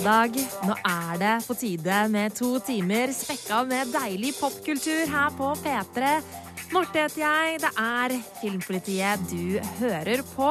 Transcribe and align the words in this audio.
fredag. 0.00 0.36
Nå 0.64 0.74
er 0.86 1.18
det 1.20 1.32
på 1.44 1.54
tide 1.54 1.96
med 2.08 2.32
to 2.32 2.58
timer 2.64 3.12
spekka 3.12 3.62
med 3.68 3.90
deilig 3.92 4.32
popkultur 4.38 5.10
her 5.10 5.32
på 5.36 5.52
P3. 5.60 6.12
Marte 6.72 7.02
heter 7.02 7.20
jeg. 7.20 7.60
Det 7.60 7.72
er 7.76 8.14
Filmpolitiet 8.40 9.26
du 9.28 9.60
hører 9.80 10.22
på. 10.32 10.48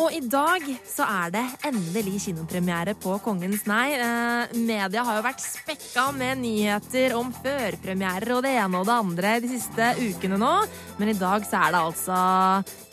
Og 0.00 0.14
i 0.16 0.20
dag 0.24 0.64
så 0.88 1.04
er 1.04 1.32
det 1.34 1.42
endelig 1.68 2.22
kinopremiere 2.24 2.94
på 2.96 3.18
Kongens 3.20 3.66
nei. 3.68 3.92
Eh, 4.00 4.54
media 4.56 5.02
har 5.04 5.18
jo 5.18 5.24
vært 5.26 5.42
spekka 5.44 6.06
med 6.16 6.40
nyheter 6.40 7.12
om 7.18 7.28
førpremierer 7.36 8.32
og 8.32 8.40
det 8.46 8.54
ene 8.62 8.80
og 8.80 8.88
det 8.88 8.94
andre 8.96 9.34
de 9.44 9.50
siste 9.50 9.90
ukene 10.00 10.38
nå. 10.40 10.52
Men 10.96 11.12
i 11.12 11.16
dag 11.18 11.44
så 11.44 11.60
er 11.60 11.74
det 11.74 11.82
altså 11.82 12.20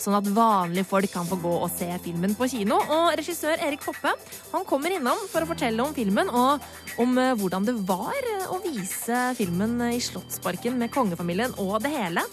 sånn 0.04 0.18
at 0.20 0.28
vanlige 0.36 0.90
folk 0.90 1.14
kan 1.14 1.30
få 1.30 1.40
gå 1.46 1.54
og 1.62 1.72
se 1.72 1.88
filmen 2.04 2.36
på 2.36 2.50
kino. 2.52 2.82
Og 2.82 3.16
regissør 3.16 3.56
Erik 3.56 3.88
Poppe 3.88 4.12
han 4.52 4.68
kommer 4.68 4.98
innom 4.98 5.24
for 5.32 5.46
å 5.46 5.52
fortelle 5.54 5.88
om 5.88 5.96
filmen 5.96 6.28
og 6.28 6.68
om 7.00 7.16
eh, 7.24 7.34
hvordan 7.40 7.72
det 7.72 7.78
var 7.88 8.20
å 8.52 8.60
vise 8.68 9.30
filmen 9.40 9.80
i 9.94 10.04
Slottsparken 10.04 10.76
med 10.76 10.92
kongefamilien 10.92 11.56
og 11.64 11.80
det 11.88 11.96
hele. 11.96 12.28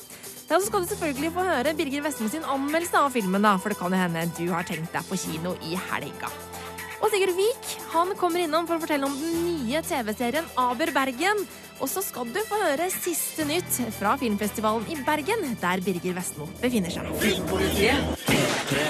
Ja, 0.44 0.58
så 0.60 0.66
skal 0.68 0.84
du 0.84 0.90
selvfølgelig 0.90 1.30
få 1.32 1.44
høre 1.46 1.72
Birger 1.76 2.02
Vestmo 2.04 2.28
sin 2.28 2.44
anmeldelse 2.44 3.00
av 3.00 3.14
filmen, 3.14 3.42
da, 3.42 3.54
for 3.56 3.72
det 3.72 3.78
kan 3.80 3.94
jo 3.94 4.00
hende 4.00 4.26
du 4.36 4.44
har 4.52 4.66
tenkt 4.68 4.92
deg 4.92 5.06
på 5.08 5.16
kino 5.16 5.54
i 5.64 5.78
helga. 5.88 6.28
Og 7.00 7.10
Sigurd 7.12 7.34
Vik 7.36 7.70
han 7.92 8.12
kommer 8.20 8.44
innom 8.44 8.68
for 8.68 8.76
å 8.76 8.82
fortelle 8.82 9.08
om 9.08 9.16
den 9.18 9.40
nye 9.44 9.80
TV-serien 9.84 10.46
Aber 10.60 10.92
Bergen. 10.94 11.42
Og 11.82 11.90
så 11.90 12.00
skal 12.04 12.28
du 12.32 12.38
få 12.48 12.60
høre 12.60 12.86
siste 12.92 13.44
nytt 13.48 13.80
fra 13.96 14.14
filmfestivalen 14.20 14.86
i 14.92 14.96
Bergen, 15.04 15.56
der 15.60 15.82
Birger 15.84 16.16
Vestmo 16.16 16.48
befinner 16.62 16.92
seg. 16.92 17.08
Filmpolitiet. 17.24 18.24
P3. 18.28 18.86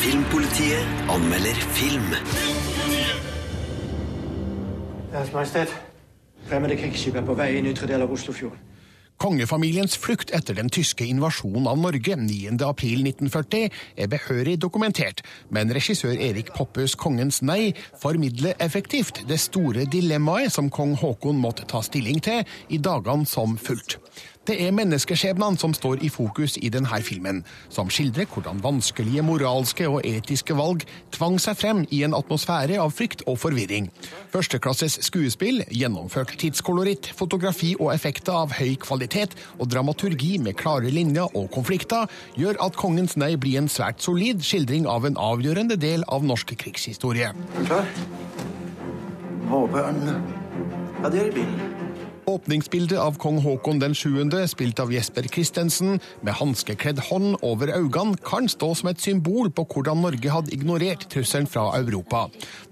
Filmpolitiet 0.00 1.12
anmelder 1.12 1.62
film. 1.76 2.10
Deres 5.12 5.32
Majestet. 5.36 5.76
Fremmede 6.48 6.76
krigsskip 6.80 7.20
er 7.20 7.24
på 7.24 7.36
vei 7.38 7.52
inn 7.60 7.68
ytre 7.70 7.88
del 7.88 8.04
av 8.04 8.12
Oslofjorden. 8.12 8.69
Kongefamiliens 9.20 9.98
flukt 10.00 10.30
etter 10.32 10.56
den 10.56 10.70
tyske 10.72 11.04
invasjonen 11.04 11.66
av 11.68 11.76
Norge 11.76 12.14
9.4.1940 12.16 13.66
er 14.00 14.08
behørig 14.08 14.54
dokumentert, 14.62 15.20
men 15.52 15.68
regissør 15.76 16.16
Erik 16.16 16.54
Poppes 16.56 16.94
Kongens 16.96 17.42
nei 17.44 17.74
formidler 18.00 18.56
effektivt 18.64 19.20
det 19.28 19.36
store 19.42 19.84
dilemmaet 19.92 20.54
som 20.56 20.72
kong 20.72 20.96
Haakon 21.02 21.36
måtte 21.42 21.68
ta 21.68 21.82
stilling 21.84 22.22
til 22.24 22.48
i 22.72 22.80
dagene 22.80 23.28
som 23.28 23.58
fulgte. 23.60 24.00
Det 24.50 24.56
er 24.66 24.72
menneskeskjebnene 24.74 25.60
som 25.62 25.70
står 25.70 26.00
i 26.02 26.08
fokus 26.10 26.56
i 26.58 26.72
denne 26.74 26.98
filmen, 27.06 27.44
som 27.70 27.86
skildrer 27.86 28.26
hvordan 28.26 28.58
vanskelige 28.64 29.22
moralske 29.22 29.84
og 29.86 30.00
etiske 30.02 30.56
valg 30.58 30.82
tvang 31.14 31.36
seg 31.38 31.54
frem 31.60 31.84
i 31.94 32.00
en 32.02 32.16
atmosfære 32.18 32.80
av 32.82 32.90
frykt 32.90 33.22
og 33.30 33.38
forvirring. 33.38 33.86
Førsteklasses 34.32 34.96
skuespill, 35.06 35.62
gjennomført 35.70 36.34
tidskoloritt, 36.42 37.12
fotografi 37.14 37.76
og 37.78 37.92
effekter 37.94 38.40
av 38.40 38.56
høy 38.58 38.74
kvalitet 38.82 39.36
og 39.60 39.70
dramaturgi 39.70 40.32
med 40.42 40.58
klare 40.58 40.90
linjer 40.90 41.30
og 41.30 41.46
konflikter 41.54 42.10
gjør 42.34 42.58
at 42.66 42.78
Kongens 42.80 43.14
nei 43.22 43.36
blir 43.38 43.60
en 43.60 43.70
svært 43.70 44.02
solid 44.02 44.42
skildring 44.42 44.88
av 44.90 45.06
en 45.06 45.20
avgjørende 45.30 45.78
del 45.78 46.02
av 46.10 46.26
norsk 46.26 46.56
krigshistorie. 46.58 47.30
Er 47.30 47.54
du 47.54 47.70
klar? 47.70 47.94
Håper 49.54 49.92
han 49.92 50.02
Ja, 51.00 51.08
det 51.08 51.22
er 51.22 51.30
i 51.30 51.38
bilen. 51.38 51.89
Åpningsbildet 52.28 52.98
av 52.98 53.16
kong 53.18 53.38
Haakon 53.42 53.78
den 53.80 53.94
7., 53.94 54.28
spilt 54.46 54.80
av 54.82 54.92
Jesper 54.92 55.26
Christensen, 55.32 56.00
med 56.20 56.36
hanskekledd 56.36 57.00
hånd 57.08 57.38
over 57.46 57.72
øynene, 57.72 58.18
kan 58.26 58.48
stå 58.48 58.74
som 58.76 58.90
et 58.90 59.00
symbol 59.00 59.48
på 59.50 59.64
hvordan 59.72 60.02
Norge 60.04 60.30
hadde 60.30 60.52
ignorert 60.54 61.06
trusselen 61.10 61.48
fra 61.50 61.70
Europa. 61.78 62.26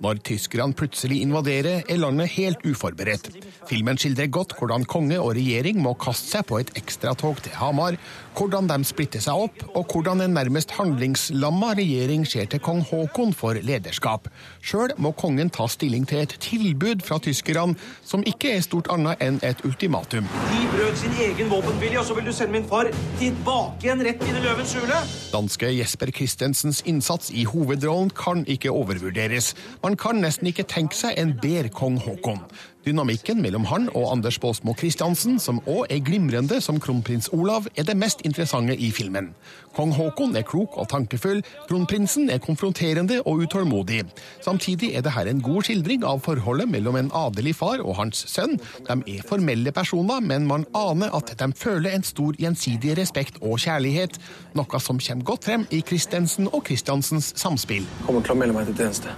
Når 0.05 0.21
tyskerne 0.29 0.77
plutselig 0.77 1.23
invaderer, 1.25 1.83
er 1.89 2.01
landet 2.03 2.35
helt 2.37 2.65
uforberedt. 2.69 3.31
Filmen 3.71 3.99
skildrer 3.99 4.31
godt 4.33 4.55
hvordan 4.59 4.85
konge 4.89 5.19
og 5.19 5.35
regjering 5.39 5.81
må 5.83 5.95
kaste 5.99 6.37
seg 6.37 6.47
på 6.49 6.61
et 6.61 6.75
ekstratog 6.79 7.41
til 7.43 7.57
Hamar, 7.59 7.99
hvordan 8.39 8.69
de 8.71 8.79
splitter 8.87 9.23
seg 9.25 9.49
opp, 9.49 9.65
og 9.75 9.89
hvordan 9.91 10.23
en 10.23 10.37
nærmest 10.37 10.77
handlingslamma 10.77 11.73
regjering 11.81 12.27
ser 12.29 12.47
til 12.53 12.63
kong 12.63 12.85
Haakon 12.91 13.35
for 13.35 13.59
lederskap. 13.59 14.29
Sjøl 14.63 14.95
må 15.03 15.15
kongen 15.19 15.51
ta 15.51 15.67
stilling 15.71 16.07
til 16.07 16.23
et 16.23 16.37
tilbud 16.43 17.03
fra 17.07 17.19
tyskerne, 17.23 17.75
som 18.07 18.23
ikke 18.29 18.55
er 18.55 18.65
stort 18.65 18.91
annet 18.93 19.19
enn 19.25 19.38
et 19.47 19.61
ultimatum. 19.67 20.27
De 20.51 20.63
brøt 20.73 20.99
sin 21.01 21.15
egen 21.25 21.51
våpenvilje, 21.51 21.99
og 22.01 22.09
så 22.09 22.17
vil 22.19 22.29
du 22.29 22.33
sende 22.33 22.55
min 22.57 22.67
far 22.69 22.91
tilbake 23.19 23.87
igjen 23.89 24.05
rett 24.07 24.25
inn 24.27 24.39
i 24.41 24.45
løvens 24.45 24.75
hule? 24.79 25.03
Danske 25.33 25.71
Jesper 25.75 26.13
Christensens 26.15 26.83
innsats 26.89 27.31
i 27.35 27.45
hovedrollen 27.49 28.11
kan 28.15 28.45
ikke 28.49 28.73
overvurderes. 28.73 29.55
Man 29.83 29.99
kan 30.01 30.23
nesten 30.25 30.51
ikke 30.51 30.67
tenke 30.69 30.99
seg 30.99 31.19
en 31.21 31.37
bedre 31.43 31.73
kong 31.75 32.01
Haakon. 32.07 32.43
Dynamikken 32.89 33.43
mellom 33.45 33.67
han 33.69 33.89
og 33.93 34.07
Anders 34.15 34.39
Baasmo 34.41 34.73
Christiansen, 34.79 35.37
som 35.43 35.59
òg 35.69 35.91
er 35.93 36.01
glimrende 36.05 36.57
som 36.65 36.79
kronprins 36.81 37.29
Olav, 37.37 37.67
er 37.77 37.85
det 37.85 37.97
mest 38.01 38.23
interessante 38.25 38.77
i 38.77 38.89
filmen. 38.95 39.35
Kong 39.77 39.93
Haakon 39.93 40.33
er 40.39 40.47
klok 40.49 40.79
og 40.81 40.89
tankefull, 40.89 41.43
kronprinsen 41.69 42.31
er 42.33 42.41
konfronterende 42.41 43.21
og 43.29 43.45
utålmodig. 43.45 44.07
Samtidig 44.45 44.95
er 44.97 45.05
det 45.05 45.13
her 45.13 45.29
en 45.29 45.43
god 45.45 45.69
skildring 45.69 46.07
av 46.09 46.23
forholdet 46.25 46.71
mellom 46.73 46.97
en 46.97 47.13
adelig 47.13 47.59
far 47.61 47.85
og 47.85 47.99
hans 48.01 48.25
sønn. 48.31 48.57
De 48.89 48.97
er 49.19 49.27
formelle 49.29 49.73
personer, 49.77 50.25
men 50.25 50.49
man 50.49 50.65
aner 50.79 51.13
at 51.19 51.35
de 51.37 51.53
føler 51.57 51.93
en 51.93 52.07
stor 52.07 52.39
gjensidig 52.41 52.97
respekt 52.99 53.37
og 53.43 53.61
kjærlighet, 53.61 54.17
noe 54.57 54.81
som 54.81 55.03
kommer 55.03 55.29
godt 55.35 55.51
frem 55.51 55.69
i 55.71 55.83
Christensen 55.85 56.49
og 56.49 56.65
Christiansens 56.71 57.35
samspill. 57.37 57.85
Jeg 57.85 58.09
Kommer 58.09 58.25
til 58.25 58.39
å 58.39 58.41
melde 58.41 58.57
meg 58.57 58.71
til 58.71 58.81
tjeneste. 58.81 59.13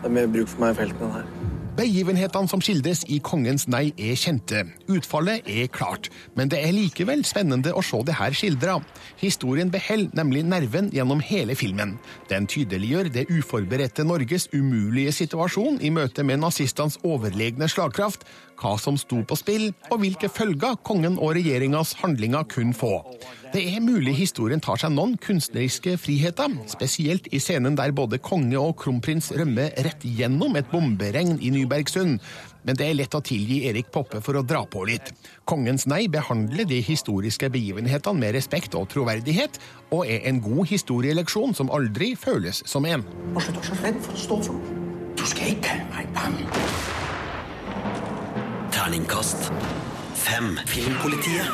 Det 0.00 0.08
er 0.08 0.16
mer 0.16 0.32
bruk 0.32 0.48
for 0.50 0.64
meg 0.64 0.72
i 0.72 0.80
feltene 0.80 1.10
enn 1.10 1.20
her. 1.20 1.60
Begivenhetene 1.72 2.50
som 2.50 2.60
skildres 2.60 3.00
i 3.08 3.16
Kongens 3.24 3.62
nei 3.72 3.94
er 3.96 4.18
kjente. 4.20 4.58
Utfallet 4.92 5.46
er 5.48 5.70
klart, 5.72 6.10
men 6.36 6.50
det 6.52 6.58
er 6.60 6.74
likevel 6.76 7.22
spennende 7.24 7.72
å 7.72 7.80
se 7.80 8.02
det 8.04 8.18
her 8.18 8.36
skildra. 8.36 8.74
Historien 9.22 9.72
beholder 9.72 10.12
nemlig 10.20 10.42
nerven 10.44 10.90
gjennom 10.92 11.22
hele 11.24 11.56
filmen. 11.56 11.94
Den 12.28 12.44
tydeliggjør 12.44 13.08
det 13.14 13.24
uforberedte 13.32 14.04
Norges 14.04 14.50
umulige 14.52 15.14
situasjon 15.16 15.80
i 15.80 15.88
møte 15.88 16.26
med 16.28 16.42
nazistenes 16.44 16.98
overlegne 17.08 17.70
slagkraft, 17.72 18.28
hva 18.62 18.76
som 18.78 18.96
sto 19.00 19.20
på 19.26 19.36
spill, 19.38 19.68
og 19.90 20.00
hvilke 20.02 20.30
følger 20.32 20.78
kongen 20.86 21.18
og 21.18 21.34
regjeringas 21.36 21.96
handlinger 22.02 22.46
kunne 22.50 22.76
få. 22.76 23.00
Det 23.52 23.60
er 23.68 23.82
mulig 23.84 24.14
historien 24.16 24.62
tar 24.64 24.78
seg 24.80 24.94
noen 24.94 25.18
kunstneriske 25.20 25.98
friheter, 26.00 26.54
spesielt 26.72 27.26
i 27.34 27.40
scenen 27.42 27.76
der 27.76 27.92
både 27.92 28.20
konge 28.22 28.56
og 28.56 28.78
kronprins 28.80 29.28
rømmer 29.36 29.74
rett 29.84 30.06
gjennom 30.06 30.56
et 30.56 30.70
bomberegn 30.72 31.36
i 31.36 31.50
Nybergsund. 31.52 32.22
Men 32.62 32.78
det 32.78 32.86
er 32.86 32.96
lett 32.96 33.16
å 33.18 33.20
tilgi 33.20 33.58
Erik 33.68 33.90
Poppe 33.92 34.22
for 34.24 34.38
å 34.38 34.44
dra 34.46 34.62
på 34.70 34.86
litt. 34.88 35.10
Kongens 35.44 35.84
nei 35.90 36.06
behandler 36.08 36.64
de 36.70 36.78
historiske 36.86 37.50
begivenhetene 37.52 38.22
med 38.22 38.36
respekt 38.38 38.78
og 38.78 38.88
troverdighet, 38.94 39.58
og 39.90 40.06
er 40.06 40.24
en 40.30 40.40
god 40.40 40.70
historieleksjon 40.72 41.58
som 41.58 41.74
aldri 41.74 42.14
føles 42.16 42.62
som 42.64 42.88
en. 42.88 43.04
Hva 43.34 43.44
er 43.44 43.58
du 43.58 43.62
så 43.66 43.80
redd 43.82 44.00
for 44.06 44.16
å 44.16 44.24
stå 44.28 44.42
for 44.48 44.56
noe? 44.56 44.80
Du 45.18 45.26
skal 45.28 45.52
ikke 45.52 45.68
kalle 45.68 45.88
meg 45.92 46.14
bange. 46.16 47.01
Terningkast 48.82 49.52
fem. 50.18 50.56
Filmpolitiet. 50.66 51.46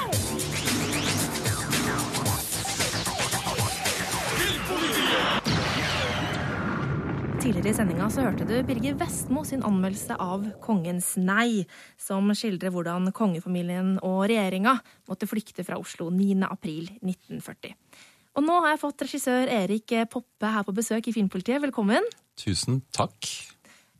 Tidligere 7.37 7.69
i 7.69 7.75
sendinga 7.77 8.07
så 8.09 8.25
hørte 8.25 8.47
du 8.49 8.55
Birger 8.65 8.97
Vestmo 9.03 9.43
sin 9.45 9.61
anmeldelse 9.61 10.17
av 10.17 10.47
Kongens 10.65 11.11
nei, 11.21 11.67
som 12.01 12.33
skildrer 12.33 12.73
hvordan 12.73 13.13
kongefamilien 13.13 13.99
og 14.01 14.23
regjeringa 14.33 14.79
måtte 15.13 15.29
flykte 15.29 15.67
fra 15.69 15.77
Oslo 15.77 16.09
9. 16.09 16.39
april 16.49 16.89
1940. 17.03 17.77
Og 18.41 18.49
nå 18.49 18.57
har 18.63 18.73
jeg 18.73 18.83
fått 18.87 19.05
regissør 19.05 19.53
Erik 19.53 19.99
Poppe 20.09 20.57
her 20.57 20.65
på 20.65 20.79
besøk 20.81 21.13
i 21.13 21.17
Filmpolitiet. 21.21 21.61
Velkommen. 21.69 22.09
Tusen 22.41 22.81
takk. 22.89 23.29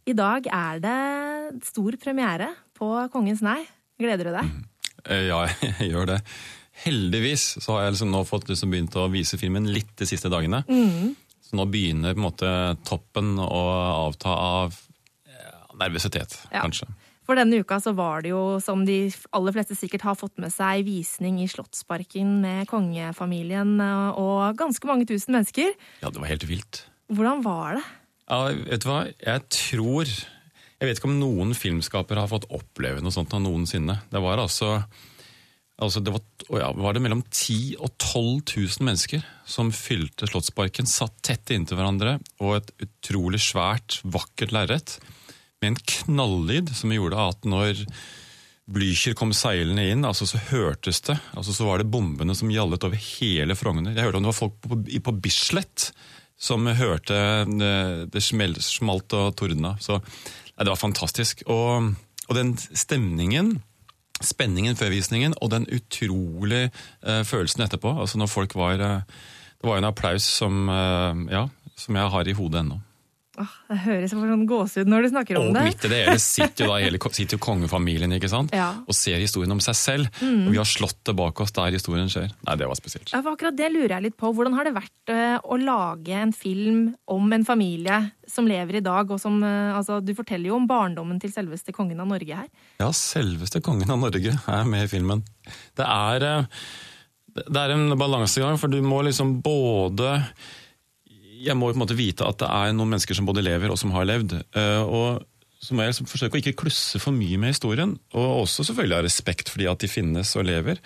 I 0.09 0.17
dag 0.17 0.47
er 0.49 0.81
det 0.81 1.65
stor 1.69 1.93
premiere 2.01 2.49
på 2.79 2.89
Kongens 3.13 3.43
nei. 3.45 3.61
Gleder 4.01 4.31
du 4.31 4.35
deg? 4.39 4.51
Eh, 5.05 5.27
Ja, 5.29 5.45
jeg 5.83 5.91
gjør 5.93 6.07
det. 6.15 6.21
Heldigvis 6.85 7.57
så 7.59 7.75
har 7.75 7.89
jeg 7.89 7.97
liksom 7.97 8.13
nå 8.15 8.21
fått 8.29 8.47
liksom 8.53 8.71
begynt 8.71 8.95
å 9.01 9.09
vise 9.11 9.39
filmen 9.41 9.67
litt 9.75 9.97
de 9.99 10.07
siste 10.07 10.31
dagene. 10.31 10.61
Så 11.43 11.57
nå 11.59 11.65
begynner 11.73 12.15
på 12.15 12.21
en 12.21 12.27
måte 12.29 12.51
toppen 12.87 13.35
å 13.43 13.63
avta 14.07 14.31
av 14.31 14.77
nervøsitet, 15.79 16.37
Ja. 16.53 16.63
kanskje. 16.63 16.87
For 17.29 17.37
denne 17.37 17.59
uka 17.61 17.77
så 17.81 17.93
var 17.95 18.23
det 18.25 18.31
jo, 18.31 18.59
som 18.65 18.87
de 18.89 19.13
aller 19.37 19.53
fleste 19.53 19.77
sikkert 19.77 20.01
har 20.07 20.15
fått 20.17 20.39
med 20.41 20.49
seg, 20.55 20.81
visning 20.87 21.43
i 21.43 21.49
Slottsparken 21.51 22.39
med 22.41 22.67
kongefamilien 22.71 23.75
og 24.17 24.57
ganske 24.57 24.89
mange 24.89 25.05
tusen 25.07 25.35
mennesker. 25.37 25.75
Ja, 26.01 26.09
det 26.09 26.23
var 26.23 26.31
helt 26.31 26.47
vilt. 26.49 26.87
Hvordan 27.13 27.43
var 27.45 27.77
det? 27.77 27.85
Ja, 28.31 28.41
vet 28.71 28.81
du 28.85 28.89
hva? 28.89 29.03
Jeg 29.21 29.45
tror 29.53 30.09
Jeg 30.79 30.87
vet 30.87 31.01
ikke 31.01 31.11
om 31.11 31.19
noen 31.19 31.55
filmskapere 31.59 32.23
har 32.23 32.31
fått 32.31 32.47
oppleve 32.55 33.03
noe 33.03 33.15
sånt 33.15 33.33
av 33.35 33.43
noensinne. 33.43 33.97
Det 34.13 34.21
var 34.23 34.39
altså, 34.39 34.77
altså 35.83 36.03
det 36.05 36.13
var, 36.15 36.23
ja, 36.55 36.69
var 36.79 36.95
det 36.95 37.03
mellom 37.03 37.25
10 37.27 37.79
000 37.81 37.83
og 37.83 37.97
12 37.99 38.69
000 38.79 38.87
mennesker 38.87 39.25
som 39.49 39.73
fylte 39.75 40.29
Slottsparken, 40.31 40.87
satt 40.87 41.17
tett 41.27 41.51
inntil 41.55 41.81
hverandre, 41.81 42.19
og 42.39 42.61
et 42.61 42.71
utrolig 42.87 43.43
svært, 43.43 43.99
vakkert 44.07 44.55
lerret. 44.55 44.99
med 45.61 45.73
en 45.73 45.83
knallyd 45.95 46.71
som 46.71 46.95
gjorde 46.95 47.27
at 47.27 47.45
når 47.49 47.83
Blücher 48.69 49.17
kom 49.19 49.33
seilende 49.33 49.89
inn, 49.91 50.05
altså 50.05 50.29
så 50.29 50.39
hørtes 50.51 51.01
det 51.07 51.17
altså 51.33 51.55
Så 51.57 51.65
var 51.65 51.81
det 51.81 51.89
bombene 51.89 52.35
som 52.37 52.51
gjallet 52.53 52.85
over 52.85 53.01
hele 53.01 53.57
Frogner. 53.57 53.97
Jeg 53.97 54.05
hørte 54.05 54.21
om 54.21 54.27
det 54.27 54.31
var 54.31 54.43
folk 54.45 54.59
på, 54.61 54.79
på 55.09 55.15
Bislett 55.25 55.91
som 56.39 56.69
hørte 56.71 57.17
det, 57.51 58.11
det 58.13 58.23
smelt, 58.23 59.17
og 59.17 59.33
tordna. 59.35 59.73
Så 59.83 59.99
det 60.67 60.73
var 60.73 60.81
fantastisk. 60.81 61.43
Og, 61.47 61.95
og 62.29 62.37
den 62.37 62.57
stemningen 62.59 63.59
spenningen 64.25 64.75
før 64.75 64.91
visningen 64.91 65.35
og 65.39 65.53
den 65.53 65.67
utrolige 65.71 66.71
eh, 67.07 67.25
følelsen 67.25 67.63
etterpå. 67.63 68.01
altså 68.01 68.19
når 68.19 68.27
folk 68.27 68.55
var, 68.55 68.73
eh, 68.73 69.01
Det 69.63 69.71
var 69.71 69.79
en 69.79 69.85
applaus 69.85 70.23
som, 70.23 70.69
eh, 70.69 71.33
ja, 71.35 71.49
som 71.77 71.97
jeg 71.97 72.11
har 72.11 72.29
i 72.29 72.33
hodet 72.33 72.61
ennå. 72.61 72.81
Åh, 73.39 73.51
det 73.71 73.77
høres 73.85 74.11
som 74.11 74.23
sånn 74.27 74.47
gåsehud 74.51 74.89
når 74.91 75.05
du 75.05 75.09
snakker 75.13 75.39
om 75.39 75.49
Og 75.49 75.55
det. 75.55 75.63
midt 75.69 75.85
i 75.87 75.91
det 75.93 75.99
hele 76.03 76.19
sitter 76.23 76.65
jo, 76.65 76.71
da, 76.73 76.79
hele, 76.83 76.99
sitter 77.15 77.37
jo 77.39 77.43
kongefamilien 77.45 78.15
ikke 78.17 78.31
sant? 78.33 78.51
Ja. 78.57 78.73
Mm. 78.75 78.85
og 78.91 78.97
ser 78.99 79.23
historien 79.23 79.55
om 79.55 79.61
seg 79.63 79.77
selv. 79.79 80.09
Og 80.25 80.51
vi 80.51 80.59
har 80.59 80.67
slått 80.69 80.99
det 81.07 81.15
bak 81.19 81.41
oss 81.45 81.55
der 81.55 81.77
historien 81.77 82.11
skjer. 82.11 82.33
Nei, 82.49 82.57
det 82.59 82.67
var 82.67 82.79
spesielt. 82.81 83.13
Ja, 83.15 83.23
for 83.23 83.37
akkurat 83.39 83.57
det 83.59 83.71
lurer 83.75 83.95
jeg 83.97 84.07
litt 84.09 84.17
på. 84.19 84.33
Hvordan 84.35 84.57
har 84.59 84.67
det 84.69 84.75
vært 84.77 85.13
eh, 85.15 85.39
å 85.39 85.59
lage 85.63 86.19
en 86.19 86.35
film 86.35 86.83
om 87.07 87.33
en 87.33 87.47
familie 87.47 88.01
som 88.29 88.49
lever 88.51 88.81
i 88.81 88.85
dag, 88.85 89.09
og 89.11 89.21
som 89.23 89.39
eh, 89.47 89.71
Altså, 89.79 90.01
du 90.05 90.11
forteller 90.19 90.51
jo 90.51 90.59
om 90.59 90.67
barndommen 90.69 91.21
til 91.23 91.31
selveste 91.33 91.73
kongen 91.77 92.01
av 92.03 92.09
Norge 92.11 92.43
her. 92.43 92.49
Ja, 92.83 92.91
selveste 92.97 93.63
kongen 93.65 93.91
av 93.95 94.01
Norge 94.03 94.35
er 94.35 94.65
med 94.69 94.89
i 94.89 94.91
filmen. 94.91 95.23
Det 95.79 95.87
er, 95.87 96.25
eh, 96.27 96.47
det 97.39 97.61
er 97.63 97.75
en 97.77 97.93
balansegang, 98.01 98.59
for 98.59 98.73
du 98.73 98.81
må 98.83 99.03
liksom 99.07 99.37
både 99.45 100.17
Jeg 101.39 101.55
må 101.59 101.69
jo 101.69 101.77
på 101.77 101.79
en 101.79 101.85
måte 101.85 101.99
vite 101.99 102.27
at 102.27 102.41
det 102.43 102.49
er 102.51 102.73
noen 102.75 102.95
mennesker 102.95 103.17
som 103.17 103.29
både 103.29 103.45
lever 103.47 103.71
og 103.71 103.79
som 103.81 103.93
har 103.95 104.09
levd. 104.09 104.41
eh, 104.59 104.83
og 104.83 105.23
så 105.59 105.75
må 105.75 105.83
jeg 105.83 105.93
liksom 105.93 106.09
forsøke 106.11 106.39
å 106.39 106.41
ikke 106.43 106.59
klusse 106.61 107.01
for 107.03 107.15
mye 107.15 107.39
med 107.41 107.51
historien, 107.51 107.97
og 108.15 108.45
også 108.45 108.69
selvfølgelig 108.69 108.95
ha 108.95 109.05
respekt 109.07 109.51
for 109.51 109.59
de 109.59 109.67
at 109.71 109.83
de 109.83 109.91
finnes 109.91 110.31
og 110.39 110.47
lever. 110.47 110.79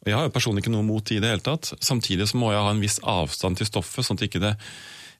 Og 0.00 0.08
Jeg 0.08 0.16
har 0.16 0.26
jo 0.26 0.32
personlig 0.32 0.64
ikke 0.64 0.72
noe 0.74 0.84
mot 0.84 1.04
det 1.04 1.18
i 1.18 1.22
det 1.24 1.30
hele 1.32 1.44
tatt. 1.44 1.72
Samtidig 1.80 2.28
så 2.28 2.40
må 2.40 2.52
jeg 2.52 2.64
ha 2.64 2.72
en 2.72 2.82
viss 2.84 2.98
avstand 3.00 3.60
til 3.60 3.68
stoffet, 3.68 4.04
sånn 4.04 4.20
at 4.20 4.26
ikke 4.28 4.42
det 4.42 4.54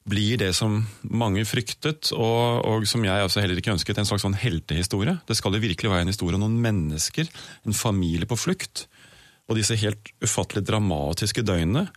blir 0.09 0.39
det 0.41 0.49
som 0.57 0.79
mange 1.05 1.43
fryktet, 1.45 2.09
og, 2.15 2.65
og 2.65 2.87
som 2.89 3.03
jeg 3.05 3.25
også 3.25 3.43
heller 3.43 3.61
ikke 3.61 3.73
ønsket, 3.75 4.01
en 4.01 4.09
slags 4.09 4.25
sånn 4.25 4.37
heltehistorie. 4.37 5.19
Det 5.29 5.37
skal 5.37 5.53
jo 5.57 5.61
virkelig 5.61 5.91
være 5.91 6.07
en 6.07 6.13
historie 6.13 6.37
om 6.37 6.45
noen 6.45 6.57
mennesker, 6.63 7.29
en 7.65 7.77
familie 7.77 8.29
på 8.29 8.39
flukt. 8.39 8.87
Og 9.49 9.59
disse 9.59 9.77
helt 9.77 10.13
ufattelig 10.23 10.65
dramatiske 10.65 11.45
døgnene, 11.45 11.89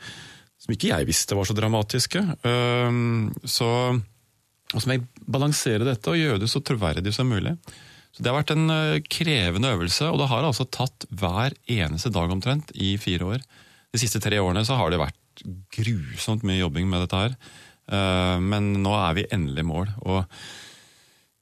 som 0.64 0.72
ikke 0.74 0.90
jeg 0.92 1.08
visste 1.08 1.36
var 1.36 1.44
så 1.48 1.56
dramatiske. 1.56 2.22
Så, 3.44 3.66
og 3.68 4.78
så 4.80 4.88
må 4.88 4.96
jeg 4.96 5.04
balansere 5.28 5.84
dette 5.84 6.12
og 6.12 6.16
gjøre 6.16 6.40
det 6.40 6.48
så 6.52 6.62
troverdig 6.64 7.12
som 7.12 7.28
mulig. 7.28 7.52
Så 8.14 8.22
Det 8.22 8.30
har 8.30 8.38
vært 8.38 8.54
en 8.54 8.70
øh, 8.70 9.02
krevende 9.10 9.72
øvelse, 9.74 10.06
og 10.08 10.20
det 10.22 10.30
har 10.30 10.46
altså 10.46 10.64
tatt 10.70 11.04
hver 11.10 11.56
eneste 11.66 12.12
dag 12.14 12.30
omtrent 12.30 12.70
i 12.78 12.94
fire 13.02 13.26
år. 13.34 13.44
De 13.92 14.00
siste 14.00 14.22
tre 14.22 14.38
årene 14.38 14.62
så 14.66 14.78
har 14.78 14.92
det 14.94 15.02
vært 15.02 15.44
grusomt 15.74 16.44
mye 16.46 16.60
jobbing 16.60 16.86
med 16.90 17.04
dette 17.04 17.22
her. 17.24 17.34
Eh, 17.90 18.36
Men 18.40 18.70
nå 18.84 18.94
er 19.00 19.18
vi 19.18 19.26
endelig 19.34 19.66
i 19.66 19.68
mål. 19.68 19.90
Og 20.06 20.22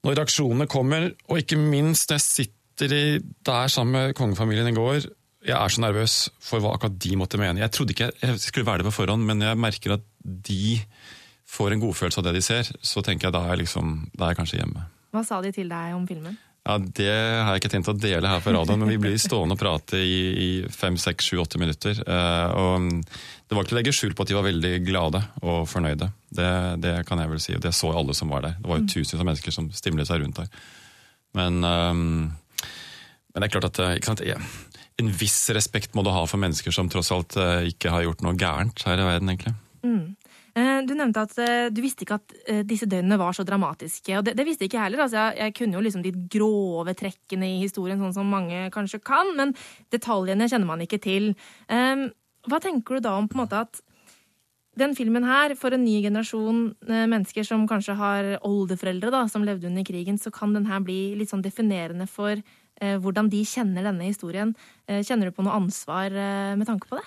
når 0.02 0.16
reaksjonene 0.18 0.66
kommer, 0.66 1.10
og 1.28 1.42
ikke 1.44 1.60
minst 1.60 2.08
når 2.10 2.18
jeg 2.18 2.48
sitter 2.48 3.20
der 3.46 3.68
sammen 3.70 3.92
med 3.94 4.16
kongefamilien 4.18 4.72
i 4.72 4.74
går 4.74 5.04
Jeg 5.42 5.56
er 5.58 5.72
så 5.74 5.82
nervøs 5.82 6.12
for 6.42 6.62
hva 6.62 6.74
akkurat 6.76 6.98
de 7.02 7.16
måtte 7.18 7.38
mene. 7.40 7.58
Jeg 7.64 7.72
trodde 7.74 7.94
ikke 7.96 8.12
jeg 8.22 8.38
skulle 8.44 8.66
være 8.68 8.82
det 8.84 8.90
på 8.92 8.96
forhånd, 9.00 9.24
men 9.26 9.42
jeg 9.42 9.58
merker 9.58 9.96
at 9.96 10.04
de 10.22 10.78
får 11.52 11.74
en 11.74 11.82
godfølelse 11.82 12.20
av 12.22 12.28
det 12.28 12.36
de 12.38 12.42
ser. 12.46 12.70
Så 12.80 13.02
tenker 13.04 13.26
jeg 13.28 13.34
da 13.34 13.42
er, 13.46 13.56
jeg 13.56 13.64
liksom, 13.66 13.96
da 14.14 14.28
er 14.28 14.32
jeg 14.34 14.38
kanskje 14.42 14.60
hjemme. 14.62 14.84
Hva 15.12 15.24
sa 15.26 15.40
de 15.44 15.50
til 15.52 15.68
deg 15.68 15.96
om 15.96 16.06
filmen? 16.08 16.38
Ja, 16.62 16.76
Det 16.78 17.08
har 17.10 17.56
jeg 17.56 17.60
ikke 17.64 17.72
tenkt 17.72 17.88
å 17.90 17.96
dele 17.98 18.30
her 18.30 18.38
på 18.44 18.52
radioen, 18.54 18.78
men 18.78 18.92
vi 18.92 19.00
blir 19.02 19.16
stående 19.18 19.56
og 19.56 19.60
prate 19.60 19.98
i, 19.98 20.18
i 20.30 20.50
fem, 20.70 20.94
seks, 20.96 21.26
sju, 21.32 21.40
åtte 21.42 21.58
minutter. 21.58 21.98
Eh, 22.06 22.54
og 22.54 22.86
det 23.02 23.56
var 23.58 23.64
ikke 23.64 23.72
til 23.72 23.76
å 23.76 23.80
legge 23.80 23.94
skjul 23.98 24.14
på 24.14 24.22
at 24.22 24.30
de 24.30 24.36
var 24.38 24.46
veldig 24.46 24.70
glade 24.86 25.24
og 25.42 25.66
fornøyde. 25.68 26.06
Det, 26.30 26.50
det 26.86 26.94
kan 27.08 27.18
jeg 27.18 27.32
vel 27.34 27.42
si. 27.42 27.56
og 27.58 27.64
Det 27.66 27.74
så 27.74 27.90
alle 27.90 28.14
som 28.14 28.30
var 28.30 28.46
der. 28.46 28.54
Det 28.62 28.70
var 28.70 28.78
jo 28.78 28.86
tusenvis 28.94 29.18
av 29.18 29.26
mennesker 29.32 29.56
som 29.58 29.72
stimlet 29.74 30.06
seg 30.06 30.22
rundt 30.22 30.38
der. 30.38 30.54
Men, 31.34 31.58
eh, 31.66 31.92
men 31.98 33.42
det 33.42 33.48
er 33.50 33.54
klart 33.58 33.68
at 33.72 33.82
eh, 33.82 33.96
ikke 33.98 34.12
sant, 34.12 34.22
jeg- 34.30 34.38
en 35.00 35.12
viss 35.22 35.44
respekt 35.56 35.94
må 35.96 36.04
du 36.04 36.10
ha 36.12 36.24
for 36.28 36.42
mennesker 36.42 36.74
som 36.74 36.90
tross 36.92 37.12
alt 37.14 37.38
eh, 37.40 37.70
ikke 37.72 37.92
har 37.94 38.04
gjort 38.04 38.24
noe 38.26 38.36
gærent 38.38 38.84
her 38.88 39.00
i 39.00 39.06
verden, 39.06 39.32
egentlig. 39.32 39.54
Mm. 39.82 40.16
Du 40.86 40.92
nevnte 40.98 41.22
at 41.24 41.38
eh, 41.40 41.68
du 41.72 41.80
visste 41.80 42.04
ikke 42.04 42.18
at 42.18 42.34
eh, 42.50 42.62
disse 42.68 42.88
døgnene 42.90 43.18
var 43.20 43.36
så 43.36 43.44
dramatiske. 43.46 44.18
Og 44.18 44.26
det, 44.26 44.34
det 44.38 44.46
visste 44.46 44.66
ikke 44.66 44.78
jeg 44.78 44.88
heller. 44.90 45.04
Altså, 45.04 45.20
jeg, 45.20 45.38
jeg 45.40 45.54
kunne 45.58 45.78
jo 45.78 45.84
liksom 45.86 46.02
de 46.04 46.12
grove 46.34 46.94
trekkene 46.98 47.48
i 47.54 47.62
historien, 47.62 48.00
sånn 48.02 48.16
som 48.16 48.28
mange 48.32 48.66
kanskje 48.74 49.00
kan, 49.04 49.32
men 49.38 49.54
detaljene 49.94 50.50
kjenner 50.50 50.68
man 50.68 50.84
ikke 50.84 51.00
til. 51.02 51.32
Um, 51.72 52.10
Hva 52.50 52.60
tenker 52.62 52.98
du 52.98 53.06
da 53.06 53.16
om 53.16 53.30
på 53.30 53.38
en 53.38 53.44
måte 53.44 53.62
at 53.64 53.80
den 54.80 54.94
filmen 54.96 55.24
her, 55.28 55.52
for 55.60 55.74
en 55.76 55.84
ny 55.84 55.98
generasjon 56.04 56.62
eh, 56.88 57.04
mennesker 57.04 57.44
som 57.44 57.66
kanskje 57.68 57.96
har 57.98 58.30
oldeforeldre 58.48 59.12
da, 59.12 59.26
som 59.28 59.44
levde 59.44 59.68
under 59.68 59.84
krigen, 59.88 60.20
så 60.20 60.32
kan 60.32 60.54
den 60.56 60.68
her 60.68 60.80
bli 60.84 61.14
litt 61.20 61.32
sånn 61.32 61.44
definerende 61.44 62.08
for 62.08 62.32
eh, 62.36 62.44
hvordan 62.80 63.28
de 63.30 63.42
kjenner 63.46 63.84
denne 63.86 64.08
historien. 64.08 64.54
Eh, 64.88 65.02
kjenner 65.06 65.28
du 65.28 65.36
på 65.36 65.44
noe 65.46 65.58
ansvar 65.60 66.12
eh, 66.12 66.54
med 66.58 66.68
tanke 66.68 66.88
på 66.90 66.98
det? 66.98 67.04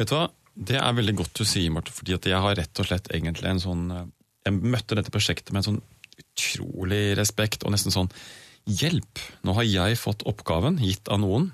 Vet 0.00 0.10
du 0.10 0.16
hva? 0.16 0.28
Det 0.54 0.78
er 0.78 0.94
veldig 0.94 1.16
godt 1.18 1.40
du 1.40 1.46
sier, 1.48 1.72
Marte, 1.74 1.92
fordi 1.94 2.14
jeg 2.14 2.44
har 2.44 2.56
rett 2.58 2.80
og 2.80 2.86
slett 2.86 3.10
egentlig 3.10 3.50
en 3.50 3.62
sånn 3.62 3.84
eh, 3.90 4.06
Jeg 4.46 4.60
møtte 4.60 4.96
dette 4.98 5.12
prosjektet 5.14 5.52
med 5.52 5.62
en 5.62 5.68
sånn 5.72 5.82
utrolig 6.14 7.16
respekt 7.18 7.66
og 7.66 7.74
nesten 7.74 7.94
sånn 7.94 8.12
Hjelp! 8.64 9.20
Nå 9.44 9.52
har 9.58 9.66
jeg 9.66 10.00
fått 10.00 10.22
oppgaven, 10.24 10.78
gitt 10.80 11.10
av 11.12 11.20
noen, 11.20 11.50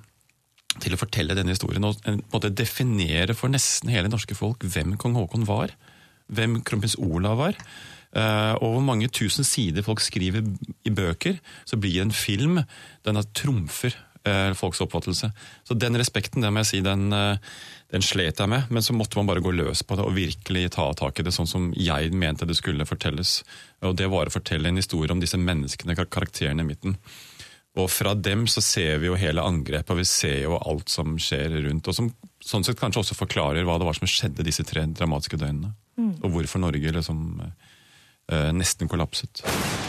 til 0.78 0.94
å 0.94 1.00
fortelle 1.00 1.34
denne 1.34 1.56
historien 1.56 1.88
og 1.88 1.98
måte 2.30 2.52
definere 2.54 3.34
for 3.34 3.50
nesten 3.50 3.90
hele 3.90 4.12
norske 4.12 4.36
folk 4.38 4.62
hvem 4.62 4.94
kong 5.00 5.16
Haakon 5.18 5.48
var. 5.48 5.72
Hvem 6.30 6.60
kronprins 6.66 6.98
Olav 7.00 7.40
var. 7.40 7.58
Eh, 8.10 8.54
og 8.58 8.74
hvor 8.74 8.84
mange 8.84 9.10
tusen 9.12 9.46
sider 9.46 9.86
folk 9.86 10.02
skriver 10.02 10.42
i 10.86 10.90
bøker, 10.90 11.38
så 11.62 11.78
blir 11.78 12.00
en 12.02 12.10
film 12.10 12.58
Den 13.06 13.20
er 13.20 13.28
trumfer 13.38 13.94
eh, 14.26 14.52
folks 14.58 14.80
oppfattelse. 14.80 15.30
Så 15.64 15.74
den 15.78 15.98
respekten, 15.98 16.42
det 16.42 16.50
må 16.52 16.64
jeg 16.64 16.70
si, 16.70 16.80
den, 16.84 17.12
eh, 17.12 17.38
den 17.92 18.04
slet 18.04 18.40
jeg 18.40 18.50
med. 18.50 18.70
Men 18.70 18.82
så 18.82 18.96
måtte 18.96 19.18
man 19.20 19.30
bare 19.30 19.44
gå 19.44 19.52
løs 19.54 19.82
på 19.82 19.96
det 19.96 20.06
og 20.06 20.16
virkelig 20.16 20.70
ta 20.76 20.90
tak 20.98 21.20
i 21.20 21.26
det 21.26 21.34
sånn 21.36 21.50
som 21.50 21.70
jeg 21.76 22.12
mente 22.12 22.48
det 22.48 22.58
skulle 22.58 22.88
fortelles. 22.88 23.40
Og 23.86 23.96
det 23.96 24.10
var 24.10 24.28
å 24.28 24.34
fortelle 24.34 24.68
en 24.68 24.80
historie 24.80 25.12
om 25.12 25.22
disse 25.22 25.38
menneskene, 25.40 25.98
karakterene 25.98 26.64
i 26.64 26.70
midten. 26.72 26.98
Og 27.78 27.86
fra 27.86 28.16
dem 28.18 28.48
så 28.50 28.62
ser 28.64 28.98
vi 28.98 29.06
jo 29.06 29.18
hele 29.18 29.44
angrepet, 29.46 29.92
og 29.94 30.00
vi 30.00 30.08
ser 30.08 30.40
jo 30.42 30.58
alt 30.58 30.90
som 30.90 31.14
skjer 31.22 31.60
rundt. 31.68 31.86
Og 31.86 31.94
som 31.94 32.10
sånn 32.42 32.66
sett 32.66 32.80
kanskje 32.80 33.04
også 33.04 33.18
forklarer 33.18 33.66
hva 33.66 33.76
det 33.78 33.86
var 33.86 33.94
som 33.94 34.10
skjedde 34.10 34.46
disse 34.46 34.64
tre 34.66 34.88
dramatiske 34.90 35.38
døgnene. 35.38 35.70
Og 36.22 36.34
hvorfor 36.34 36.62
Norge 36.62 36.94
liksom 36.96 37.20
eh, 37.40 38.50
nesten 38.56 38.90
kollapset. 38.90 39.44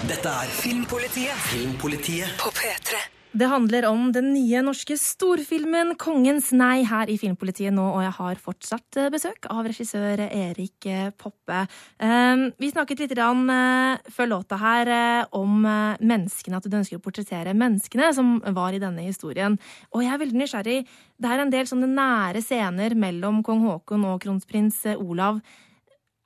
Dette 0.10 0.36
er 0.44 0.54
Filmpolitiet 0.62 1.50
Filmpolitiet 1.52 2.38
på 2.42 2.54
P3. 2.58 3.02
Det 3.32 3.48
handler 3.48 3.86
om 3.88 4.10
den 4.12 4.34
nye 4.34 4.60
norske 4.60 4.98
storfilmen 5.00 5.94
'Kongens 5.96 6.50
nei' 6.52 6.84
her 6.84 7.08
i 7.08 7.16
Filmpolitiet 7.16 7.72
nå, 7.72 7.86
og 7.94 8.02
jeg 8.04 8.12
har 8.18 8.42
fortsatt 8.44 8.98
eh, 9.00 9.08
besøk 9.14 9.48
av 9.48 9.70
regissør 9.70 10.26
Erik 10.26 10.86
eh, 10.92 11.14
Poppe. 11.16 11.62
Eh, 11.96 12.44
Vi 12.60 12.72
snakket 12.74 13.00
litt 13.00 13.16
grann, 13.16 13.48
eh, 13.48 14.04
før 14.12 14.34
låta 14.34 14.60
her 14.60 14.92
om 15.32 15.64
menneskene, 15.64 16.58
at 16.60 16.68
du 16.68 16.76
ønsker 16.76 17.00
å 17.00 17.06
portrettere 17.06 17.56
menneskene 17.56 18.12
som 18.14 18.42
var 18.52 18.76
i 18.76 18.84
denne 18.84 19.08
historien. 19.08 19.58
Og 19.96 20.04
jeg 20.04 20.12
er 20.12 20.24
veldig 20.26 20.40
nysgjerrig. 20.44 20.86
Det 21.16 21.32
er 21.32 21.40
en 21.40 21.56
del 21.56 21.66
sånne 21.66 21.88
nære 21.88 22.44
scener 22.44 22.96
mellom 22.96 23.44
kong 23.44 23.64
Haakon 23.64 24.04
og 24.12 24.20
kronprins 24.20 24.84
Olav. 24.98 25.40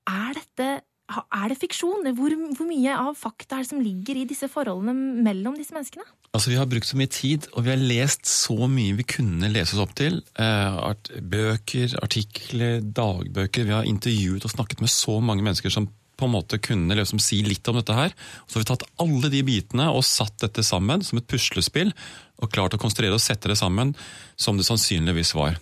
Er 0.10 0.36
dette 0.38 0.70
er 1.06 1.52
det 1.52 1.60
fiksjon? 1.62 2.08
Hvor, 2.18 2.34
hvor 2.58 2.66
mye 2.66 2.94
av 2.98 3.18
fakta 3.18 3.60
er 3.60 3.66
det 3.66 3.70
som 3.70 3.82
ligger 3.84 4.18
i 4.18 4.26
disse 4.26 4.48
forholdene 4.50 5.22
mellom 5.26 5.58
disse 5.58 5.76
menneskene? 5.76 6.06
Altså, 6.34 6.50
Vi 6.50 6.58
har 6.58 6.66
brukt 6.68 6.90
så 6.90 6.98
mye 6.98 7.12
tid, 7.14 7.46
og 7.54 7.64
vi 7.66 7.72
har 7.72 7.80
lest 7.80 8.26
så 8.28 8.66
mye 8.68 8.96
vi 8.98 9.06
kunne 9.08 9.52
lese 9.54 9.78
oss 9.78 9.84
opp 9.86 9.94
til. 9.96 10.18
Eh, 10.42 10.80
bøker, 11.22 11.94
artikler, 12.02 12.82
dagbøker. 12.82 13.70
Vi 13.70 13.76
har 13.76 13.86
intervjuet 13.86 14.44
og 14.44 14.56
snakket 14.56 14.82
med 14.82 14.92
så 14.92 15.20
mange 15.22 15.46
mennesker 15.46 15.72
som 15.74 15.88
på 16.16 16.26
en 16.26 16.34
måte 16.34 16.60
kunne 16.64 16.96
liksom 16.96 17.20
si 17.22 17.42
litt 17.46 17.68
om 17.70 17.78
dette 17.78 17.96
her. 17.96 18.16
Så 18.48 18.58
har 18.58 18.66
vi 18.66 18.70
tatt 18.72 18.90
alle 19.04 19.32
de 19.32 19.44
bitene 19.46 19.92
og 19.92 20.06
satt 20.08 20.40
dette 20.42 20.64
sammen 20.66 21.04
som 21.06 21.20
et 21.20 21.28
puslespill, 21.30 21.94
og 22.42 22.52
klart 22.52 22.76
å 22.76 22.82
konstruere 22.82 23.16
og 23.16 23.24
sette 23.24 23.52
det 23.52 23.60
sammen 23.60 23.94
som 24.40 24.58
det 24.58 24.68
sannsynligvis 24.68 25.36
var. 25.38 25.60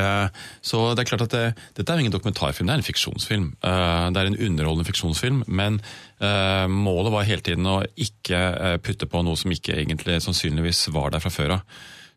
Eh, 0.00 0.28
Så 0.62 0.80
det 0.94 1.02
er 1.02 1.08
klart 1.10 1.24
at 1.26 1.34
det, 1.34 1.44
Dette 1.76 1.92
er 1.92 1.98
jo 1.98 2.04
ingen 2.04 2.14
dokumentarfilm, 2.14 2.66
det 2.68 2.74
er 2.74 2.82
en 2.82 2.86
fiksjonsfilm. 2.86 3.46
Eh, 3.62 4.10
Det 4.10 4.20
er 4.20 4.30
en 4.30 4.40
underholdende 4.48 4.88
fiksjonsfilm, 4.88 5.44
men 5.48 5.80
eh, 6.20 6.66
målet 6.68 7.12
var 7.12 7.28
hele 7.28 7.44
tiden 7.44 7.66
å 7.66 7.80
ikke 7.96 8.80
putte 8.82 9.06
på 9.10 9.22
noe 9.24 9.36
som 9.36 9.50
ikke 9.50 9.76
egentlig 9.76 10.20
sannsynligvis 10.24 10.88
var 10.94 11.10
der 11.10 11.20
fra 11.24 11.30
før 11.30 11.56
av. 11.58 11.62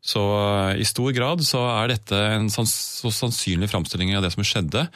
Så 0.04 0.20
i 0.76 0.84
stor 0.84 1.14
grad 1.16 1.40
så 1.48 1.62
er 1.80 1.94
dette 1.94 2.18
en 2.36 2.50
så 2.50 2.66
sannsynlig 2.68 3.70
framstilling 3.72 4.12
av 4.18 4.24
det 4.26 4.34
som 4.34 4.44
skjedde. 4.44 4.90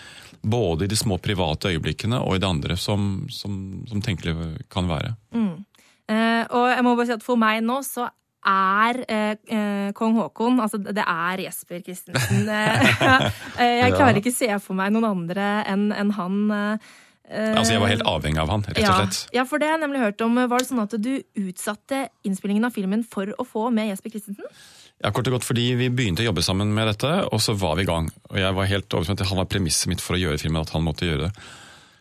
Både 0.44 0.84
i 0.84 0.92
de 0.92 0.98
små 1.00 1.16
private 1.18 1.72
øyeblikkene 1.72 2.20
og 2.20 2.36
i 2.36 2.42
det 2.44 2.50
andre 2.50 2.76
som, 2.76 3.26
som, 3.32 3.86
som 3.88 4.02
tenkelig 4.04 4.36
kan 4.70 4.88
være. 4.88 5.16
Mm. 5.32 5.64
og 6.52 6.66
jeg 6.72 6.84
må 6.84 6.96
bare 6.96 7.08
si 7.08 7.16
at 7.16 7.24
for 7.24 7.40
meg 7.40 7.64
nå 7.64 7.80
så 7.88 8.10
er 8.46 9.00
eh, 9.10 9.34
eh, 9.50 9.90
kong 9.98 10.16
Haakon 10.20 10.60
Altså, 10.64 10.78
det 10.84 11.04
er 11.04 11.42
Jesper 11.48 11.82
Christensen. 11.84 12.48
Eh, 13.58 13.80
jeg 13.82 13.94
klarer 13.98 14.20
ikke 14.22 14.34
se 14.36 14.48
for 14.62 14.78
meg 14.78 14.92
noen 14.94 15.08
andre 15.10 15.46
enn 15.66 15.88
en 15.92 16.12
han. 16.14 16.36
eh, 16.52 16.96
Altså, 17.28 17.74
Jeg 17.74 17.82
var 17.82 17.90
helt 17.92 18.06
avhengig 18.08 18.40
av 18.40 18.50
han, 18.54 18.62
rett 18.64 18.78
og 18.78 19.00
slett. 19.02 19.18
Ja, 19.34 19.42
ja, 19.42 19.46
for 19.50 19.60
det 19.60 19.68
har 19.68 19.76
jeg 19.76 19.84
nemlig 19.84 20.00
hørt 20.00 20.22
om. 20.24 20.38
Var 20.48 20.62
det 20.62 20.68
sånn 20.70 20.84
at 20.86 20.94
du 21.04 21.10
utsatte 21.42 22.06
innspillingen 22.24 22.64
av 22.70 22.72
filmen 22.78 23.04
for 23.04 23.34
å 23.36 23.44
få 23.44 23.66
med 23.74 23.90
Jesper 23.90 24.14
Christensen? 24.14 24.48
Ja, 25.04 25.12
kort 25.12 25.28
og 25.30 25.36
godt 25.36 25.46
fordi 25.46 25.66
Vi 25.78 25.90
begynte 25.94 26.24
å 26.24 26.30
jobbe 26.30 26.42
sammen 26.46 26.72
med 26.74 26.88
dette, 26.88 27.12
og 27.28 27.42
så 27.44 27.54
var 27.60 27.76
vi 27.78 27.84
i 27.84 27.90
gang. 27.90 28.08
Og 28.32 28.40
jeg 28.40 28.56
var 28.58 28.70
helt 28.72 28.88
overbevist 28.94 29.12
om 29.12 29.18
at 29.20 29.30
Han 29.34 29.42
var 29.44 29.50
premisset 29.52 29.92
mitt 29.92 30.02
for 30.02 30.16
å 30.16 30.22
gjøre 30.22 30.40
filmen, 30.42 30.62
at 30.64 30.72
han 30.74 30.86
måtte 30.88 31.06
gjøre 31.10 31.28
det. 31.28 31.34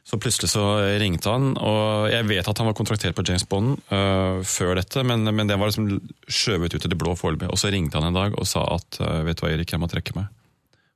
Så 0.07 0.21
plutselig 0.23 0.53
så 0.53 0.63
ringte 1.03 1.33
han, 1.35 1.57
og 1.59 2.07
jeg 2.13 2.29
vet 2.29 2.47
at 2.47 2.61
han 2.63 2.69
var 2.69 2.77
kontraktert 2.79 3.17
på 3.19 3.25
James 3.27 3.43
Bond 3.51 3.73
uh, 3.91 4.39
før 4.47 4.77
dette, 4.79 5.03
men, 5.03 5.27
men 5.35 5.51
det 5.51 5.57
var 5.59 5.73
liksom 5.73 5.89
skjøvet 6.31 6.77
ut 6.77 6.87
i 6.87 6.91
det 6.93 6.99
blå 7.01 7.17
foreløpig. 7.19 7.49
Og 7.51 7.59
så 7.59 7.73
ringte 7.75 7.99
han 7.99 8.13
en 8.13 8.19
dag 8.19 8.37
og 8.39 8.47
sa 8.47 8.63
at 8.77 9.01
uh, 9.03 9.25
vet 9.27 9.41
du 9.41 9.43
hva, 9.43 9.51
Erik, 9.57 9.75
jeg 9.75 9.83
må 9.83 9.91
trekke 9.91 10.15
meg. 10.15 10.31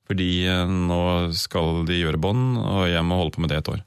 Fordi 0.06 0.30
uh, 0.46 0.62
nå 0.70 1.00
skal 1.34 1.82
de 1.90 1.98
gjøre 1.98 2.22
Bond, 2.22 2.60
og 2.62 2.84
jeg 2.86 3.02
må 3.08 3.18
holde 3.18 3.34
på 3.34 3.42
med 3.42 3.50
det 3.50 3.58
et 3.64 3.72
år. 3.74 3.82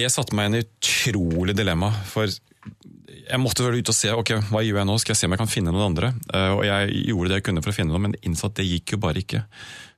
Det 0.00 0.08
satte 0.16 0.38
meg 0.38 0.48
i 0.48 0.54
en 0.54 0.64
utrolig 0.64 1.58
dilemma. 1.60 1.92
For 2.08 2.24
jeg 2.24 3.42
måtte 3.44 3.68
vel 3.68 3.82
ut 3.82 3.92
og 3.92 4.00
se 4.00 4.16
ok, 4.16 4.36
hva 4.48 4.64
gjør 4.64 4.80
jeg 4.80 4.88
nå, 4.88 4.98
skal 5.02 5.12
jeg 5.12 5.20
se 5.20 5.28
om 5.28 5.36
jeg 5.36 5.44
kan 5.44 5.56
finne 5.58 5.76
noen 5.76 5.90
andre. 5.90 6.14
Og 6.56 6.64
jeg 6.64 7.04
gjorde 7.10 7.34
det 7.34 7.40
jeg 7.42 7.50
kunne 7.50 7.62
for 7.64 7.72
å 7.72 7.76
finne 7.76 7.92
noen, 7.92 8.08
men 8.08 8.20
innså 8.24 8.48
at 8.48 8.60
det 8.62 8.68
gikk 8.68 8.94
jo 8.94 9.02
bare 9.02 9.20
ikke. 9.20 9.42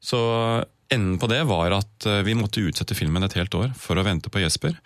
Så 0.03 0.23
enden 0.93 1.19
på 1.21 1.29
det 1.31 1.41
var 1.49 1.75
at 1.77 2.07
eh, 2.09 2.23
vi 2.27 2.37
måtte 2.39 2.63
utsette 2.63 2.97
filmen 2.99 3.25
et 3.25 3.37
helt 3.39 3.55
år 3.59 3.73
for 3.79 3.99
å 3.99 4.05
vente 4.07 4.31
på 4.33 4.43
Jesper. 4.43 4.77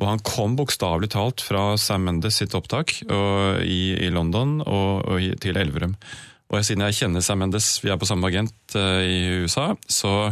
Og 0.00 0.06
han 0.10 0.22
kom 0.26 0.56
bokstavelig 0.58 1.10
talt 1.14 1.44
fra 1.44 1.74
Sam 1.80 2.06
Mendes 2.08 2.38
sitt 2.40 2.54
opptak 2.56 2.94
og, 3.06 3.62
i, 3.64 3.96
i 4.06 4.12
London 4.14 4.60
og, 4.62 5.04
og 5.06 5.42
til 5.42 5.60
Elverum. 5.60 5.96
Og 6.46 6.62
siden 6.62 6.84
jeg 6.86 7.00
kjenner 7.00 7.24
Sam 7.26 7.40
Mendes, 7.42 7.72
vi 7.82 7.90
er 7.90 7.98
på 7.98 8.06
samme 8.06 8.28
agent 8.30 8.76
uh, 8.78 9.02
i 9.02 9.42
USA, 9.42 9.72
så 9.90 10.30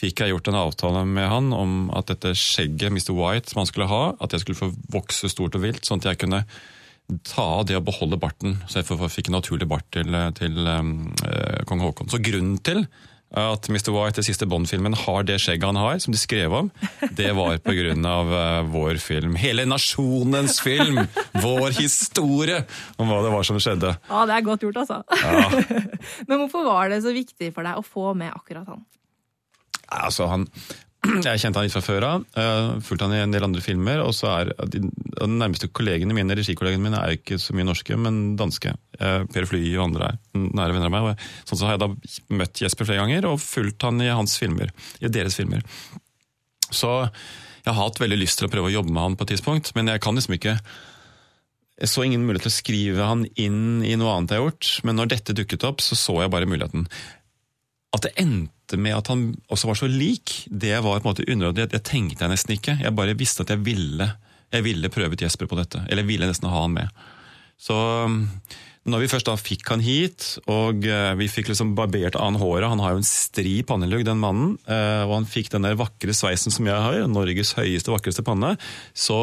fikk 0.00 0.22
jeg 0.22 0.32
gjort 0.32 0.48
en 0.48 0.56
avtale 0.62 1.02
med 1.04 1.28
han 1.28 1.50
om 1.52 1.74
at 1.92 2.08
dette 2.08 2.32
skjegget 2.38 2.94
Mr. 2.94 3.12
White 3.12 3.52
som 3.52 3.60
han 3.60 3.68
skulle 3.68 3.90
ha, 3.90 4.02
at 4.24 4.32
jeg 4.32 4.46
skulle 4.46 4.60
få 4.62 4.70
vokse 4.94 5.28
stort 5.28 5.58
og 5.58 5.66
vilt, 5.66 5.84
sånn 5.84 6.00
at 6.00 6.14
jeg 6.14 6.22
kunne 6.22 6.46
ta 7.26 7.44
av 7.58 7.66
det 7.68 7.76
å 7.76 7.84
beholde 7.84 8.16
barten, 8.22 8.56
så 8.70 8.80
jeg 8.80 8.88
fikk 9.12 9.28
en 9.28 9.36
naturlig 9.40 9.68
bart 9.68 9.84
til, 9.92 10.14
til 10.38 10.64
um, 10.64 11.10
uh, 11.26 11.60
kong 11.68 11.84
Haakon. 11.84 12.08
Så 12.08 12.22
grunnen 12.24 12.56
til 12.64 12.86
at 13.30 13.68
Mr. 13.70 13.92
White 13.94 14.22
i 14.22 14.26
siste 14.26 14.46
Bond-filmen 14.50 14.96
har 15.04 15.26
det 15.28 15.38
skjegget 15.42 15.68
han 15.68 15.78
har, 15.78 15.98
som 16.02 16.14
de 16.14 16.18
skrev 16.18 16.54
om, 16.56 16.70
det 17.14 17.30
var 17.38 17.60
på 17.62 17.74
grunn 17.78 18.06
av 18.08 18.32
eh, 18.34 18.60
vår 18.72 18.98
film. 19.02 19.36
Hele 19.38 19.66
nasjonens 19.70 20.58
film! 20.64 20.98
Vår 21.38 21.78
historie 21.78 22.64
om 22.98 23.10
hva 23.10 23.20
det 23.22 23.32
var 23.32 23.46
som 23.46 23.60
skjedde. 23.62 23.94
Ja, 24.10 24.26
det 24.26 24.36
er 24.36 24.46
godt 24.46 24.66
gjort, 24.66 24.82
altså. 24.82 25.02
Men 26.28 26.42
hvorfor 26.42 26.66
var 26.66 26.90
det 26.90 27.02
så 27.06 27.14
viktig 27.14 27.52
for 27.54 27.66
deg 27.66 27.78
å 27.78 27.86
få 27.86 28.10
med 28.18 28.34
akkurat 28.34 28.66
han? 28.66 28.82
Altså, 29.90 30.26
han, 30.30 30.48
jeg 31.24 31.40
kjente 31.40 31.58
han 31.58 31.66
litt 31.66 31.74
fra 31.74 31.84
før 31.84 32.06
av. 32.08 32.26
Uh, 32.34 32.82
fulgte 32.84 33.06
han 33.06 33.16
i 33.16 33.22
en 33.24 33.34
del 33.34 33.46
andre 33.46 33.62
filmer. 33.64 34.02
Og 34.04 34.12
så 34.16 34.30
er 34.34 34.52
de, 34.70 34.82
de 34.90 35.30
nærmeste 35.30 35.70
kollegene 35.72 36.16
mine, 36.16 36.36
regikollegene 36.38 36.90
mine 36.90 37.00
er 37.00 37.16
ikke 37.16 37.38
så 37.40 37.56
mye 37.56 37.70
norske, 37.70 37.96
men 37.98 38.34
danske. 38.40 38.74
Eh, 39.00 39.22
per 39.32 39.46
Fly 39.48 39.62
og 39.78 39.86
andre 39.86 40.12
nære 40.36 40.74
venner 40.76 40.90
av 40.90 41.08
meg. 41.08 41.26
Sånn 41.48 41.56
så 41.56 41.68
har 41.68 41.78
jeg 41.78 41.82
da 41.86 42.36
møtt 42.36 42.60
Jesper 42.60 42.88
flere 42.88 43.00
ganger 43.00 43.30
og 43.30 43.40
fulgt 43.40 43.86
han 43.86 44.00
i 44.04 44.10
hans 44.12 44.36
filmer. 44.40 44.72
I 45.00 45.08
deres 45.08 45.38
filmer. 45.40 45.64
Så 46.68 46.90
jeg 47.00 47.72
har 47.72 47.80
hatt 47.80 48.00
veldig 48.00 48.18
lyst 48.20 48.40
til 48.40 48.48
å 48.48 48.52
prøve 48.52 48.68
å 48.68 48.74
jobbe 48.74 48.92
med 48.92 49.02
han 49.02 49.16
på 49.16 49.24
et 49.24 49.34
tidspunkt, 49.34 49.72
men 49.76 49.88
jeg 49.88 50.02
kan 50.04 50.16
liksom 50.16 50.36
ikke 50.36 50.58
jeg 51.80 51.88
så 51.88 52.04
ingen 52.04 52.26
mulighet 52.26 52.44
til 52.44 52.52
å 52.52 52.58
skrive 52.58 53.04
han 53.08 53.22
inn 53.40 53.80
i 53.88 53.94
noe 53.96 54.12
annet 54.12 54.34
jeg 54.34 54.42
har 54.42 54.50
gjort, 54.50 54.70
men 54.84 54.98
når 55.00 55.12
dette 55.14 55.36
dukket 55.38 55.64
opp, 55.64 55.80
så 55.80 55.96
så 55.96 56.18
jeg 56.20 56.32
bare 56.34 56.48
muligheten. 56.48 56.84
At 57.96 58.04
det 58.04 58.12
endte 58.20 58.76
med 58.76 58.98
at 58.98 59.08
han 59.08 59.22
også 59.48 59.70
var 59.70 59.78
så 59.80 59.88
lik, 59.88 60.34
det 60.44 60.74
var 60.84 61.00
på 61.00 61.08
en 61.08 61.08
måte 61.08 61.24
underordnet. 61.24 61.72
Det, 61.72 61.80
tenkte 61.88 62.26
jeg 62.26 62.34
nesten 62.34 62.52
ikke. 62.58 62.76
Jeg 62.84 62.96
bare 62.98 63.16
visste 63.16 63.46
at 63.46 63.54
jeg 63.54 63.64
ville, 63.64 64.10
jeg 64.52 64.66
ville 64.66 64.92
prøve 64.92 65.16
ut 65.16 65.24
Jesper 65.24 65.48
på 65.48 65.56
dette. 65.56 65.80
Eller 65.88 66.04
jeg 66.04 66.10
ville 66.12 66.28
nesten 66.28 66.52
ha 66.52 66.60
han 66.66 66.76
med. 66.76 67.00
Så 67.60 67.78
når 68.88 69.02
vi 69.02 69.08
først 69.12 69.28
da 69.28 69.34
fikk 69.36 69.68
han 69.68 69.82
hit, 69.84 70.24
og 70.48 70.86
eh, 70.88 71.12
vi 71.20 71.26
fikk 71.28 71.50
liksom 71.50 71.74
barbert 71.76 72.16
av 72.16 72.30
han 72.30 72.38
håret 72.40 72.70
Han 72.70 72.80
har 72.80 72.94
jo 72.94 73.02
en 73.02 73.06
stri 73.06 73.58
pannelugg, 73.68 74.06
den 74.08 74.20
mannen. 74.22 74.54
eh, 74.64 75.02
Og 75.04 75.18
han 75.18 75.28
fikk 75.28 75.50
den 75.52 75.66
der 75.68 75.76
vakre 75.76 76.14
sveisen 76.16 76.54
som 76.54 76.64
jeg 76.68 76.80
har, 76.80 77.02
Norges 77.10 77.52
høyeste, 77.58 77.92
vakreste 77.92 78.24
panne. 78.24 78.54
Så, 78.96 79.18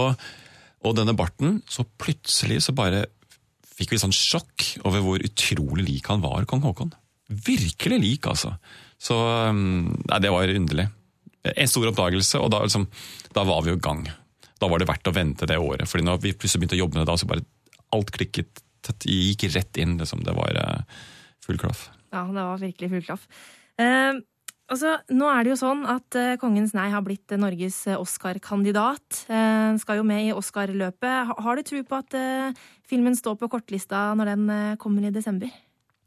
og 0.85 0.95
denne 0.99 1.15
barten, 1.17 1.63
så 1.65 1.87
plutselig 1.97 2.61
så 2.67 2.75
bare 2.77 3.07
fikk 3.77 3.95
vi 3.95 4.01
sånn 4.01 4.13
sjokk 4.13 4.67
over 4.85 5.01
hvor 5.05 5.25
utrolig 5.25 5.87
lik 5.87 6.11
han 6.13 6.21
var, 6.21 6.45
kong 6.49 6.61
Haakon. 6.65 6.93
Virkelig 7.29 7.99
lik, 8.01 8.29
altså. 8.29 8.53
Så 9.01 9.17
um, 9.17 9.89
Nei, 10.07 10.21
det 10.23 10.31
var 10.33 10.53
underlig. 10.53 10.87
En 11.47 11.69
stor 11.69 11.89
oppdagelse, 11.89 12.39
og 12.41 12.49
da, 12.53 12.61
liksom, 12.65 12.87
da 13.33 13.43
var 13.47 13.65
vi 13.65 13.73
jo 13.73 13.77
i 13.77 13.83
gang. 13.83 14.05
Da 14.57 14.69
var 14.69 14.81
det 14.81 14.87
verdt 14.89 15.09
å 15.09 15.13
vente 15.13 15.49
det 15.49 15.57
året. 15.61 15.89
fordi 15.89 16.05
når 16.07 16.21
vi 16.23 16.33
plutselig 16.33 16.63
begynte 16.63 16.77
å 16.77 16.83
jobbe 16.85 16.97
med 16.97 17.05
det, 17.05 17.11
da, 17.11 17.17
så 17.21 17.29
bare 17.29 17.45
alt 17.97 18.13
klikket. 18.15 18.63
Det 18.85 18.97
gikk 19.05 19.47
rett 19.55 19.81
inn. 19.81 19.97
Liksom. 20.01 20.23
Det 20.25 20.35
var 20.37 20.57
uh, 20.57 20.97
full 21.45 21.59
klaff. 21.61 21.87
Ja, 22.13 22.23
det 22.23 22.43
var 22.49 22.59
virkelig 22.61 22.89
full 22.93 23.05
klaff. 23.05 23.27
Eh, 23.77 24.19
altså, 24.71 24.95
nå 25.13 25.29
er 25.31 25.43
det 25.43 25.53
jo 25.53 25.59
sånn 25.59 25.83
at 25.89 26.17
eh, 26.17 26.35
Kongens 26.41 26.73
nei 26.77 26.87
har 26.93 27.03
blitt 27.05 27.31
eh, 27.33 27.41
Norges 27.41 27.81
eh, 27.89 27.99
Oscar-kandidat. 27.99 29.23
Eh, 29.27 29.77
skal 29.81 30.01
jo 30.01 30.07
med 30.07 30.29
i 30.29 30.33
Oscar-løpet. 30.35 31.13
Ha, 31.29 31.37
har 31.45 31.59
du 31.59 31.67
tro 31.67 31.83
på 31.83 32.01
at 32.01 32.17
eh, 32.17 32.65
filmen 32.87 33.17
står 33.17 33.39
på 33.41 33.51
kortlista 33.51 34.09
når 34.17 34.33
den 34.33 34.51
eh, 34.53 34.75
kommer 34.81 35.07
i 35.07 35.13
desember? 35.13 35.51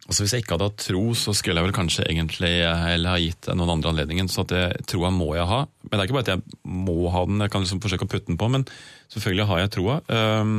Altså 0.09 0.25
Hvis 0.25 0.33
jeg 0.33 0.43
ikke 0.43 0.57
hadde 0.57 0.67
hatt 0.71 0.81
tro, 0.83 1.03
så 1.15 1.35
skulle 1.37 1.61
jeg 1.61 1.69
vel 1.69 1.77
kanskje 1.77 2.07
egentlig 2.09 2.55
eh, 2.65 2.87
heller 2.89 3.15
ha 3.15 3.21
gitt 3.21 3.51
noen 3.53 3.77
andre 3.77 3.93
anledningen. 3.93 4.31
Så 4.33 4.47
at 4.47 4.55
det, 4.55 4.65
troa 4.91 5.13
må 5.15 5.35
jeg 5.37 5.47
ha. 5.47 5.61
Men 5.85 5.93
det 5.93 6.01
er 6.01 6.09
ikke 6.09 6.17
bare 6.19 6.27
at 6.27 6.33
jeg 6.35 6.73
må 6.89 6.97
ha 7.13 7.27
den, 7.29 7.45
jeg 7.45 7.53
kan 7.53 7.67
liksom 7.67 7.85
forsøke 7.85 8.09
å 8.09 8.11
putte 8.11 8.33
den 8.33 8.41
på, 8.41 8.49
men 8.51 8.65
selvfølgelig 9.13 9.47
har 9.53 9.63
jeg 9.63 9.75
troa. 9.77 10.01
Um, 10.09 10.57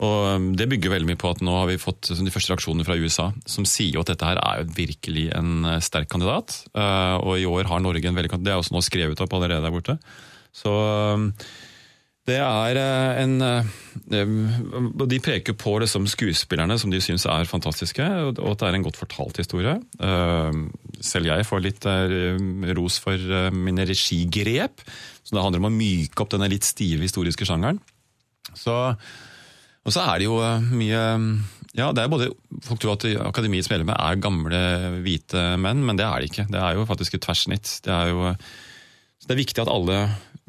og 0.00 0.56
Det 0.56 0.68
bygger 0.70 0.94
veldig 0.94 1.10
mye 1.10 1.20
på 1.20 1.30
at 1.34 1.42
nå 1.44 1.54
har 1.58 1.68
vi 1.68 1.80
fått 1.80 2.08
de 2.16 2.32
første 2.32 2.54
reaksjonene 2.54 2.86
fra 2.88 2.96
USA, 2.96 3.30
som 3.44 3.68
sier 3.68 3.98
jo 3.98 4.04
at 4.04 4.12
dette 4.14 4.26
her 4.26 4.40
er 4.40 4.62
jo 4.62 4.72
virkelig 4.78 5.26
en 5.36 5.66
eh, 5.68 5.82
sterk 5.84 6.08
kandidat. 6.12 6.62
Eh, 6.72 7.16
og 7.20 7.36
i 7.36 7.48
år 7.48 7.68
har 7.68 7.82
Norge 7.84 8.08
en 8.08 8.16
veldig 8.16 8.32
kandidat. 8.32 8.48
Det 8.48 8.54
er 8.54 8.62
også 8.62 8.76
nå 8.76 8.84
skrevet 8.86 9.20
opp 9.20 9.36
allerede 9.36 9.66
der 9.66 9.74
borte. 9.74 9.98
Så 10.56 10.72
um, 10.72 11.28
det 12.26 12.38
er 12.40 12.80
eh, 12.80 13.20
en 13.22 13.36
De 15.12 15.20
preker 15.22 15.54
på 15.60 15.76
liksom 15.84 16.08
skuespillerne 16.08 16.80
som 16.80 16.92
de 16.92 17.02
syns 17.04 17.28
er 17.28 17.48
fantastiske, 17.50 18.08
og 18.24 18.40
at 18.40 18.64
det 18.64 18.70
er 18.70 18.80
en 18.80 18.88
godt 18.88 19.00
fortalt 19.02 19.40
historie. 19.42 19.76
Selv 21.04 21.28
jeg 21.28 21.48
får 21.48 21.64
litt 21.64 21.88
ros 22.78 23.00
for 23.04 23.50
mine 23.52 23.84
regigrep. 23.88 24.84
Så 25.24 25.36
det 25.36 25.44
handler 25.44 25.60
om 25.60 25.68
å 25.68 25.76
myke 25.76 26.24
opp 26.24 26.32
denne 26.32 26.48
litt 26.48 26.64
stive 26.68 27.04
historiske 27.04 27.48
sjangeren. 27.48 27.82
Så, 28.56 28.76
og 29.86 29.94
så 29.94 30.04
er 30.06 30.20
det 30.20 30.28
jo 30.28 30.40
eh, 30.44 30.66
mye 30.72 31.02
Ja, 31.78 31.92
det 31.94 32.02
er 32.02 32.10
både 32.10 32.32
Folk 32.66 32.82
tror 32.82 32.96
at 32.96 33.06
Akademiets 33.28 33.70
medlemmer 33.70 33.96
er 33.96 34.18
gamle, 34.20 34.58
hvite 35.04 35.54
menn, 35.62 35.84
men 35.86 35.96
det 35.96 36.04
er 36.06 36.20
det 36.20 36.32
ikke. 36.32 36.48
Det 36.50 36.60
er 36.60 36.76
jo 36.76 36.88
faktisk 36.88 37.16
et 37.16 37.24
tverrsnitt. 37.24 37.78
Det 37.86 37.94
er 37.94 38.10
jo 38.12 38.34
så 39.20 39.28
det 39.28 39.34
er 39.34 39.42
viktig 39.42 39.60
at 39.60 39.68
alle 39.68 39.96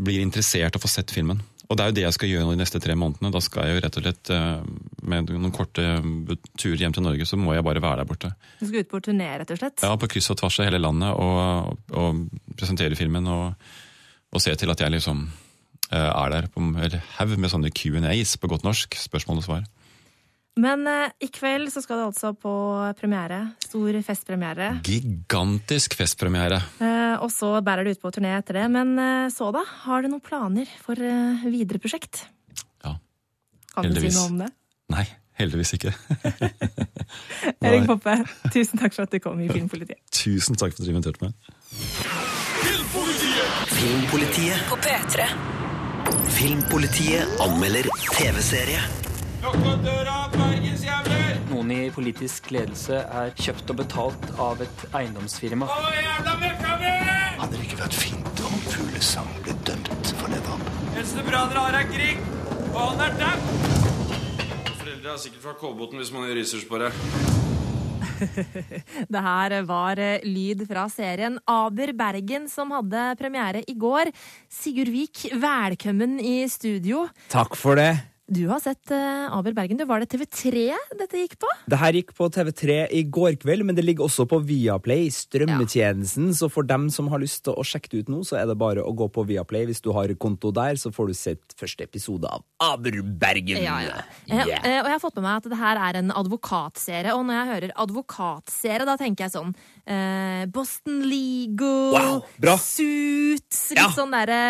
blir 0.02 0.24
interessert 0.24 0.78
og 0.78 0.84
får 0.86 0.94
sett 0.94 1.12
filmen. 1.12 1.42
Og 1.68 1.78
det 1.78 1.84
er 1.84 1.92
jo 1.92 1.96
det 1.96 2.04
jeg 2.04 2.16
skal 2.18 2.32
gjøre 2.32 2.52
de 2.52 2.60
neste 2.60 2.80
tre 2.84 2.96
månedene. 3.00 3.32
Da 3.32 3.40
skal 3.44 3.68
jeg 3.68 3.78
jo 3.78 3.84
rett 3.84 4.00
og 4.00 4.04
slett 4.06 4.32
eh, 4.36 4.64
med 5.12 5.30
noen 5.32 5.54
korte 5.56 5.86
turer 6.60 6.84
hjem 6.84 6.96
til 6.96 7.06
Norge, 7.06 7.28
så 7.28 7.40
må 7.40 7.56
jeg 7.56 7.64
bare 7.68 7.84
være 7.84 8.02
der 8.02 8.10
borte. 8.10 8.32
Du 8.60 8.66
skal 8.68 8.84
ut 8.84 8.92
på 8.92 9.00
turné, 9.04 9.30
rett 9.40 9.54
og 9.54 9.60
slett? 9.60 9.84
Ja, 9.84 9.94
på 10.00 10.10
kryss 10.12 10.32
og 10.34 10.40
tvers 10.42 10.60
av 10.60 10.68
hele 10.68 10.82
landet 10.84 11.16
og, 11.16 11.78
og 11.96 12.26
presentere 12.60 13.00
filmen 13.00 13.28
og, 13.32 13.72
og 14.32 14.44
se 14.44 14.56
til 14.60 14.72
at 14.72 14.84
jeg 14.84 14.96
liksom 14.98 15.24
eh, 15.28 15.51
er 15.92 16.34
der 16.34 16.48
på 16.52 16.64
en 16.64 16.74
haug 17.18 17.38
med 17.38 17.52
sånne 17.52 17.72
Q&As 17.76 18.38
på 18.40 18.50
godt 18.52 18.66
norsk. 18.68 18.98
Spørsmål 18.98 19.44
og 19.44 19.48
svar. 19.48 19.70
Men 20.60 20.84
eh, 20.90 21.12
i 21.24 21.30
kveld 21.32 21.70
så 21.72 21.80
skal 21.84 22.02
du 22.02 22.06
altså 22.10 22.34
på 22.36 22.52
premiere. 23.00 23.40
Stor 23.64 23.96
festpremiere. 24.04 24.74
Gigantisk 24.84 25.96
festpremiere. 26.00 26.60
Eh, 26.84 27.16
og 27.24 27.32
så 27.32 27.54
bærer 27.64 27.88
du 27.88 27.94
ut 27.96 28.02
på 28.02 28.12
turné 28.12 28.34
etter 28.36 28.60
det. 28.60 28.66
Men 28.74 28.92
eh, 29.00 29.30
så 29.32 29.52
da, 29.56 29.64
har 29.86 30.04
du 30.04 30.12
noen 30.12 30.24
planer 30.24 30.68
for 30.84 31.00
eh, 31.00 31.48
videre 31.48 31.80
prosjekt? 31.80 32.26
Ja. 32.84 32.98
Kan 33.72 33.88
du 33.88 33.96
si 33.96 34.10
Heldigvis. 34.10 34.20
noe 34.20 34.28
om 34.34 34.44
det? 34.44 34.52
Nei, 34.92 35.06
heldigvis 35.40 35.74
ikke. 35.80 35.96
Erik 37.64 37.88
Poppe, 37.88 38.18
tusen 38.52 38.82
takk 38.82 38.98
for 38.98 39.08
at 39.08 39.16
du 39.16 39.22
kom 39.24 39.40
i 39.40 39.48
Filmpolitiet. 39.48 40.04
Tusen 40.22 40.60
takk 40.60 40.76
for 40.76 40.84
at 40.84 40.92
du 40.92 40.92
inviterte 40.92 41.24
meg. 41.24 41.34
Filmpolitiet. 43.72 44.68
På 44.68 44.76
P3. 44.84 45.61
Filmpolitiet 46.32 47.40
anmelder 47.44 47.88
TV-serie. 48.14 48.82
Noen 51.52 51.72
i 51.76 51.80
politisk 51.94 52.52
ledelse 52.54 53.02
er 53.04 53.34
kjøpt 53.38 53.74
og 53.74 53.80
betalt 53.82 54.28
av 54.42 54.62
et 54.64 54.86
eiendomsfirma. 54.98 55.68
Hadde 57.42 57.56
det 57.56 57.64
ikke 57.66 57.82
vært 57.82 57.98
fint 57.98 58.44
om 58.48 58.56
Fuglesang 58.70 59.30
ble 59.46 59.56
dømt 59.68 60.14
for 60.20 60.32
det? 60.32 60.42
Eneste 60.96 61.26
bra 61.28 61.46
dere 61.52 61.66
har, 61.66 61.80
er 61.82 61.92
Grieg. 61.92 62.24
Og 62.72 62.82
han 62.82 63.06
er 63.08 63.18
dau. 63.20 63.38
Foreldre 64.82 65.14
er 65.14 65.22
sikkert 65.26 65.44
fra 65.46 65.54
Kolbotn 65.60 66.00
hvis 66.02 66.14
man 66.16 66.28
gjør 66.30 66.42
research 66.42 66.68
på 66.70 66.82
det. 66.82 66.92
Det 69.14 69.24
her 69.26 69.58
var 69.68 70.00
eh, 70.02 70.26
lyd 70.28 70.66
fra 70.70 70.88
serien 70.92 71.40
Aber 71.50 71.94
Bergen, 71.98 72.48
som 72.52 72.72
hadde 72.76 73.06
premiere 73.20 73.64
i 73.68 73.76
går. 73.78 74.12
Sigurd 74.52 74.92
Vik, 74.94 75.28
velkommen 75.42 76.20
i 76.20 76.44
studio. 76.52 77.08
Takk 77.32 77.58
for 77.60 77.80
det. 77.80 78.11
Du 78.32 78.46
har 78.48 78.62
sett 78.64 78.92
uh, 78.96 79.28
Aber 79.36 79.52
Bergen. 79.52 79.76
Du, 79.76 79.84
var 79.90 80.00
det 80.00 80.08
TV3 80.14 80.72
dette 80.96 81.20
gikk 81.20 81.34
på? 81.42 81.50
Det 81.68 81.80
her 81.82 81.98
gikk 81.98 82.14
på 82.16 82.30
TV3 82.32 82.78
i 82.96 83.02
går 83.04 83.36
kveld, 83.42 83.66
men 83.68 83.76
det 83.76 83.84
ligger 83.84 84.06
også 84.06 84.24
på 84.30 84.40
Viaplay, 84.48 85.10
strømmetjenesten. 85.12 86.30
Ja. 86.32 86.38
Så 86.40 86.48
for 86.54 86.64
dem 86.68 86.88
som 86.94 87.10
har 87.12 87.20
lyst 87.20 87.44
til 87.44 87.58
å 87.60 87.66
sjekke 87.68 87.92
det 87.92 88.06
ut 88.06 88.12
nå, 88.14 88.22
så 88.28 88.38
er 88.40 88.48
det 88.48 88.56
bare 88.62 88.86
å 88.88 88.94
gå 88.96 89.10
på 89.12 89.26
Viaplay. 89.28 89.66
Hvis 89.68 89.84
du 89.84 89.90
har 89.98 90.14
konto 90.16 90.54
der, 90.56 90.80
så 90.80 90.94
får 90.96 91.12
du 91.12 91.18
sett 91.18 91.58
første 91.60 91.84
episode 91.84 92.32
av 92.32 92.46
Aber 92.64 93.02
Bergen. 93.04 93.60
Ja, 93.66 93.82
ja. 93.84 94.00
Yeah. 94.30 94.48
Jeg, 94.48 94.80
og 94.80 94.88
jeg 94.88 94.96
har 94.96 95.04
fått 95.04 95.20
med 95.20 95.28
meg 95.28 95.42
at 95.42 95.52
det 95.52 95.60
her 95.66 95.82
er 95.90 96.00
en 96.00 96.16
advokatserie, 96.24 97.18
og 97.18 97.28
når 97.28 97.38
jeg 97.38 97.52
hører 97.52 97.76
advokatserie, 97.84 98.88
da 98.88 98.96
tenker 99.02 99.28
jeg 99.28 99.36
sånn 99.36 99.52
uh, 99.52 100.48
Boston 100.56 101.04
Legal, 101.04 102.00
wow, 102.00 102.56
Suits, 102.64 103.68
litt 103.76 104.00
sånn 104.00 104.16
derre 104.16 104.42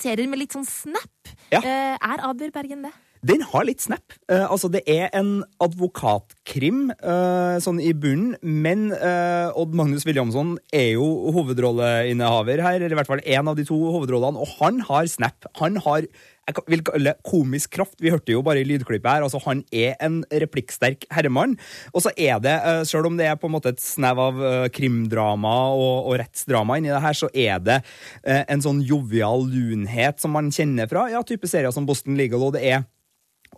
serier 0.00 0.24
med 0.24 0.40
litt 0.46 0.56
sånn 0.56 0.64
snap. 0.64 1.36
Uh, 1.52 1.60
er 2.00 2.24
Aber 2.24 2.56
Bergen 2.56 2.88
det? 2.88 2.96
Den 3.26 3.42
har 3.44 3.66
litt 3.68 3.82
snap. 3.84 4.14
Uh, 4.32 4.46
altså, 4.46 4.70
det 4.72 4.80
er 4.88 5.10
en 5.16 5.42
advokatkrim 5.60 6.88
uh, 7.04 7.60
sånn 7.60 7.80
i 7.84 7.92
bunnen, 7.92 8.32
men 8.40 8.88
uh, 8.94 9.52
Odd 9.60 9.76
Magnus 9.76 10.06
Williamson 10.08 10.54
er 10.72 10.94
jo 10.94 11.06
hovedrolleinnehaver 11.36 12.64
her, 12.64 12.80
eller 12.80 12.96
i 12.96 13.00
hvert 13.00 13.10
fall 13.10 13.24
én 13.24 13.50
av 13.50 13.58
de 13.58 13.66
to 13.68 13.76
hovedrollene, 13.76 14.40
og 14.40 14.60
han 14.60 14.80
har 14.88 15.10
snap. 15.12 15.50
Han 15.60 15.76
har 15.84 16.08
jeg 16.50 16.64
vil 16.66 16.80
kalle 16.82 17.12
komisk 17.22 17.76
kraft. 17.76 18.00
Vi 18.02 18.10
hørte 18.10 18.32
jo 18.32 18.40
bare 18.42 18.64
i 18.64 18.66
lydklippet 18.66 19.06
her. 19.06 19.22
altså 19.22 19.38
Han 19.44 19.60
er 19.70 19.92
en 20.02 20.16
replikksterk 20.26 21.04
herremann. 21.14 21.52
Og 21.92 22.02
så 22.02 22.10
er 22.18 22.40
det, 22.42 22.56
selv 22.90 23.06
om 23.06 23.14
det 23.20 23.28
er 23.28 23.36
på 23.38 23.46
en 23.46 23.54
måte 23.54 23.70
et 23.70 23.78
snev 23.78 24.18
av 24.18 24.40
krimdrama 24.74 25.54
og, 25.70 26.08
og 26.10 26.16
rettsdrama 26.18 26.80
inni 26.80 26.90
det 26.90 27.04
her, 27.04 27.14
så 27.14 27.30
er 27.30 27.62
det 27.62 27.78
en 28.24 28.64
sånn 28.64 28.80
jovial 28.82 29.46
lunhet 29.46 30.18
som 30.18 30.34
man 30.34 30.50
kjenner 30.50 30.90
fra 30.90 31.06
ja, 31.12 31.22
type 31.22 31.46
serier 31.46 31.70
som 31.76 31.86
Boston 31.86 32.18
Legal, 32.18 32.42
og 32.48 32.56
det 32.56 32.64
er 32.66 32.82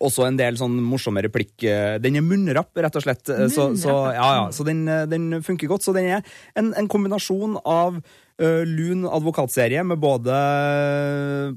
også 0.03 0.27
en 0.27 0.39
del 0.41 0.59
sånn 0.61 0.75
morsomme 0.85 1.23
replikk. 1.25 1.55
Den 2.03 2.19
er 2.19 2.27
munnrapp, 2.27 2.73
rett 2.85 2.99
og 2.99 3.05
slett. 3.05 3.25
Så, 3.53 3.71
så, 3.79 3.97
ja, 4.15 4.29
ja, 4.41 4.45
så 4.55 4.67
den, 4.67 4.85
den, 5.11 5.31
funker 5.47 5.71
godt. 5.71 5.87
Så 5.87 5.95
den 5.97 6.11
er 6.19 6.35
en, 6.59 6.73
en 6.79 6.91
kombinasjon 6.91 7.59
av 7.63 8.03
lun 8.41 9.05
advokatserie 9.07 9.83
med 9.85 10.01
både 10.03 10.37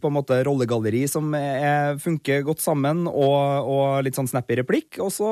på 0.01 0.09
en 0.09 0.15
måte 0.15 0.37
rollegalleri 0.45 1.05
som 1.09 1.33
er, 1.37 1.95
funker 2.01 2.43
godt 2.45 2.61
sammen, 2.63 3.05
og, 3.09 3.69
og, 3.69 4.03
litt 4.05 4.17
sånn 4.17 4.29
snappy 4.29 4.59
replikk. 4.59 4.99
Og 5.03 5.11
så 5.13 5.29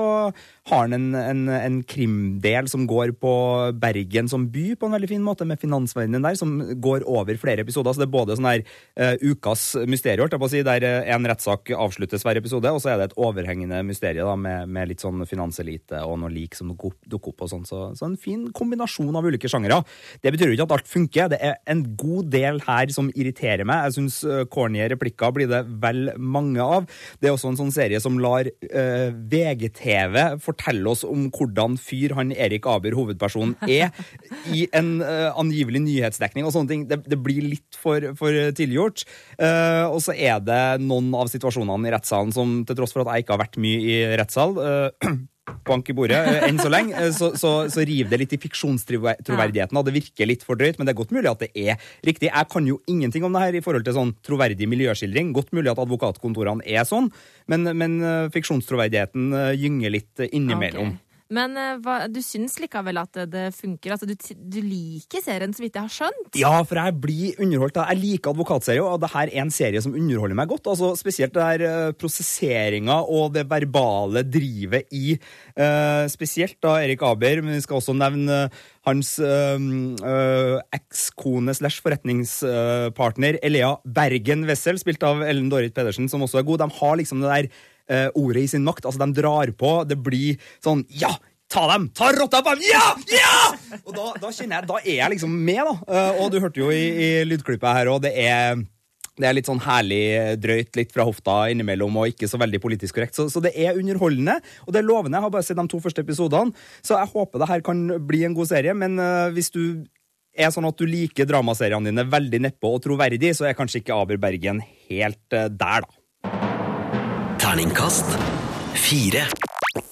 har 0.70 0.86
han 0.86 0.96
en, 0.96 1.08
en, 1.18 1.44
en, 1.54 1.80
krimdel 1.84 2.70
som 2.72 2.86
går 2.90 3.14
på 3.20 3.34
Bergen 3.82 4.30
som 4.32 4.48
by 4.54 4.74
på 4.80 4.88
en 4.88 4.96
veldig 4.96 5.10
fin 5.12 5.26
måte, 5.26 5.48
med 5.48 5.62
finansverdenen 5.62 6.24
der, 6.24 6.38
som 6.40 6.56
går 6.82 7.06
over 7.10 7.38
flere 7.42 7.66
episoder. 7.66 7.94
Så 7.94 8.04
det 8.04 8.08
er 8.08 8.16
både 8.16 8.38
sånn 8.40 8.50
her 8.50 8.64
uh, 8.64 9.16
ukas 9.22 9.74
mysterium, 9.90 10.32
si, 10.50 10.64
der 10.66 10.86
en 10.86 11.28
rettssak 11.30 11.74
avsluttes 11.76 12.24
hver 12.26 12.40
episode, 12.40 12.72
og 12.72 12.82
så 12.84 12.94
er 12.94 13.02
det 13.02 13.10
et 13.12 13.18
overhengende 13.20 13.82
mysterium 13.86 14.32
da, 14.32 14.38
med, 14.40 14.72
med, 14.72 14.92
litt 14.94 15.04
sånn 15.04 15.26
finanselite 15.30 16.04
og 16.08 16.20
noe 16.22 16.32
lik 16.34 16.56
som 16.58 16.72
dukker 16.74 17.34
opp 17.34 17.46
og 17.46 17.52
sånn. 17.52 17.68
Så, 17.68 17.82
så, 17.98 18.08
en 18.08 18.20
fin 18.20 18.46
kombinasjon 18.56 19.14
av 19.16 19.28
ulike 19.28 19.52
sjangere. 19.52 19.82
Det 20.24 20.34
betyr 20.34 20.52
jo 20.52 20.58
ikke 20.58 20.68
at 20.70 20.76
alt 20.78 20.90
funker. 20.90 21.33
Det 21.34 21.40
er 21.42 21.58
en 21.72 21.84
god 22.00 22.30
del 22.34 22.60
her 22.64 22.92
som 22.94 23.10
irriterer 23.14 23.66
meg. 23.68 23.88
Jeg 23.88 23.98
syns 23.98 24.20
uh, 24.28 24.44
corny 24.52 24.84
replikker 24.92 25.34
blir 25.36 25.50
det 25.50 25.64
vel 25.82 26.12
mange 26.18 26.62
av. 26.62 26.88
Det 27.20 27.30
er 27.30 27.36
også 27.36 27.54
en 27.54 27.60
sånn 27.60 27.74
serie 27.74 28.02
som 28.04 28.20
lar 28.22 28.50
uh, 28.50 29.10
VGTV 29.34 30.38
fortelle 30.44 30.90
oss 30.92 31.04
om 31.08 31.30
hvordan 31.34 31.78
fyr 31.82 32.16
han 32.18 32.34
Erik 32.36 32.68
Aber, 32.70 32.96
hovedpersonen, 32.98 33.56
er 33.68 33.92
i 34.54 34.68
en 34.76 34.96
uh, 35.02 35.32
angivelig 35.40 35.84
nyhetsdekning 35.88 36.48
og 36.48 36.54
sånne 36.56 36.74
ting. 36.74 36.88
Det, 36.90 37.02
det 37.10 37.20
blir 37.24 37.46
litt 37.56 37.80
for, 37.80 38.14
for 38.20 38.54
tilgjort. 38.58 39.06
Uh, 39.40 39.90
og 39.90 40.00
så 40.06 40.16
er 40.16 40.42
det 40.44 40.64
noen 40.86 41.12
av 41.18 41.32
situasjonene 41.32 41.90
i 41.90 41.94
rettssalen 41.96 42.34
som, 42.36 42.60
til 42.68 42.78
tross 42.78 42.96
for 42.96 43.04
at 43.04 43.16
jeg 43.16 43.26
ikke 43.26 43.38
har 43.38 43.46
vært 43.46 43.62
mye 43.64 43.84
i 43.84 44.02
rettssal 44.20 44.58
bank 45.68 45.90
i 45.92 45.96
bordet 45.96 46.18
eh, 46.18 46.46
enn 46.48 46.60
så 46.62 46.70
lenge, 46.72 46.96
eh, 46.96 47.12
så, 47.16 47.32
så, 47.40 47.52
så 47.72 47.84
river 47.88 48.12
det 48.14 48.20
litt 48.22 48.36
i 48.36 48.42
fiksjonstroverdigheten. 48.42 49.80
Det 49.88 49.96
virker 49.96 50.30
litt 50.30 50.46
for 50.48 50.60
drøyt, 50.60 50.80
men 50.80 50.88
det 50.88 50.94
er 50.94 51.00
godt 51.02 51.14
mulig 51.16 51.32
at 51.32 51.44
det 51.44 51.52
er 51.52 51.88
riktig. 52.06 52.30
Jeg 52.30 52.50
kan 52.52 52.68
jo 52.70 52.80
ingenting 52.90 53.28
om 53.28 53.36
det 53.36 53.44
her 53.44 53.60
i 53.60 53.64
forhold 53.64 53.88
til 53.88 53.98
sånn 53.98 54.14
troverdig 54.26 54.70
miljøskildring. 54.72 55.34
Godt 55.36 55.54
mulig 55.56 55.72
at 55.74 55.82
advokatkontorene 55.84 56.66
er 56.68 56.88
sånn, 56.88 57.12
men, 57.52 57.68
men 57.80 57.98
eh, 58.02 58.30
fiksjonstroverdigheten 58.36 59.34
gynger 59.60 59.98
litt 59.98 60.28
innimellom. 60.30 60.96
Okay. 60.96 61.13
Men 61.34 61.58
uh, 61.58 61.78
hva, 61.84 61.96
du 62.12 62.20
syns 62.24 62.60
likevel 62.62 63.00
at 63.02 63.24
det 63.32 63.48
funker? 63.58 63.96
Altså, 63.96 64.08
du, 64.10 64.16
du, 64.38 64.60
liker 64.64 65.24
serien, 65.24 65.54
så 65.56 65.64
vidt 65.64 65.80
jeg 65.80 65.88
har 65.88 65.94
skjønt? 65.94 66.38
Ja, 66.40 66.54
for 66.68 66.80
jeg 66.80 66.98
blir 67.04 67.42
underholdt. 67.44 67.80
Jeg 67.82 68.02
liker 68.02 68.34
advokatserier, 68.34 68.86
og 68.86 69.02
det 69.04 69.10
er 69.18 69.34
en 69.42 69.54
serie 69.54 69.82
som 69.84 69.96
underholder 69.98 70.38
meg 70.38 70.52
godt. 70.52 70.70
Altså, 70.74 70.94
spesielt 71.00 71.36
det 71.36 71.48
her 71.48 71.66
uh, 71.66 71.96
prosesseringa 71.98 73.02
og 73.04 73.34
det 73.38 73.48
verbale 73.50 74.26
drivet 74.28 74.90
i 74.94 75.18
uh, 75.18 76.06
Spesielt 76.14 76.60
da 76.64 76.78
Erik 76.84 77.02
Aber, 77.06 77.42
men 77.44 77.58
vi 77.58 77.64
skal 77.64 77.80
også 77.80 77.96
nevne 77.98 78.46
hans 78.88 79.16
uh, 79.24 79.60
ekskone 80.76 81.54
slash 81.56 81.84
forretningspartner 81.84 83.40
Elea 83.46 83.76
Bergen 83.84 84.46
Wessel, 84.50 84.80
spilt 84.82 85.04
av 85.08 85.24
Ellen 85.26 85.50
Dorrit 85.52 85.76
Pedersen, 85.76 86.10
som 86.12 86.26
også 86.26 86.42
er 86.42 86.48
god. 86.48 86.66
De 86.66 86.80
har 86.80 87.00
liksom 87.00 87.24
det 87.24 87.32
der 87.32 87.52
uh, 87.92 88.10
ordet 88.20 88.46
i 88.46 88.52
sin 88.56 88.66
makt. 88.66 88.88
Altså, 88.88 89.02
de 89.04 89.22
drar 89.22 89.54
på. 89.58 89.76
Det 89.90 90.00
blir 90.00 90.42
sånn 90.64 90.86
Ja! 91.02 91.14
Ta 91.54 91.68
dem! 91.70 91.90
Ta 91.94 92.08
rotta 92.16 92.40
på 92.42 92.56
dem! 92.56 92.66
Ja! 92.66 92.86
Ja! 93.14 93.80
Og 93.84 93.92
da, 93.94 94.06
da, 94.24 94.30
kjenner 94.34 94.62
jeg, 94.62 94.70
da 94.72 94.78
er 94.82 94.96
jeg 95.04 95.14
liksom 95.14 95.34
med, 95.38 95.62
da. 95.68 95.74
Uh, 95.86 96.22
og 96.24 96.32
du 96.34 96.40
hørte 96.42 96.64
jo 96.64 96.72
i, 96.74 96.86
i 96.90 97.10
lydklippet 97.28 97.78
her, 97.78 97.92
og 97.94 98.02
det 98.06 98.16
er 98.24 98.64
det 99.14 99.28
er 99.30 99.36
litt 99.38 99.46
sånn 99.46 99.62
herlig 99.62 100.06
drøyt, 100.42 100.72
litt 100.80 100.94
fra 100.94 101.06
hofta 101.06 101.36
innimellom, 101.54 102.00
og 102.02 102.10
ikke 102.10 102.26
så 102.30 102.40
veldig 102.42 102.60
politisk 102.64 102.98
korrekt. 102.98 103.18
Så, 103.18 103.28
så, 103.30 103.44
det 103.46 103.52
er 103.54 103.78
underholdende, 103.78 104.40
og 104.66 104.74
det 104.74 104.82
er 104.82 104.88
lovende. 104.88 105.20
Jeg 105.20 105.28
har 105.28 105.34
bare 105.36 105.46
sett 105.46 105.60
de 105.60 105.66
to 105.70 105.82
første 105.84 106.02
episodene, 106.02 106.66
så 106.82 106.98
jeg 106.98 107.12
håper 107.14 107.44
det 107.44 107.50
her 107.52 107.66
kan 107.66 107.84
bli 108.08 108.24
en 108.26 108.38
god 108.38 108.50
serie. 108.50 108.74
Men 108.78 108.98
uh, 108.98 109.30
hvis 109.36 109.54
du 109.54 109.86
er 110.34 110.50
sånn 110.50 110.66
at 110.66 110.80
du 110.80 110.88
liker 110.90 111.30
dramaseriene 111.30 111.92
dine 111.92 112.08
veldig 112.10 112.42
nedpå 112.48 112.74
og 112.74 112.82
troverdig, 112.88 113.36
så 113.38 113.46
er 113.46 113.58
kanskje 113.58 113.84
ikke 113.84 114.00
Aber 114.00 114.18
Bergen 114.22 114.64
helt 114.90 115.38
uh, 115.38 115.46
der, 115.46 115.86
da. 115.86 116.03
Terningkast 117.54 118.16
fire. 118.82 119.28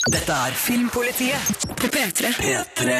Dette 0.09 0.33
er 0.33 0.55
Filmpolitiet 0.57 1.65
på 1.77 1.89
P3. 1.93 2.31
P3. 2.33 2.95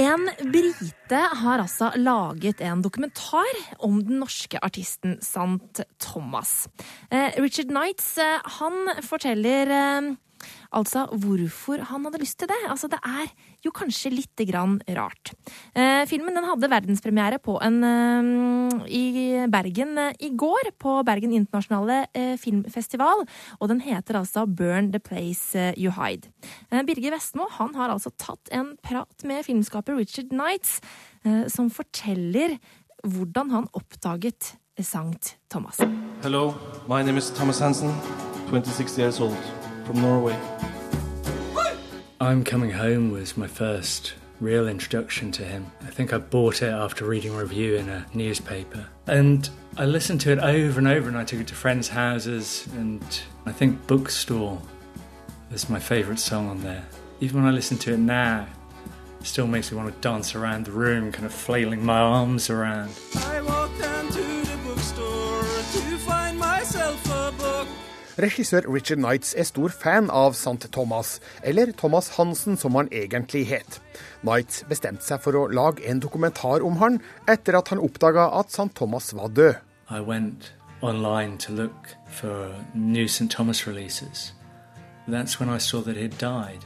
En 0.00 0.24
brite 0.40 1.20
har 1.42 1.60
altså 1.60 1.90
laget 2.00 2.62
en 2.64 2.80
dokumentar 2.80 3.60
om 3.84 3.98
den 4.00 4.22
norske 4.22 4.56
artisten 4.64 5.18
Sant 5.20 5.82
Thomas. 6.00 6.70
Eh, 7.10 7.36
Richard 7.36 7.68
Knights 7.68 8.14
eh, 8.24 8.40
han 8.56 9.04
forteller 9.04 9.68
eh, 9.82 10.10
Altså 10.76 11.06
hvorfor 11.12 11.82
han 11.90 12.06
hadde 12.06 12.20
lyst 12.22 12.38
til 12.40 12.50
det. 12.50 12.58
Altså 12.68 12.90
Det 12.92 13.00
er 13.04 13.30
jo 13.64 13.72
kanskje 13.74 14.12
lite 14.14 14.46
grann 14.48 14.78
rart. 14.96 15.32
Eh, 15.74 16.04
filmen 16.06 16.36
den 16.36 16.46
hadde 16.46 16.70
verdenspremiere 16.70 17.38
på 17.42 17.58
en, 17.64 17.78
eh, 17.84 18.86
i 18.88 19.46
Bergen 19.50 19.96
eh, 19.98 20.12
i 20.20 20.30
går, 20.36 20.72
på 20.78 20.98
Bergen 21.06 21.32
internasjonale 21.32 22.06
eh, 22.14 22.36
filmfestival. 22.40 23.26
Og 23.60 23.68
den 23.72 23.80
heter 23.80 24.20
altså 24.20 24.46
Burn 24.46 24.92
the 24.92 25.00
Place 25.00 25.56
eh, 25.58 25.74
You 25.76 25.92
Hide. 25.96 26.30
Eh, 26.70 26.82
Birger 26.86 27.16
Vestmo 27.16 27.48
han 27.58 27.74
har 27.74 27.90
altså 27.90 28.12
tatt 28.18 28.50
en 28.52 28.74
prat 28.82 29.24
med 29.24 29.44
filmskaper 29.46 29.96
Richard 29.96 30.30
Knights, 30.30 30.80
som 31.50 31.66
forteller 31.74 32.54
hvordan 33.02 33.50
han 33.50 33.66
oppdaget 33.74 34.52
Sankt 34.78 35.36
Thomas. 35.50 35.80
Hello, 36.22 36.54
my 36.88 37.02
name 37.02 37.18
is 37.18 37.30
Thomas 37.30 37.58
Hansen, 37.58 37.90
26 38.50 38.98
years 38.98 39.20
old 39.20 39.36
from 39.86 40.02
Norway. 40.02 40.36
I'm 42.20 42.42
Coming 42.42 42.72
Home 42.72 43.12
was 43.12 43.36
my 43.36 43.46
first 43.46 44.14
real 44.40 44.66
introduction 44.66 45.30
to 45.32 45.44
him. 45.44 45.70
I 45.82 45.90
think 45.90 46.12
I 46.12 46.18
bought 46.18 46.60
it 46.60 46.72
after 46.72 47.04
reading 47.04 47.32
a 47.32 47.38
review 47.38 47.76
in 47.76 47.88
a 47.88 48.04
newspaper. 48.12 48.86
And 49.06 49.48
I 49.76 49.84
listened 49.84 50.20
to 50.22 50.32
it 50.32 50.40
over 50.40 50.80
and 50.80 50.88
over, 50.88 51.06
and 51.06 51.16
I 51.16 51.22
took 51.22 51.38
it 51.38 51.46
to 51.48 51.54
friends' 51.54 51.88
houses, 51.88 52.66
and 52.72 53.00
I 53.46 53.52
think 53.52 53.86
Bookstore 53.86 54.60
is 55.52 55.70
my 55.70 55.78
favourite 55.78 56.18
song 56.18 56.48
on 56.48 56.62
there. 56.64 56.84
Even 57.20 57.44
when 57.44 57.52
I 57.52 57.54
listen 57.54 57.78
to 57.78 57.94
it 57.94 57.98
now, 57.98 58.48
it 59.20 59.26
still 59.26 59.46
makes 59.46 59.70
me 59.70 59.78
want 59.78 59.94
to 59.94 60.00
dance 60.00 60.34
around 60.34 60.66
the 60.66 60.72
room, 60.72 61.12
kind 61.12 61.26
of 61.26 61.32
flailing 61.32 61.84
my 61.84 61.98
arms 61.98 62.50
around. 62.50 62.90
Regissør 68.18 68.64
Richard 68.74 68.96
Knights 68.96 69.34
er 69.36 69.44
stor 69.44 69.68
fan 69.68 70.06
av 70.10 70.32
St. 70.32 70.72
Thomas, 70.72 71.20
eller 71.44 71.72
Thomas 71.76 72.08
Hansen 72.16 72.56
som 72.56 72.74
han 72.74 72.88
egentlig 72.88 73.42
het. 73.50 73.80
Knights 74.22 74.62
bestemte 74.70 75.04
seg 75.04 75.20
for 75.20 75.36
å 75.36 75.42
lage 75.52 75.84
en 75.84 76.00
dokumentar 76.00 76.64
om 76.64 76.78
han 76.80 76.96
etter 77.28 77.58
at 77.58 77.68
han 77.68 77.82
oppdaga 77.84 78.30
at 78.38 78.48
St. 78.48 78.72
Thomas 78.74 79.12
var 79.12 79.28
død. 79.28 79.60
I 79.90 80.00
went 80.00 80.54
online 80.80 81.36
to 81.38 81.52
look 81.52 81.92
for 82.08 82.54
new 82.74 83.06
St. 83.06 83.30
Thomas 83.30 83.66
releases. 83.66 84.32
that's 85.06 85.38
when 85.38 85.48
I 85.48 85.58
saw 85.58 85.82
that 85.82 85.96
he'd 85.96 86.18
died. 86.18 86.64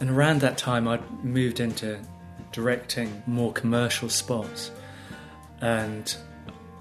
And 0.00 0.08
around 0.08 0.40
that 0.40 0.56
time, 0.56 0.86
I'd 0.88 1.02
moved 1.24 1.60
into 1.60 1.98
directing 2.52 3.22
more 3.26 3.52
commercial 3.52 4.08
spots. 4.08 4.70
And 5.60 6.14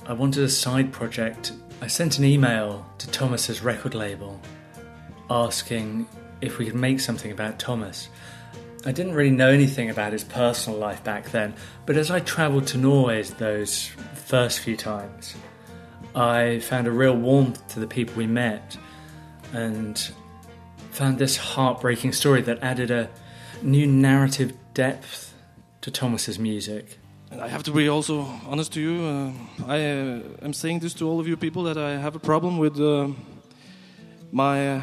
I 0.07 0.13
wanted 0.13 0.43
a 0.43 0.49
side 0.49 0.91
project. 0.93 1.53
I 1.83 1.87
sent 1.87 2.19
an 2.19 2.25
email 2.25 2.85
to 2.99 3.09
Thomas's 3.09 3.63
record 3.63 3.95
label 3.95 4.39
asking 5.31 6.07
if 6.39 6.59
we 6.59 6.65
could 6.65 6.75
make 6.75 6.99
something 6.99 7.31
about 7.31 7.57
Thomas. 7.57 8.07
I 8.85 8.91
didn't 8.91 9.15
really 9.15 9.31
know 9.31 9.49
anything 9.49 9.89
about 9.89 10.13
his 10.13 10.23
personal 10.23 10.77
life 10.77 11.03
back 11.03 11.31
then, 11.31 11.55
but 11.87 11.97
as 11.97 12.11
I 12.11 12.19
travelled 12.19 12.67
to 12.67 12.77
Norway 12.77 13.23
those 13.23 13.87
first 14.13 14.59
few 14.59 14.77
times, 14.77 15.35
I 16.13 16.59
found 16.59 16.85
a 16.85 16.91
real 16.91 17.15
warmth 17.15 17.67
to 17.69 17.79
the 17.79 17.87
people 17.87 18.13
we 18.15 18.27
met 18.27 18.77
and 19.51 19.99
found 20.91 21.17
this 21.17 21.35
heartbreaking 21.35 22.13
story 22.13 22.43
that 22.43 22.61
added 22.61 22.91
a 22.91 23.09
new 23.63 23.87
narrative 23.87 24.53
depth 24.75 25.33
to 25.81 25.89
Thomas's 25.89 26.37
music. 26.37 26.99
I 27.39 27.47
have 27.47 27.63
to 27.63 27.71
be 27.71 27.87
also 27.87 28.27
honest 28.45 28.73
to 28.73 28.81
you. 28.81 29.05
Uh, 29.05 29.31
I 29.65 29.77
uh, 29.77 30.19
am 30.41 30.53
saying 30.53 30.79
this 30.79 30.93
to 30.95 31.07
all 31.07 31.21
of 31.21 31.27
you 31.27 31.37
people 31.37 31.63
that 31.63 31.77
I 31.77 31.91
have 31.91 32.13
a 32.13 32.19
problem 32.19 32.57
with 32.57 32.77
uh, 32.77 33.07
my 34.33 34.81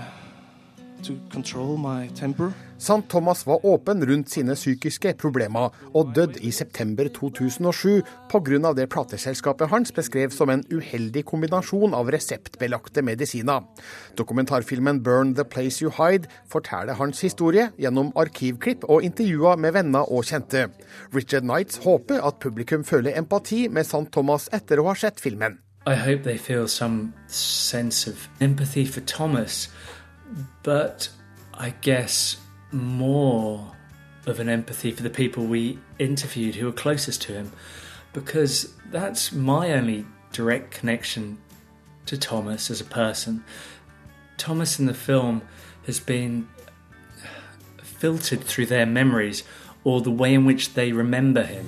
St. 2.78 3.08
Thomas 3.11 3.46
var 3.46 3.66
åpen 3.66 4.06
rundt 4.06 4.30
sine 4.30 4.54
psykiske 4.54 5.14
problemer, 5.18 5.74
og 5.94 6.12
døde 6.14 6.40
i 6.40 6.50
september 6.50 7.08
2007 7.08 8.02
pga. 8.30 8.72
det 8.72 8.88
plateselskapet 8.88 9.68
hans 9.68 9.92
beskrev 9.92 10.30
som 10.30 10.50
en 10.50 10.64
uheldig 10.72 11.24
kombinasjon 11.24 11.94
av 11.94 12.11
reseptbelagte 12.11 13.02
medisiner. 13.02 13.62
Dokumentarfilmen 14.18 15.02
'Burn 15.02 15.34
the 15.34 15.44
Place 15.44 15.82
You 15.82 15.90
Hide' 15.90 16.26
forteller 16.48 16.94
hans 16.94 17.20
historie 17.20 17.70
gjennom 17.78 18.12
arkivklipp 18.16 18.84
og 18.88 19.02
intervjuer 19.02 19.56
med 19.56 19.72
venner 19.72 20.12
og 20.12 20.24
kjente. 20.24 20.68
Richard 21.14 21.42
Knights 21.42 21.76
håper 21.76 22.20
at 22.26 22.38
publikum 22.40 22.84
føler 22.84 23.18
empati 23.18 23.68
med 23.68 23.84
St. 23.84 24.12
Thomas 24.12 24.48
etter 24.52 24.78
å 24.78 24.87
ha 24.87 24.94
sett 24.94 25.20
filmen. 25.20 25.58
I 25.87 25.94
hope 25.94 26.22
they 26.22 26.37
feel 26.37 26.68
some 26.68 27.12
sense 27.28 28.11
of 28.11 28.28
empathy 28.40 28.84
for 28.84 29.00
Thomas, 29.00 29.70
but 30.62 31.08
I 31.54 31.70
guess 31.70 32.36
more 32.72 33.72
of 34.26 34.40
an 34.40 34.48
empathy 34.48 34.92
for 34.92 35.02
the 35.02 35.10
people 35.10 35.44
we 35.44 35.78
interviewed 35.98 36.56
who 36.56 36.66
were 36.66 36.72
closest 36.72 37.22
to 37.22 37.32
him 37.32 37.52
because 38.12 38.74
that's 38.90 39.32
my 39.32 39.72
only 39.72 40.06
direct 40.32 40.70
connection 40.70 41.38
to 42.06 42.18
Thomas 42.18 42.70
as 42.70 42.80
a 42.80 42.84
person. 42.84 43.44
Thomas 44.36 44.78
in 44.78 44.86
the 44.86 44.94
film 44.94 45.42
has 45.86 46.00
been 46.00 46.48
filtered 47.82 48.42
through 48.42 48.66
their 48.66 48.86
memories 48.86 49.42
or 49.84 50.00
the 50.00 50.10
way 50.10 50.34
in 50.34 50.44
which 50.44 50.74
they 50.74 50.92
remember 50.92 51.42
him. 51.42 51.66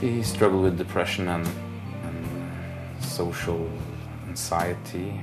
He 0.00 0.22
struggled 0.22 0.62
with 0.62 0.78
depression 0.78 1.28
and, 1.28 1.46
and 2.04 2.98
uh, 2.98 3.00
social 3.00 3.70
anxiety 4.28 5.20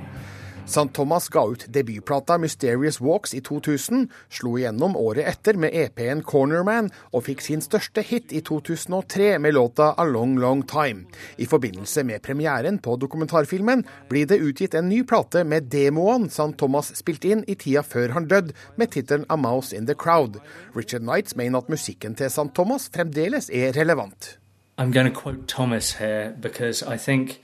St. 0.74 0.90
Thomas 0.92 1.28
ga 1.28 1.44
ut 1.46 1.66
debutplata 1.70 2.34
Mysterious 2.38 3.00
Walks 3.00 3.34
i 3.34 3.40
2000, 3.40 4.08
slo 4.26 4.56
igjennom 4.58 4.96
året 4.98 5.28
etter 5.30 5.54
med 5.60 5.70
EP-en 5.70 6.24
Cornerman 6.26 6.88
og 7.14 7.28
fikk 7.28 7.44
sin 7.44 7.60
største 7.62 8.02
hit 8.02 8.32
i 8.34 8.40
2003 8.42 9.36
med 9.38 9.54
låta 9.54 9.92
A 9.94 10.06
Long 10.08 10.32
Long 10.42 10.64
Time. 10.66 11.04
I 11.38 11.46
forbindelse 11.46 12.02
med 12.02 12.24
premieren 12.26 12.80
på 12.82 12.96
dokumentarfilmen 12.98 13.84
blir 14.10 14.26
det 14.26 14.40
utgitt 14.42 14.74
en 14.74 14.88
ny 14.90 15.04
plate 15.06 15.44
med 15.46 15.70
demoen 15.70 16.26
St. 16.26 16.56
Thomas 16.58 16.90
spilte 16.98 17.30
inn 17.30 17.46
i 17.46 17.54
tida 17.54 17.84
før 17.86 18.16
han 18.16 18.26
døde, 18.26 18.50
med 18.74 18.90
tittelen 18.96 19.28
A 19.30 19.38
Mouse 19.38 19.70
in 19.76 19.86
the 19.86 19.94
Crowd. 19.94 20.40
Richard 20.74 21.06
Knights 21.06 21.36
mener 21.38 21.62
at 21.62 21.70
musikken 21.70 22.18
til 22.18 22.26
St. 22.34 22.50
Thomas 22.54 22.90
fremdeles 22.90 23.46
er 23.46 23.78
relevant. 23.78 24.40
I'm 24.76 24.90
going 24.90 25.06
to 25.06 25.14
quote 25.14 25.46
Thomas 25.46 25.92
here 26.02 26.34
because 26.42 26.82
I 26.82 26.98
think 26.98 27.38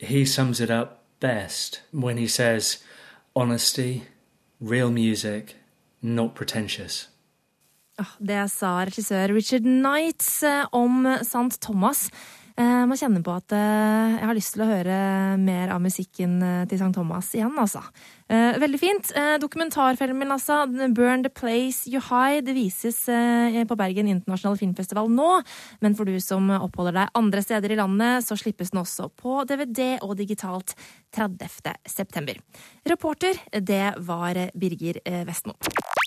he 0.00 0.24
sums 0.24 0.60
it 0.60 0.70
up 0.70 1.01
best 1.22 1.82
when 1.92 2.16
he 2.18 2.26
says, 2.26 2.82
honesty, 3.34 4.02
real 4.60 4.90
music, 4.90 5.56
not 6.02 6.34
pretentious. 6.34 7.08
Det 8.18 8.50
sa 8.50 8.84
regissør 8.84 9.34
Richard 9.36 9.62
Knights 9.62 10.42
eh, 10.42 10.64
om 10.72 11.06
St. 11.22 11.60
Thomas. 11.60 12.10
Jeg 12.52 12.68
eh, 12.68 12.84
må 12.84 12.96
kjenne 13.00 13.22
på 13.24 13.32
at 13.32 13.52
eh, 13.56 14.16
jeg 14.18 14.28
har 14.28 14.36
lyst 14.36 14.52
til 14.52 14.64
å 14.64 14.68
høre 14.68 14.96
mer 15.40 15.70
av 15.72 15.80
musikken 15.80 16.34
til 16.68 16.76
St. 16.76 16.90
Thomas 16.92 17.30
igjen, 17.36 17.54
altså. 17.58 17.80
Veldig 18.32 18.78
fint. 18.80 19.10
Dokumentarfilmen, 19.42 20.30
altså. 20.32 20.62
'Burn 20.64 21.24
the 21.24 21.28
Place 21.28 21.84
You 21.90 22.00
Hide' 22.00 22.46
det 22.46 22.54
vises 22.56 23.04
på 23.04 23.76
Bergen 23.76 24.08
internasjonale 24.08 24.56
filmfestival 24.56 25.10
nå. 25.12 25.42
Men 25.84 25.96
for 25.98 26.08
du 26.08 26.16
som 26.24 26.48
oppholder 26.48 26.96
deg 26.96 27.12
andre 27.18 27.44
steder 27.44 27.74
i 27.74 27.80
landet, 27.82 28.24
så 28.24 28.38
slippes 28.40 28.72
den 28.72 28.80
også 28.80 29.10
på 29.12 29.42
DVD 29.44 29.98
og 30.00 30.16
digitalt 30.16 30.72
30. 31.12 31.76
september. 31.84 32.40
Reporter, 32.88 33.36
det 33.52 33.84
var 34.00 34.46
Birger 34.56 35.04
Vestmo. 35.28 35.58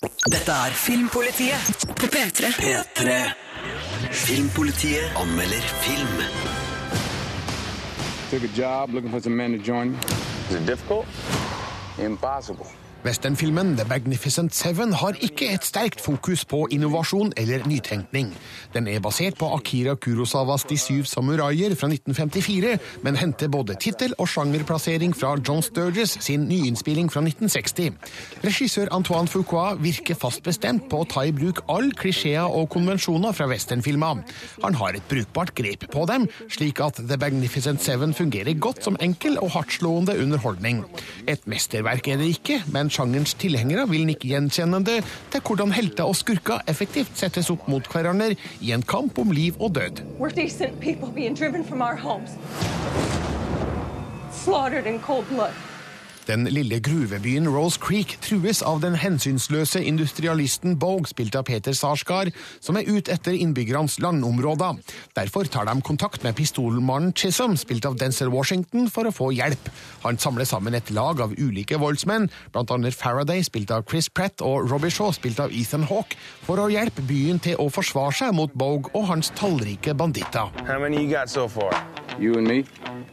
Dette 0.04 0.52
er 0.52 0.74
Filmpolitiet 0.76 1.86
på 1.96 2.06
P3. 2.06 2.50
P3. 2.60 3.14
Filmpolitiet 4.12 5.04
anmelder 5.16 5.62
film. 5.86 6.18
Took 8.30 8.44
a 8.44 8.52
job 8.62 8.94
looking 8.94 9.12
for 9.12 9.22
some 9.22 9.38
men 9.38 9.58
to 9.58 9.64
join 9.72 9.92
me. 9.92 9.98
Is 10.50 10.56
it 10.56 10.66
difficult? 10.66 11.06
Impossible. 11.98 12.85
Westernfilmen 13.06 13.76
The 13.78 13.86
Magnificent 13.86 14.56
Seven 14.56 14.94
har 14.98 15.14
ikke 15.22 15.46
et 15.54 15.66
sterkt 15.68 16.02
fokus 16.02 16.42
på 16.50 16.64
innovasjon 16.74 17.36
eller 17.38 17.62
nytenkning. 17.70 18.32
Den 18.74 18.88
er 18.90 19.04
basert 19.04 19.38
på 19.38 19.46
Akira 19.54 19.94
Kurosawas 19.94 20.64
De 20.66 20.78
syv 20.78 21.04
samuraier 21.06 21.76
fra 21.78 21.86
1954, 21.92 22.80
men 23.06 23.20
henter 23.22 23.52
både 23.54 23.76
tittel 23.78 24.16
og 24.18 24.26
sjangerplassering 24.32 25.14
fra 25.14 25.36
John 25.38 25.62
Sturges 25.62 26.16
sin 26.26 26.48
nyinnspilling 26.50 27.12
fra 27.14 27.22
1960. 27.22 27.94
Regissør 28.48 28.90
Antoine 28.98 29.30
Fuqua 29.30 29.76
virker 29.78 30.18
fast 30.18 30.42
bestemt 30.42 30.90
på 30.90 31.04
å 31.04 31.10
ta 31.14 31.28
i 31.30 31.36
bruk 31.36 31.62
all 31.70 31.92
klisjeer 31.94 32.50
og 32.50 32.72
konvensjoner 32.74 33.38
fra 33.38 33.46
westernfilma. 33.54 34.16
Han 34.66 34.80
har 34.82 34.98
et 34.98 35.06
brukbart 35.14 35.54
grep 35.54 35.86
på 35.94 36.08
dem, 36.10 36.26
slik 36.50 36.82
at 36.82 37.04
The 37.06 37.22
Magnificent 37.22 37.86
Seven 37.86 38.18
fungerer 38.18 38.58
godt 38.58 38.82
som 38.90 38.98
enkel 38.98 39.38
og 39.46 39.54
hardtslående 39.60 40.18
underholdning. 40.26 40.82
Et 41.30 41.46
mesterverk 41.46 42.10
er 42.10 42.18
det 42.24 42.34
ikke, 42.34 42.64
men 42.74 42.90
sjangerens 42.96 43.36
tilhengere 43.42 43.86
vil 43.92 44.08
nikke 44.08 44.30
gjenkjennende 44.32 45.02
til 45.34 45.44
hvordan 45.46 45.76
helter 45.76 46.08
og 46.08 46.18
skurker 46.18 46.64
effektivt 46.72 47.14
settes 47.20 47.52
opp 47.54 47.68
mot 47.72 47.88
hverandre 47.92 48.34
i 48.64 48.74
en 48.76 48.86
kamp 48.86 49.20
om 49.22 49.36
liv 49.36 49.60
og 49.60 49.76
død. 49.76 50.04
Blood. 55.30 55.75
Den 56.26 56.48
lille 56.50 56.80
gruvebyen 56.82 57.46
Rose 57.54 57.80
Creek 57.82 58.16
trues 58.26 58.64
av 58.66 58.80
den 58.82 58.96
hensynsløse 58.98 59.82
industrialisten 59.86 60.74
Bogue, 60.82 61.06
spilt 61.10 61.36
av 61.38 61.46
Peter 61.46 61.76
Sarsgaard, 61.78 62.32
som 62.64 62.80
er 62.80 62.90
ute 62.90 63.14
etter 63.14 63.38
innbyggernes 63.38 64.00
landområder. 64.02 64.80
Derfor 65.18 65.46
tar 65.46 65.70
de 65.70 65.78
kontakt 65.86 66.26
med 66.26 66.36
pistolmannen 66.40 67.14
Chisholm, 67.14 67.54
spilt 67.62 67.86
av 67.86 68.00
Denzel 68.02 68.34
Washington, 68.34 68.90
for 68.90 69.06
å 69.06 69.14
få 69.14 69.30
hjelp. 69.38 69.70
Han 70.02 70.18
samler 70.18 70.50
sammen 70.50 70.74
et 70.74 70.90
lag 70.90 71.22
av 71.22 71.38
ulike 71.38 71.78
voldsmenn, 71.82 72.30
bl.a. 72.56 72.92
Faraday, 72.96 73.46
spilt 73.46 73.74
av 73.76 73.86
Chris 73.90 74.10
Pratt, 74.10 74.42
og 74.42 74.66
Robbie 74.72 74.94
Shaw, 74.94 75.14
spilt 75.14 75.40
av 75.44 75.54
Ethan 75.54 75.86
Hawke, 75.92 76.18
for 76.48 76.62
å 76.62 76.72
hjelpe 76.74 77.06
byen 77.06 77.38
til 77.38 77.62
å 77.62 77.70
forsvare 77.70 78.18
seg 78.18 78.34
mot 78.34 78.54
Bogue 78.58 78.90
og 78.98 79.12
hans 79.14 79.30
tallrike 79.38 79.94
banditter. 79.94 80.50
How 80.66 80.80
many 80.82 81.04
you 81.04 81.12
got 81.12 81.30
so 81.30 81.48
far? 81.48 81.86
You 82.18 82.38
and 82.40 82.48
me? 82.48 82.64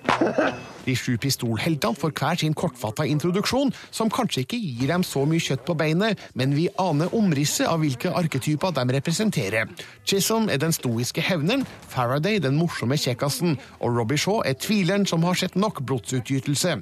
De 0.86 0.94
sju 0.98 1.16
pistolheltene 1.20 1.98
får 1.98 2.14
hver 2.18 2.40
sin 2.40 2.54
kortfatta 2.58 3.06
introduksjon, 3.08 3.72
som 3.90 4.10
kanskje 4.12 4.44
ikke 4.44 4.60
gir 4.60 4.90
dem 4.92 5.04
så 5.06 5.24
mye 5.28 5.42
kjøtt 5.42 5.64
på 5.66 5.76
beinet, 5.78 6.20
men 6.38 6.54
vi 6.56 6.68
aner 6.82 7.12
omrisset 7.16 7.68
av 7.70 7.82
hvilke 7.82 8.12
arketyper 8.18 8.74
de 8.76 8.86
representerer. 8.96 9.70
Chisholm 10.08 10.48
er 10.50 10.60
den 10.62 10.74
stoiske 10.74 11.22
hevneren, 11.24 11.64
Faraday 11.92 12.40
den 12.42 12.56
morsomme 12.58 12.98
kjekkasen, 12.98 13.56
og 13.80 13.96
Robbie 13.98 14.20
Shaw 14.20 14.42
er 14.48 14.58
tvileren 14.58 15.06
som 15.08 15.24
har 15.26 15.38
sett 15.38 15.56
nok 15.58 15.82
blodsutgytelse. 15.86 16.76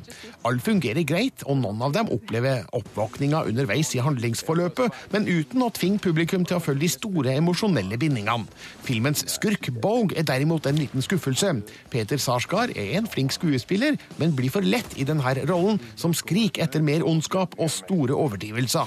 Alt 0.49 0.65
fungerer 0.65 1.05
greit, 1.07 1.45
og 1.47 1.61
noen 1.61 1.83
av 1.85 1.95
dem 1.97 2.11
opplever 2.13 2.65
oppvåkninga 2.77 3.45
underveis 3.51 3.93
i 3.97 4.03
handlingsforløpet, 4.05 4.97
men 5.15 5.29
uten 5.29 5.65
å 5.65 5.73
tvinge 5.75 6.03
publikum 6.03 6.47
til 6.47 6.59
å 6.59 6.65
følge 6.65 6.87
de 6.87 6.93
store 6.93 7.35
emosjonelle 7.37 7.99
bindingene. 8.01 8.49
Filmens 8.87 9.25
skurk, 9.33 9.71
Bogue, 9.83 10.17
er 10.17 10.27
derimot 10.29 10.67
en 10.67 10.79
liten 10.81 11.05
skuffelse. 11.05 11.53
Peter 11.93 12.21
Sarsgaard 12.21 12.73
er 12.79 12.97
en 12.99 13.09
flink 13.11 13.35
skuespiller, 13.35 13.89
karakter, 13.90 14.18
men 14.18 14.35
blir 14.35 14.50
for 14.50 14.62
lett 14.62 14.98
i 14.98 15.05
denne 15.05 15.35
rollen, 15.46 15.79
som 15.96 16.14
skrik 16.14 16.59
etter 16.59 16.83
mer 16.83 17.03
ondskap 17.07 17.55
og 17.59 17.70
store 17.70 18.14
overdrivelser. 18.14 18.87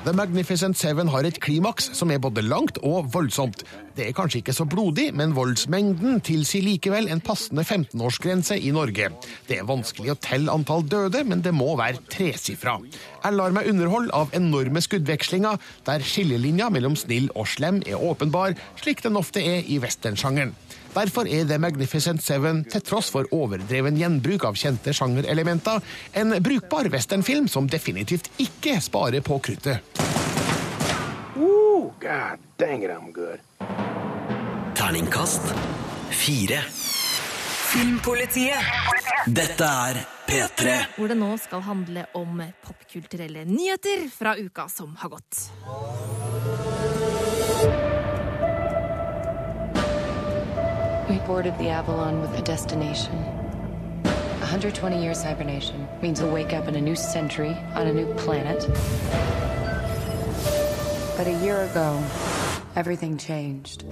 The 0.00 0.14
Magnificent 0.16 0.78
Seven 0.80 1.10
har 1.12 1.26
et 1.28 1.36
klimaks 1.44 1.90
som 1.92 2.08
er 2.08 2.20
både 2.24 2.40
langt 2.40 2.78
og 2.80 3.10
voldsomt. 3.12 3.66
Det 3.98 4.06
er 4.06 4.14
kanskje 4.16 4.40
ikke 4.40 4.54
så 4.56 4.64
blodig, 4.64 5.10
men 5.12 5.34
voldsmengden 5.36 6.22
tilsier 6.24 6.64
likevel 6.64 7.10
en 7.12 7.20
passende 7.20 7.66
15-årsgrense 7.66 8.56
i 8.56 8.72
Norge. 8.72 9.10
Det 9.44 9.58
er 9.60 9.68
vanskelig 9.68 10.14
å 10.14 10.18
telle 10.24 10.54
antall 10.56 10.86
døde, 10.88 11.20
men 11.28 11.44
det 11.44 11.52
må 11.52 11.74
være 11.76 12.00
tresifra. 12.08 12.78
Jeg 12.80 13.36
lar 13.36 13.52
meg 13.52 13.68
underholde 13.68 14.16
av 14.16 14.32
enorme 14.40 14.80
skuddvekslinger, 14.80 15.60
der 15.84 16.08
skillelinja 16.08 16.72
mellom 16.72 16.96
snill 16.96 17.28
og 17.34 17.52
slem 17.52 17.84
er 17.84 18.00
åpenbar, 18.00 18.56
slik 18.80 19.04
den 19.04 19.20
ofte 19.20 19.44
er 19.44 19.68
i 19.68 19.76
westernsjangeren. 19.84 20.56
Derfor 20.94 21.28
er 21.30 21.46
The 21.46 21.58
Magnificent 21.62 22.22
Seven, 22.22 22.64
til 22.70 22.82
tross 22.82 23.10
for 23.14 23.28
overdreven 23.34 23.98
gjenbruk 24.00 24.44
av 24.48 24.58
kjente 24.58 24.94
sjangerelementer, 24.96 25.80
en 26.18 26.36
brukbar 26.42 26.90
westernfilm 26.92 27.48
som 27.48 27.68
definitivt 27.70 28.30
ikke 28.42 28.80
sparer 28.82 29.22
på 29.24 29.38
kruttet. 29.38 29.84
Ooh, 31.36 31.92
God 32.02 32.38
dang 32.60 32.84
it, 32.84 32.90
I'm 32.90 33.12
good. 33.12 33.38
Terningkast 34.74 35.42
fire. 36.10 36.60
Filmpolitiet. 37.70 38.58
Dette 39.26 39.64
er 39.64 40.00
P3. 40.26 40.76
Hvor 40.96 41.10
det 41.10 41.16
nå 41.20 41.30
skal 41.40 41.62
handle 41.64 42.04
om 42.18 42.42
popkulturelle 42.66 43.44
nyheter 43.48 44.08
fra 44.12 44.34
uka 44.38 44.66
som 44.72 44.96
har 45.00 45.14
gått. 45.14 45.44
We 51.10 51.18
boarded 51.26 51.58
the 51.58 51.70
Avalon 51.70 52.20
with 52.20 52.38
a 52.38 52.42
destination. 52.42 53.16
120 54.04 55.02
years 55.02 55.24
hibernation 55.24 55.88
means 56.00 56.22
we'll 56.22 56.32
wake 56.32 56.52
up 56.52 56.68
in 56.68 56.76
a 56.76 56.80
new 56.80 56.94
century 56.94 57.56
on 57.74 57.88
a 57.88 57.92
new 57.92 58.14
planet. 58.14 58.64
But 61.16 61.26
a 61.26 61.36
year 61.42 61.62
ago, 61.62 62.00
everything 62.76 63.18
changed. 63.18 63.82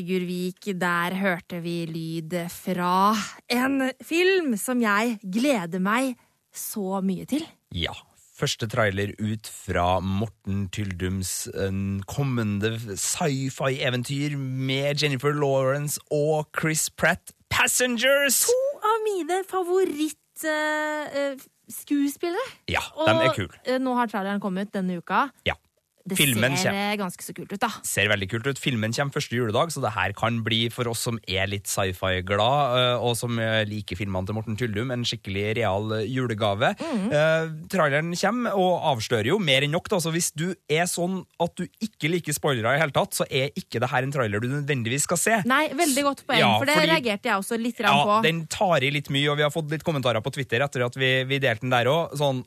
Sigurd 0.00 0.24
Vik, 0.24 0.64
der 0.80 1.12
hørte 1.20 1.58
vi 1.60 1.84
lyd 1.84 2.32
fra 2.48 3.12
en 3.52 3.92
film 4.00 4.56
som 4.56 4.80
jeg 4.80 5.20
gleder 5.20 5.76
meg 5.76 6.16
så 6.56 7.04
mye 7.04 7.28
til. 7.28 7.44
Ja. 7.76 7.92
Første 8.40 8.64
trailer 8.72 9.12
ut 9.20 9.44
fra 9.44 10.00
Morten 10.00 10.72
Tyldums 10.72 11.52
eh, 11.52 11.68
kommende 12.08 12.80
sci-fi-eventyr 12.96 14.40
med 14.40 14.96
Jennifer 15.02 15.36
Lawrence 15.36 16.00
og 16.08 16.48
Chris 16.56 16.88
Pratt. 16.88 17.36
Passengers! 17.52 18.48
To 18.48 18.80
av 18.80 19.04
mine 19.04 19.44
favorittskuespillere. 19.52 22.48
Ja, 22.72 22.80
de 22.96 23.12
er 23.18 23.36
kule. 23.36 23.52
Og 23.52 23.68
eh, 23.68 23.76
nå 23.84 23.92
har 24.00 24.08
traileren 24.08 24.40
kommet 24.40 24.72
denne 24.72 24.96
uka. 25.04 25.28
Ja. 25.44 25.60
Det 26.08 26.16
Filmen 26.16 26.56
ser 26.56 26.70
kommer. 26.72 26.92
eh, 26.92 26.96
ganske 26.96 27.22
så 27.22 27.34
kult 27.36 27.52
ut, 27.52 27.60
da. 27.60 27.68
Ser 27.84 28.08
veldig 28.08 28.28
kult 28.30 28.46
ut. 28.48 28.58
Filmen 28.58 28.90
kommer 28.96 29.12
første 29.12 29.36
juledag, 29.36 29.68
så 29.70 29.82
det 29.84 29.92
her 29.92 30.12
kan 30.16 30.42
bli 30.42 30.68
for 30.72 30.88
oss 30.88 31.00
som 31.04 31.18
er 31.28 31.46
litt 31.46 31.66
sci-fi-glad, 31.68 32.76
eh, 32.80 33.04
og 33.04 33.14
som 33.20 33.38
eh, 33.38 33.64
liker 33.68 33.96
filmene 34.00 34.24
til 34.26 34.34
Morten 34.34 34.56
Tyldum, 34.56 34.90
en 34.90 35.04
skikkelig 35.04 35.56
real 35.60 35.84
julegave. 36.08 36.70
julegave. 36.70 36.70
Eh, 37.12 37.50
traileren 37.68 38.14
kommer 38.16 38.56
og 38.56 38.80
avslører 38.96 39.26
jo 39.26 39.38
mer 39.38 39.62
enn 39.62 39.70
nok. 39.76 39.88
Da. 39.92 39.96
Så 40.00 40.10
hvis 40.10 40.30
du 40.32 40.54
er 40.68 40.88
sånn 40.88 41.20
at 41.38 41.54
du 41.56 41.66
ikke 41.84 42.08
liker 42.10 42.32
spoilere 42.32 42.76
i 42.76 42.80
hele 42.80 42.92
tatt, 42.96 43.12
så 43.20 43.26
er 43.30 43.50
ikke 43.54 43.78
det 43.80 43.90
her 43.90 44.02
en 44.02 44.12
trailer 44.12 44.40
du 44.40 44.48
nødvendigvis 44.48 45.02
skal 45.04 45.16
se. 45.20 45.42
Nei, 45.44 45.68
veldig 45.68 46.02
godt 46.08 46.24
poeng, 46.26 46.38
Ja, 46.40 46.56
for 46.58 46.64
det 46.64 46.76
fordi- 46.76 46.94
reagerte 46.96 47.28
jeg 47.28 47.36
også 47.44 47.60
litt 47.60 47.78
Ja, 47.78 47.92
på. 48.04 48.22
den 48.22 48.46
tar 48.46 48.82
i 48.82 48.90
litt 48.90 49.10
mye, 49.10 49.28
og 49.30 49.36
vi 49.36 49.42
har 49.42 49.50
fått 49.50 49.70
litt 49.70 49.84
kommentarer 49.84 50.22
på 50.24 50.32
Twitter 50.32 50.60
etter 50.60 50.86
at 50.86 50.94
vi, 50.96 51.24
vi 51.24 51.38
delte 51.38 51.60
den 51.60 51.70
der 51.70 51.84
òg. 51.86 52.16
Sånn 52.16 52.44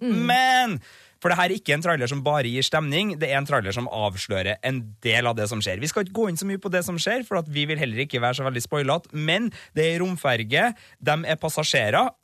Men! 0.00 0.80
For 1.20 1.32
det 1.32 1.36
her 1.36 1.50
er 1.50 1.58
ikke 1.58 1.74
en 1.76 1.84
trailer 1.84 2.08
som 2.10 2.22
bare 2.24 2.48
gir 2.48 2.64
stemning, 2.64 3.12
det 3.20 3.28
er 3.28 3.40
en 3.40 3.48
trailer 3.48 3.74
som 3.76 3.88
avslører 3.92 4.60
en 4.66 4.80
del 5.04 5.28
av 5.28 5.36
det 5.36 5.50
som 5.50 5.60
skjer. 5.60 5.82
Vi 5.82 5.90
skal 5.90 6.06
ikke 6.06 6.16
gå 6.16 6.28
inn 6.30 6.40
så 6.40 6.48
mye 6.48 6.62
på 6.62 6.72
det 6.72 6.80
som 6.86 6.98
skjer, 7.00 7.26
for 7.28 7.44
vi 7.48 7.66
vil 7.68 7.80
heller 7.80 8.06
ikke 8.06 8.22
være 8.22 8.40
så 8.40 8.46
veldig 8.46 8.64
spoilete, 8.64 9.12
men 9.12 9.50
det 9.76 9.86
er 9.90 10.00
romferge, 10.00 10.70
de 11.00 11.18
er 11.28 11.40
passasjerer. 11.40 12.14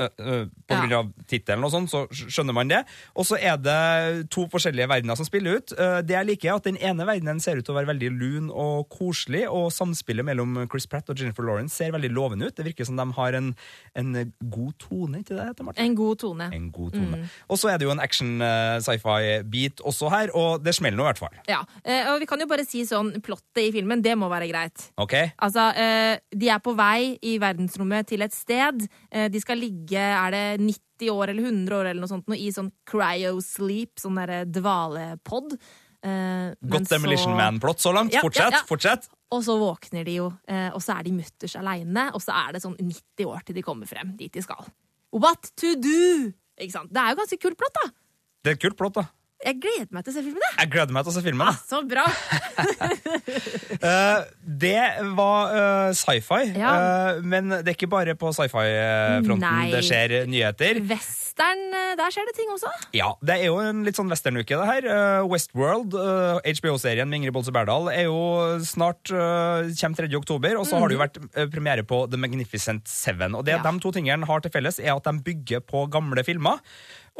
Øh, 0.00 0.08
øh, 0.18 0.46
På 0.68 0.78
grunn 0.78 0.94
av 0.96 1.10
tittelen 1.30 1.64
og 1.66 1.72
sånn, 1.74 1.88
så 1.90 2.04
skjønner 2.12 2.56
man 2.56 2.70
det. 2.70 2.82
Og 3.14 3.26
så 3.28 3.38
er 3.40 3.56
det 3.60 4.30
to 4.32 4.46
forskjellige 4.52 4.88
verdener 4.90 5.18
som 5.18 5.28
spiller 5.28 5.60
ut. 5.60 5.74
Øh, 5.76 6.00
Det 6.06 6.16
jeg 6.16 6.28
liker, 6.28 6.50
er 6.50 6.60
at 6.60 6.68
den 6.68 6.80
ene 6.80 7.06
verdenen 7.08 7.40
ser 7.42 7.58
ut 7.60 7.66
til 7.66 7.74
å 7.74 7.78
være 7.78 7.92
veldig 7.92 8.10
lun 8.16 8.50
og 8.50 8.88
koselig, 8.92 9.46
og 9.48 9.70
samspillet 9.74 10.26
mellom 10.26 10.58
Chris 10.70 10.86
Pratt 10.90 11.10
og 11.10 11.18
Jennifer 11.18 11.46
Lawrence 11.46 11.76
ser 11.76 11.92
veldig 11.94 12.12
lovende 12.14 12.50
ut. 12.50 12.56
Det 12.56 12.66
virker 12.66 12.88
som 12.88 12.98
de 12.98 13.06
har 13.16 13.38
en, 13.38 13.52
en 13.98 14.32
god 14.50 14.72
tone, 14.82 15.22
ikke 15.22 15.36
det 15.36 15.48
heter, 15.50 15.66
Martin? 15.66 15.84
En 15.84 15.96
god 15.98 16.16
tone. 16.22 16.50
En 16.54 16.70
god 16.74 16.92
tone. 16.96 17.20
Mm. 17.22 17.28
Og 17.48 17.60
så 17.60 17.72
er 17.72 17.80
det 17.80 17.88
jo 17.88 17.94
en 17.94 18.02
action-sci-fi-bit 18.02 19.80
også 19.86 20.10
her, 20.12 20.34
og 20.36 20.64
det 20.64 20.74
smeller 20.76 20.98
nå 20.98 21.04
i 21.04 21.10
hvert 21.10 21.22
fall. 21.22 21.40
Ja, 21.50 21.60
eh, 21.84 22.08
og 22.12 22.20
vi 22.22 22.28
kan 22.30 22.40
jo 22.40 22.48
bare 22.50 22.64
si 22.68 22.84
sånn, 22.88 23.12
plottet 23.24 23.62
i 23.64 23.72
filmen, 23.74 24.02
det 24.04 24.16
må 24.18 24.28
være 24.30 24.48
greit. 24.50 24.90
Ok? 25.00 25.16
Altså, 25.42 25.70
eh, 25.76 26.18
de 26.36 26.50
er 26.52 26.60
på 26.62 26.74
vei 26.78 27.16
i 27.26 27.36
verdensrommet 27.42 28.06
til 28.10 28.22
et 28.22 28.34
sted. 28.34 28.86
Eh, 29.10 29.28
de 29.32 29.40
skal 29.42 29.49
ligge, 29.58 30.00
er 30.00 30.34
det 30.34 30.44
90 30.62 31.12
år 31.12 31.32
eller 31.32 31.46
100 31.48 31.76
år 31.76 31.90
eller 31.90 32.02
noe 32.02 32.10
sånt, 32.10 32.26
noe, 32.30 32.38
i 32.38 32.50
sånn 32.54 32.70
cryo-sleep, 32.90 34.00
sånn 34.02 34.18
derre 34.20 34.42
dvalepod. 34.48 35.56
Eh, 36.00 36.10
men 36.56 36.74
Godt 36.74 36.92
Demolition 36.92 37.36
Man-plott 37.36 37.82
så 37.82 37.92
langt. 37.92 38.14
Ja, 38.14 38.22
Fortsett, 38.24 38.54
ja, 38.54 38.62
ja. 38.62 38.68
fortsett. 38.68 39.08
Og 39.30 39.44
så 39.46 39.54
våkner 39.60 40.06
de 40.08 40.16
jo, 40.18 40.30
eh, 40.50 40.68
og 40.74 40.82
så 40.82 40.96
er 40.98 41.06
de 41.06 41.14
mutters 41.14 41.54
aleine, 41.60 42.08
og 42.16 42.22
så 42.24 42.34
er 42.46 42.56
det 42.56 42.64
sånn 42.64 42.78
90 42.80 43.28
år 43.30 43.44
til 43.46 43.58
de 43.60 43.64
kommer 43.66 43.90
frem 43.90 44.16
dit 44.18 44.32
de 44.32 44.42
skal. 44.42 44.66
What 45.14 45.52
to 45.60 45.74
do? 45.78 46.32
Ikke 46.60 46.74
sant? 46.74 46.92
Det 46.92 47.02
er 47.02 47.14
jo 47.14 47.20
ganske 47.22 47.40
kult 47.42 47.58
plott, 47.60 47.78
da. 47.82 47.90
Det 48.40 48.52
er 48.52 48.58
et 48.58 48.62
kult 48.62 48.78
plott, 48.78 48.96
da. 48.98 49.06
Jeg 49.40 49.56
gleder 49.62 49.88
meg 49.96 50.04
til 50.04 50.12
å 50.12 50.16
se 50.18 50.22
filmen. 50.26 50.42
jeg. 50.58 50.68
Gleder 50.72 50.92
meg 50.92 51.06
til 51.06 51.12
å 51.12 51.14
se 51.16 51.22
filmen. 51.24 51.48
Ja, 51.48 51.54
Så 51.70 51.80
bra. 51.88 52.04
Eh, 53.80 54.20
det 54.60 54.80
var 55.16 55.52
uh, 55.54 55.92
sci-fi, 55.96 56.50
Ja. 56.58 56.70
uh, 57.16 57.20
men 57.24 57.48
det 57.48 57.70
er 57.70 57.76
ikke 57.76 57.88
bare 57.90 58.12
på 58.18 58.28
sci-fi-fronten 58.34 59.70
det 59.72 59.80
skjer 59.86 60.14
nyheter. 60.28 60.80
Western, 60.90 61.62
der 61.96 62.12
skjer 62.12 62.28
det 62.28 62.34
ting 62.36 62.50
også. 62.52 62.68
Ja, 62.96 63.12
Det 63.24 63.38
er 63.38 63.46
jo 63.48 63.56
en 63.62 63.80
litt 63.86 63.96
sånn 63.96 64.10
westernuke, 64.12 64.58
det 64.60 64.68
her. 64.68 64.88
Uh, 64.90 65.28
Westworld, 65.30 65.96
HBO-serien 66.44 67.08
med 67.08 67.22
Ingrid 67.22 67.34
Bolse 67.38 67.54
Berdal, 67.54 67.88
er 67.94 68.08
jo 68.10 68.20
snart 68.66 69.08
kommer 69.08 70.02
3. 70.04 70.10
oktober. 70.20 70.58
Og 70.60 70.68
så 70.68 70.76
har 70.80 70.90
det 70.92 70.98
jo 70.98 71.04
vært 71.06 71.18
eh, 71.32 71.48
premiere 71.52 71.86
på 71.86 72.02
The 72.10 72.20
Magnificent 72.20 72.88
Seven. 72.90 73.38
Og 73.38 73.46
det 73.48 73.56
Ja. 73.56 73.62
de 73.64 73.78
to 73.80 73.92
tingene 73.96 74.26
har 74.28 74.40
til 74.44 74.52
felles, 74.52 74.78
er 74.82 74.92
at 74.96 75.04
de 75.08 75.16
bygger 75.30 75.60
på 75.64 75.86
gamle 75.90 76.24
filmer. 76.26 76.60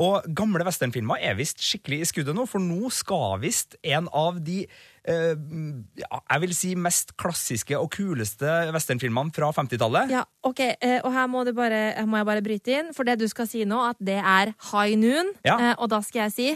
Og 0.01 0.25
gamle 0.37 0.65
westernfilmer 0.65 1.21
er 1.21 1.37
visst 1.37 1.61
skikkelig 1.61 1.99
i 2.01 2.09
skuddet 2.09 2.37
nå, 2.37 2.47
for 2.49 2.63
nå 2.63 2.89
skal 2.95 3.37
visst 3.43 3.77
en 3.85 4.09
av 4.17 4.39
de 4.45 4.63
eh, 5.05 5.35
jeg 5.37 6.43
vil 6.45 6.55
si 6.57 6.73
mest 6.79 7.13
klassiske 7.21 7.77
og 7.77 7.91
kuleste 7.93 8.49
westernfilmene 8.75 9.35
fra 9.37 9.51
50-tallet. 9.57 10.15
Ja, 10.15 10.25
ok, 10.47 10.63
eh, 10.81 10.99
og 11.05 11.13
her 11.13 11.29
må, 11.29 11.45
bare, 11.57 11.83
her 11.99 12.09
må 12.09 12.21
jeg 12.21 12.31
bare 12.31 12.45
bryte 12.47 12.77
inn, 12.79 12.93
for 12.97 13.09
det 13.09 13.19
du 13.21 13.27
skal 13.29 13.49
si 13.51 13.67
nå, 13.69 13.81
at 13.93 14.01
det 14.01 14.19
er 14.21 14.55
high 14.71 14.97
noon, 15.01 15.35
Ja. 15.45 15.59
eh, 15.59 15.75
og 15.77 15.91
da 15.93 16.01
skal 16.07 16.29
jeg 16.29 16.37
si 16.37 16.49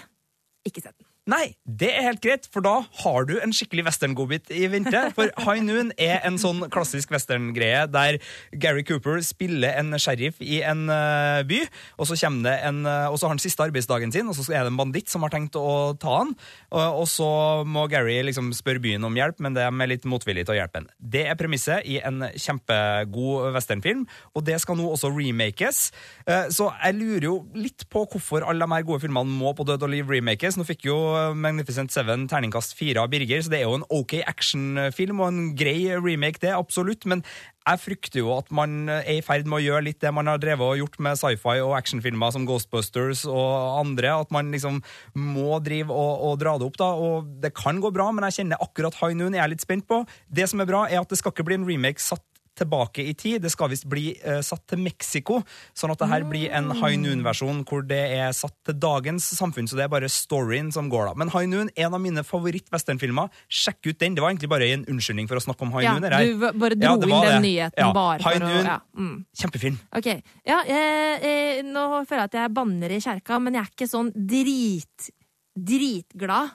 ikke 0.64 0.80
sett 0.80 0.96
den. 0.96 1.09
Nei, 1.24 1.54
det 1.64 1.88
er 1.88 2.04
helt 2.04 2.20
greit, 2.20 2.44
for 2.52 2.60
da 2.60 2.82
har 3.00 3.24
du 3.24 3.38
en 3.40 3.52
skikkelig 3.56 3.87
westerngodbit 3.87 4.50
i 4.52 4.66
vente. 4.68 4.98
For 5.16 5.30
High 5.46 5.62
Noon 5.64 5.88
er 5.96 6.18
en 6.28 6.34
sånn 6.37 6.66
klassisk 6.68 7.14
westerngreie 7.14 7.87
der 7.88 8.18
Gary 8.60 8.82
Cooper 8.84 9.22
spiller 9.24 9.72
en 9.80 9.96
sheriff 9.96 10.37
i 10.44 10.58
en 10.60 10.82
eh, 10.92 11.40
by, 11.48 11.62
og 11.96 12.10
så, 12.10 12.18
det 12.44 12.52
en, 12.68 12.82
eh, 12.84 13.06
og 13.08 13.16
så 13.16 13.24
har 13.24 13.32
han 13.32 13.40
siste 13.40 13.64
arbeidsdagen 13.64 14.12
sin, 14.12 14.28
og 14.28 14.37
så 14.37 14.44
er 14.52 14.66
det 14.66 14.74
en 14.74 14.80
banditt 14.82 15.08
som 15.08 15.24
har 15.24 15.32
tenkt 15.32 15.56
å 15.56 15.94
ta 15.96 16.18
han. 16.18 16.34
Og, 16.68 17.00
og 17.00 17.08
så 17.08 17.30
må 17.64 17.87
Gary 17.88 18.18
liksom 18.28 18.52
spørre 18.52 18.84
byen 18.84 19.08
om 19.08 19.16
hjelp, 19.16 19.40
men 19.40 19.56
de 19.56 19.64
er 19.64 19.90
litt 19.94 20.04
motvillige 20.04 20.50
til 20.50 20.58
å 20.58 20.60
hjelpe 20.60 20.82
han. 20.82 20.90
Det 21.00 21.24
er 21.24 21.40
premisset 21.40 21.88
i 21.88 22.02
en 22.04 22.20
kjempegod 22.37 23.48
westernfilm, 23.56 24.04
og 24.37 24.44
det 24.44 24.60
skal 24.60 24.76
nå 24.76 24.90
også 24.92 25.08
remakes. 25.16 25.87
Eh, 26.28 26.52
Så 26.52 26.68
jeg 26.68 27.00
lurer 27.00 27.30
jo 27.30 27.34
litt 27.56 27.88
på 27.88 28.04
hvorfor 28.12 28.44
alle 28.44 28.68
de 28.68 28.76
her 28.76 28.84
gode 28.92 29.06
filmene 29.08 29.40
må 29.40 29.56
på 29.56 29.64
Død 29.64 29.88
og 29.88 29.94
liv 29.96 30.16
remakes. 30.18 30.60
Nå 30.60 30.68
fikk 30.68 30.90
jo 30.92 31.13
Magnificent 31.38 31.92
Seven 31.94 32.29
terningkast 32.31 32.77
fire 32.79 33.03
av 33.05 33.11
Birger, 33.12 33.42
så 33.42 33.53
det 33.53 33.61
er 33.61 33.68
jo 33.68 33.79
en 33.79 33.87
ok 33.92 34.18
actionfilm 34.24 35.22
og 35.22 35.31
en 35.31 35.42
grei 35.59 35.94
remake, 35.96 36.42
det, 36.42 36.53
absolutt. 36.55 37.07
Men 37.11 37.22
jeg 37.64 37.81
frykter 37.81 38.20
jo 38.20 38.33
at 38.35 38.50
man 38.53 38.90
er 38.92 39.14
i 39.14 39.22
ferd 39.24 39.48
med 39.48 39.59
å 39.59 39.64
gjøre 39.64 39.87
litt 39.87 40.03
det 40.05 40.12
man 40.12 40.29
har 40.29 40.42
drevet 40.42 40.66
og 40.66 40.81
gjort 40.83 40.98
med 41.07 41.16
sci-fi 41.20 41.57
og 41.64 41.72
actionfilmer 41.79 42.35
som 42.35 42.44
Ghostbusters 42.48 43.24
og 43.31 43.81
andre. 43.81 44.12
At 44.27 44.35
man 44.35 44.53
liksom 44.53 44.83
må 45.16 45.61
drive 45.64 45.94
og, 45.94 46.29
og 46.29 46.38
dra 46.42 46.59
det 46.61 46.68
opp, 46.68 46.79
da. 46.81 46.90
Og 46.92 47.33
det 47.40 47.55
kan 47.57 47.81
gå 47.81 47.92
bra, 47.94 48.11
men 48.12 48.29
jeg 48.29 48.40
kjenner 48.40 48.61
akkurat 48.64 49.00
High 49.00 49.16
Noon 49.16 49.38
er 49.38 49.48
litt 49.53 49.64
spent 49.64 49.88
på. 49.88 50.03
Det 50.29 50.48
som 50.50 50.61
er 50.61 50.68
bra, 50.68 50.85
er 50.90 51.00
at 51.00 51.11
det 51.11 51.20
skal 51.20 51.33
ikke 51.33 51.48
bli 51.48 51.61
en 51.62 51.68
remake 51.68 52.03
satt 52.05 52.24
tilbake 52.56 53.02
i 53.04 53.14
tid. 53.18 53.42
Det 53.42 53.50
skal 53.52 53.70
visst 53.72 53.86
bli 53.90 54.12
eh, 54.22 54.40
satt 54.46 54.62
til 54.70 54.78
Mexico, 54.82 55.40
sånn 55.76 55.90
at 55.94 55.98
det 56.04 56.08
her 56.10 56.24
blir 56.28 56.50
en 56.54 56.70
High 56.78 56.96
Noon-versjon 57.02 57.64
hvor 57.68 57.82
det 57.86 57.98
er 58.18 58.32
satt 58.36 58.54
til 58.68 58.78
dagens 58.82 59.26
samfunn. 59.36 59.66
Så 59.70 59.76
det 59.78 59.84
er 59.86 59.92
bare 59.92 60.08
storyen 60.12 60.70
som 60.74 60.88
går, 60.92 61.10
da. 61.10 61.14
Men 61.18 61.32
High 61.34 61.48
Noon, 61.50 61.70
en 61.76 61.94
av 61.98 62.00
mine 62.02 62.22
favoritt-westernfilmer. 62.26 63.30
Sjekk 63.48 63.90
ut 63.90 63.98
den. 64.02 64.14
Det 64.14 64.22
var 64.22 64.30
egentlig 64.34 64.50
bare 64.54 64.70
en 64.74 64.84
unnskyldning 64.90 65.28
for 65.30 65.40
å 65.40 65.44
snakke 65.44 65.66
om 65.66 65.72
High 65.74 65.84
Ja, 65.88 65.94
Noon. 65.98 66.10
her. 66.12 66.24
du 66.24 66.58
bare 66.60 66.78
dro 66.78 66.86
Ja, 66.86 66.94
inn 66.94 67.00
den 67.00 67.10
det. 67.10 67.42
nyheten 67.48 67.78
Ja, 67.84 67.92
bare 67.92 68.22
High 68.22 68.38
for 68.38 68.46
å 68.46 68.52
Noon, 68.54 68.66
ja. 68.72 68.78
mm. 68.96 69.14
Kjempefilm. 69.42 69.78
Ok, 69.98 70.10
ja, 70.46 70.60
eh, 70.66 71.28
eh, 71.30 71.62
Nå 71.64 71.86
føler 72.06 72.24
jeg 72.24 72.30
at 72.32 72.38
jeg 72.42 72.54
banner 72.54 72.90
i 72.94 73.00
kjerka, 73.00 73.40
men 73.42 73.54
jeg 73.58 73.62
er 73.66 73.72
ikke 73.74 73.88
sånn 73.90 74.12
drit, 74.14 75.10
dritglad 75.58 76.50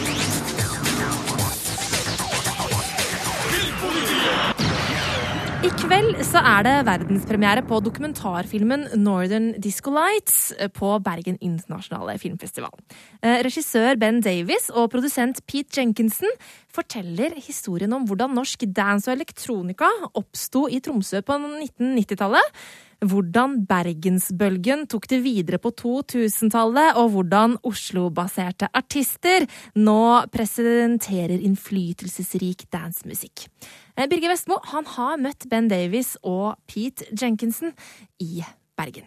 I 5.64 5.70
kveld 5.80 6.18
så 6.28 6.42
er 6.44 6.64
det 6.66 6.72
verdenspremiere 6.84 7.62
på 7.64 7.78
dokumentarfilmen 7.80 8.82
Northern 9.00 9.46
Disco 9.64 9.88
Lights 9.94 10.50
på 10.76 10.90
Bergen 11.00 11.38
internasjonale 11.40 12.18
filmfestival. 12.20 12.74
Eh, 13.24 13.38
Regissør 13.46 13.96
Ben 13.96 14.18
Davies 14.20 14.68
og 14.74 14.90
produsent 14.92 15.40
Pete 15.48 15.78
Jenkinson 15.78 16.28
forteller 16.68 17.38
historien 17.38 17.94
om 17.96 18.04
hvordan 18.04 18.36
norsk 18.36 18.66
dance 18.76 19.08
og 19.08 19.16
elektronika 19.16 19.88
oppsto 20.12 20.66
i 20.68 20.82
Tromsø 20.84 21.22
på 21.24 21.38
1990-tallet. 21.40 22.60
Hvordan 23.04 23.56
bergensbølgen 23.68 24.84
tok 24.92 25.08
det 25.08 25.22
videre 25.24 25.58
på 25.60 25.72
2000-tallet, 25.80 27.00
og 27.00 27.10
hvordan 27.16 27.56
Oslo-baserte 27.64 28.68
artister 28.68 29.48
nå 29.80 30.28
presenterer 30.32 31.40
innflytelsesrik 31.40 32.68
dansemusikk. 32.72 33.48
Eh, 33.96 34.08
Birger 34.08 34.28
Vestmo 34.28 34.56
han 34.64 34.86
har 34.86 35.16
møtt 35.22 35.44
Ben 35.50 35.68
Davies 35.70 36.16
og 36.26 36.56
Pete 36.66 37.04
Jenkinson 37.20 37.70
i 38.18 38.42
Bergen. 38.76 39.04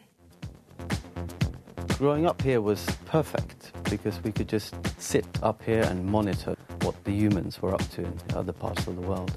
Growing 1.98 2.26
up 2.26 2.42
here 2.42 2.62
was 2.62 2.86
perfect 3.06 3.74
because 3.92 4.22
we 4.24 4.32
could 4.32 4.48
just 4.54 4.76
sit 4.98 5.26
up 5.44 5.62
here 5.62 5.82
and 5.82 6.06
monitor 6.06 6.56
what 6.84 6.96
the 7.04 7.12
humans 7.12 7.62
were 7.62 7.74
up 7.74 7.84
to 7.90 8.02
in 8.02 8.14
other 8.34 8.54
parts 8.54 8.88
of 8.88 8.96
the 8.96 9.02
world. 9.02 9.34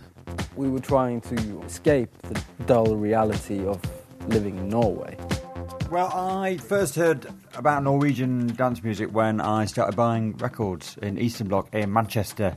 We 0.57 0.69
were 0.69 0.83
trying 0.83 1.21
to 1.23 1.63
escape 1.67 2.11
the 2.29 2.41
dull 2.67 2.95
reality 2.95 3.67
of 3.67 3.81
living 4.29 4.57
in 4.57 4.69
Norway. 4.69 5.17
Well, 5.91 6.13
I 6.15 6.59
first 6.59 6.95
heard 6.95 7.27
about 7.57 7.83
Norwegian 7.83 8.55
dance 8.55 8.85
music 8.85 9.09
when 9.13 9.41
I 9.41 9.65
started 9.67 9.97
buying 9.97 10.37
records 10.37 10.97
in 11.03 11.19
Eastern 11.19 11.49
Bloc 11.49 11.75
in 11.75 11.93
Manchester 11.93 12.57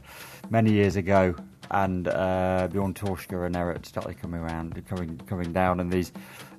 many 0.52 0.74
years 0.74 0.96
ago. 0.96 1.34
And 1.72 2.08
uh, 2.08 2.68
Bjorn 2.72 2.94
Torska 2.94 3.46
and 3.46 3.56
Eric 3.56 3.86
started 3.86 4.20
coming 4.20 4.42
around, 4.42 4.86
coming 4.88 5.18
coming 5.26 5.54
down, 5.54 5.80
and 5.80 5.92
these 5.92 6.12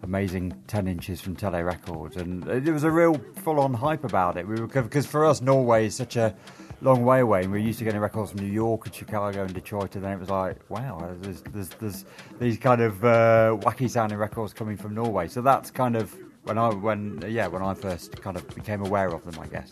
amazing 0.02 0.54
10 0.66 0.88
inches 0.88 1.20
from 1.20 1.36
Tele 1.36 1.62
Records. 1.62 2.16
And 2.16 2.46
it 2.48 2.70
was 2.70 2.84
a 2.84 2.90
real 2.90 3.20
full 3.36 3.60
on 3.60 3.74
hype 3.74 4.04
about 4.04 4.36
it. 4.36 4.46
We 4.46 4.60
were 4.60 4.66
Because 4.66 5.06
for 5.06 5.24
us, 5.24 5.40
Norway 5.40 5.86
is 5.86 5.94
such 5.94 6.16
a 6.16 6.34
long 6.82 7.04
way 7.04 7.20
away. 7.20 7.42
And 7.42 7.52
we 7.52 7.58
were 7.58 7.64
used 7.64 7.78
to 7.78 7.84
getting 7.84 8.00
records 8.00 8.32
from 8.32 8.40
New 8.40 8.52
York 8.52 8.86
and 8.86 8.94
Chicago 8.94 9.44
and 9.44 9.54
Detroit. 9.54 9.94
And 9.94 10.04
then 10.04 10.12
it 10.12 10.20
was 10.20 10.30
like, 10.30 10.58
wow, 10.68 11.16
there's, 11.20 11.42
there's, 11.42 11.68
there's 11.68 12.04
these 12.38 12.58
kind 12.58 12.80
of 12.80 13.04
uh, 13.04 13.56
wacky 13.60 13.88
sounding 13.88 14.18
records 14.18 14.52
coming 14.52 14.76
from 14.76 14.94
Norway. 14.94 15.28
So 15.28 15.40
that's 15.40 15.70
kind 15.70 15.96
of 15.96 16.14
when 16.44 16.58
I 16.58 16.68
when 16.68 17.24
yeah 17.28 17.46
when 17.46 17.62
I 17.62 17.74
first 17.74 18.20
kind 18.20 18.36
of 18.36 18.46
became 18.54 18.84
aware 18.84 19.08
of 19.08 19.24
them, 19.24 19.42
I 19.42 19.46
guess. 19.46 19.70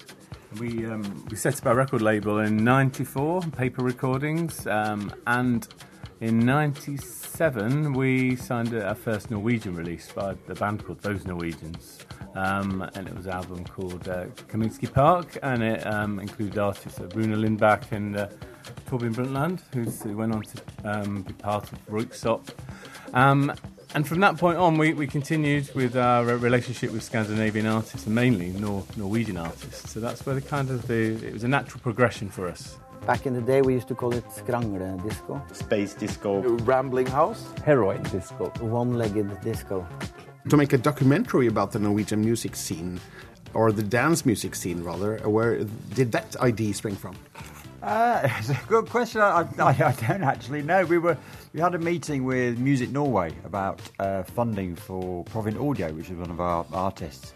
We 0.59 0.87
um, 0.87 1.27
we 1.31 1.37
set 1.37 1.59
up 1.59 1.67
our 1.67 1.75
record 1.75 2.03
label 2.03 2.41
in 2.41 2.63
'94, 2.63 3.43
Paper 3.57 3.83
Recordings, 3.83 4.67
um, 4.67 5.13
and 5.27 5.67
in 6.21 6.41
'97 6.41 7.95
we 7.95 8.37
signed 8.37 8.75
our 8.75 8.95
first 8.95 9.31
Norwegian 9.31 9.75
release 9.75 10.13
by 10.13 10.35
the 10.47 10.55
band 10.55 10.85
called 10.85 11.01
Those 11.01 11.25
Norwegians, 11.27 12.01
um, 12.35 12.83
and 12.95 13.09
it 13.09 13.15
was 13.15 13.27
an 13.27 13.33
album 13.33 13.65
called 13.65 14.09
uh, 14.09 14.27
Kaminsky 14.49 14.93
Park, 14.93 15.39
and 15.43 15.63
it 15.63 15.87
um, 15.87 16.21
included 16.21 16.59
artists 16.59 17.01
like 17.01 17.15
Runa 17.15 17.37
Lindbach 17.37 17.91
and 17.93 18.17
uh, 18.17 18.29
Torbjörn 18.87 19.15
Brundtland, 19.15 20.03
who 20.03 20.17
went 20.17 20.35
on 20.35 20.43
to 20.43 20.63
um, 20.85 21.23
be 21.23 21.33
part 21.33 21.73
of 21.73 21.87
Rooksop. 21.87 22.49
Um, 23.15 23.55
and 23.95 24.07
from 24.07 24.21
that 24.21 24.39
point 24.39 24.59
on, 24.59 24.79
we, 24.79 24.93
we 24.95 25.07
continued 25.07 25.75
with 25.75 25.97
our 25.97 26.25
relationship 26.25 26.93
with 26.93 27.03
Scandinavian 27.03 27.67
artists, 27.67 28.07
and 28.07 28.15
mainly 28.15 28.49
Nor- 28.49 28.85
Norwegian 28.97 29.37
artists. 29.37 29.91
So 29.91 30.01
that's 30.01 30.25
where 30.25 30.35
the 30.35 30.41
kind 30.41 30.71
of 30.71 30.87
the 30.87 31.15
it 31.27 31.33
was 31.33 31.45
a 31.45 31.49
natural 31.49 31.81
progression 31.81 32.29
for 32.29 32.49
us. 32.49 32.79
Back 33.07 33.27
in 33.27 33.35
the 33.35 33.41
day, 33.41 33.63
we 33.63 33.75
used 33.75 33.89
to 33.89 33.95
call 33.95 34.15
it 34.15 34.25
skrangle 34.29 35.03
disco. 35.03 35.43
Space 35.53 35.95
disco. 35.95 36.41
Rambling 36.65 37.07
house. 37.07 37.45
Heroin 37.65 38.03
disco. 38.05 38.53
One-legged 38.61 39.41
disco. 39.41 39.87
To 40.49 40.57
make 40.57 40.73
a 40.73 40.79
documentary 40.79 41.49
about 41.49 41.73
the 41.73 41.81
Norwegian 41.81 42.21
music 42.21 42.55
scene, 42.55 43.01
or 43.55 43.73
the 43.73 43.83
dance 43.83 44.25
music 44.25 44.55
scene 44.55 44.83
rather, 44.83 45.19
where 45.29 45.65
did 45.95 46.13
that 46.13 46.37
idea 46.37 46.73
spring 46.75 46.97
from? 46.97 47.17
Uh, 47.83 48.21
it's 48.39 48.51
a 48.51 48.59
good 48.69 48.89
question. 48.89 49.21
I, 49.21 49.41
I, 49.59 49.71
I 49.71 49.93
don't 50.07 50.23
actually 50.23 50.63
know. 50.63 50.85
We 50.85 50.99
were 50.99 51.19
we 51.53 51.61
had 51.61 51.75
a 51.75 51.79
meeting 51.79 52.25
with 52.25 52.59
Music 52.59 52.91
Norway 52.91 53.35
about 53.45 53.81
uh, 53.99 54.23
funding 54.23 54.77
for 54.77 55.25
Provin 55.25 55.59
Audio, 55.59 55.93
which 55.93 56.09
is 56.09 56.17
one 56.17 56.31
of 56.31 56.41
our 56.41 56.65
artists, 56.73 57.35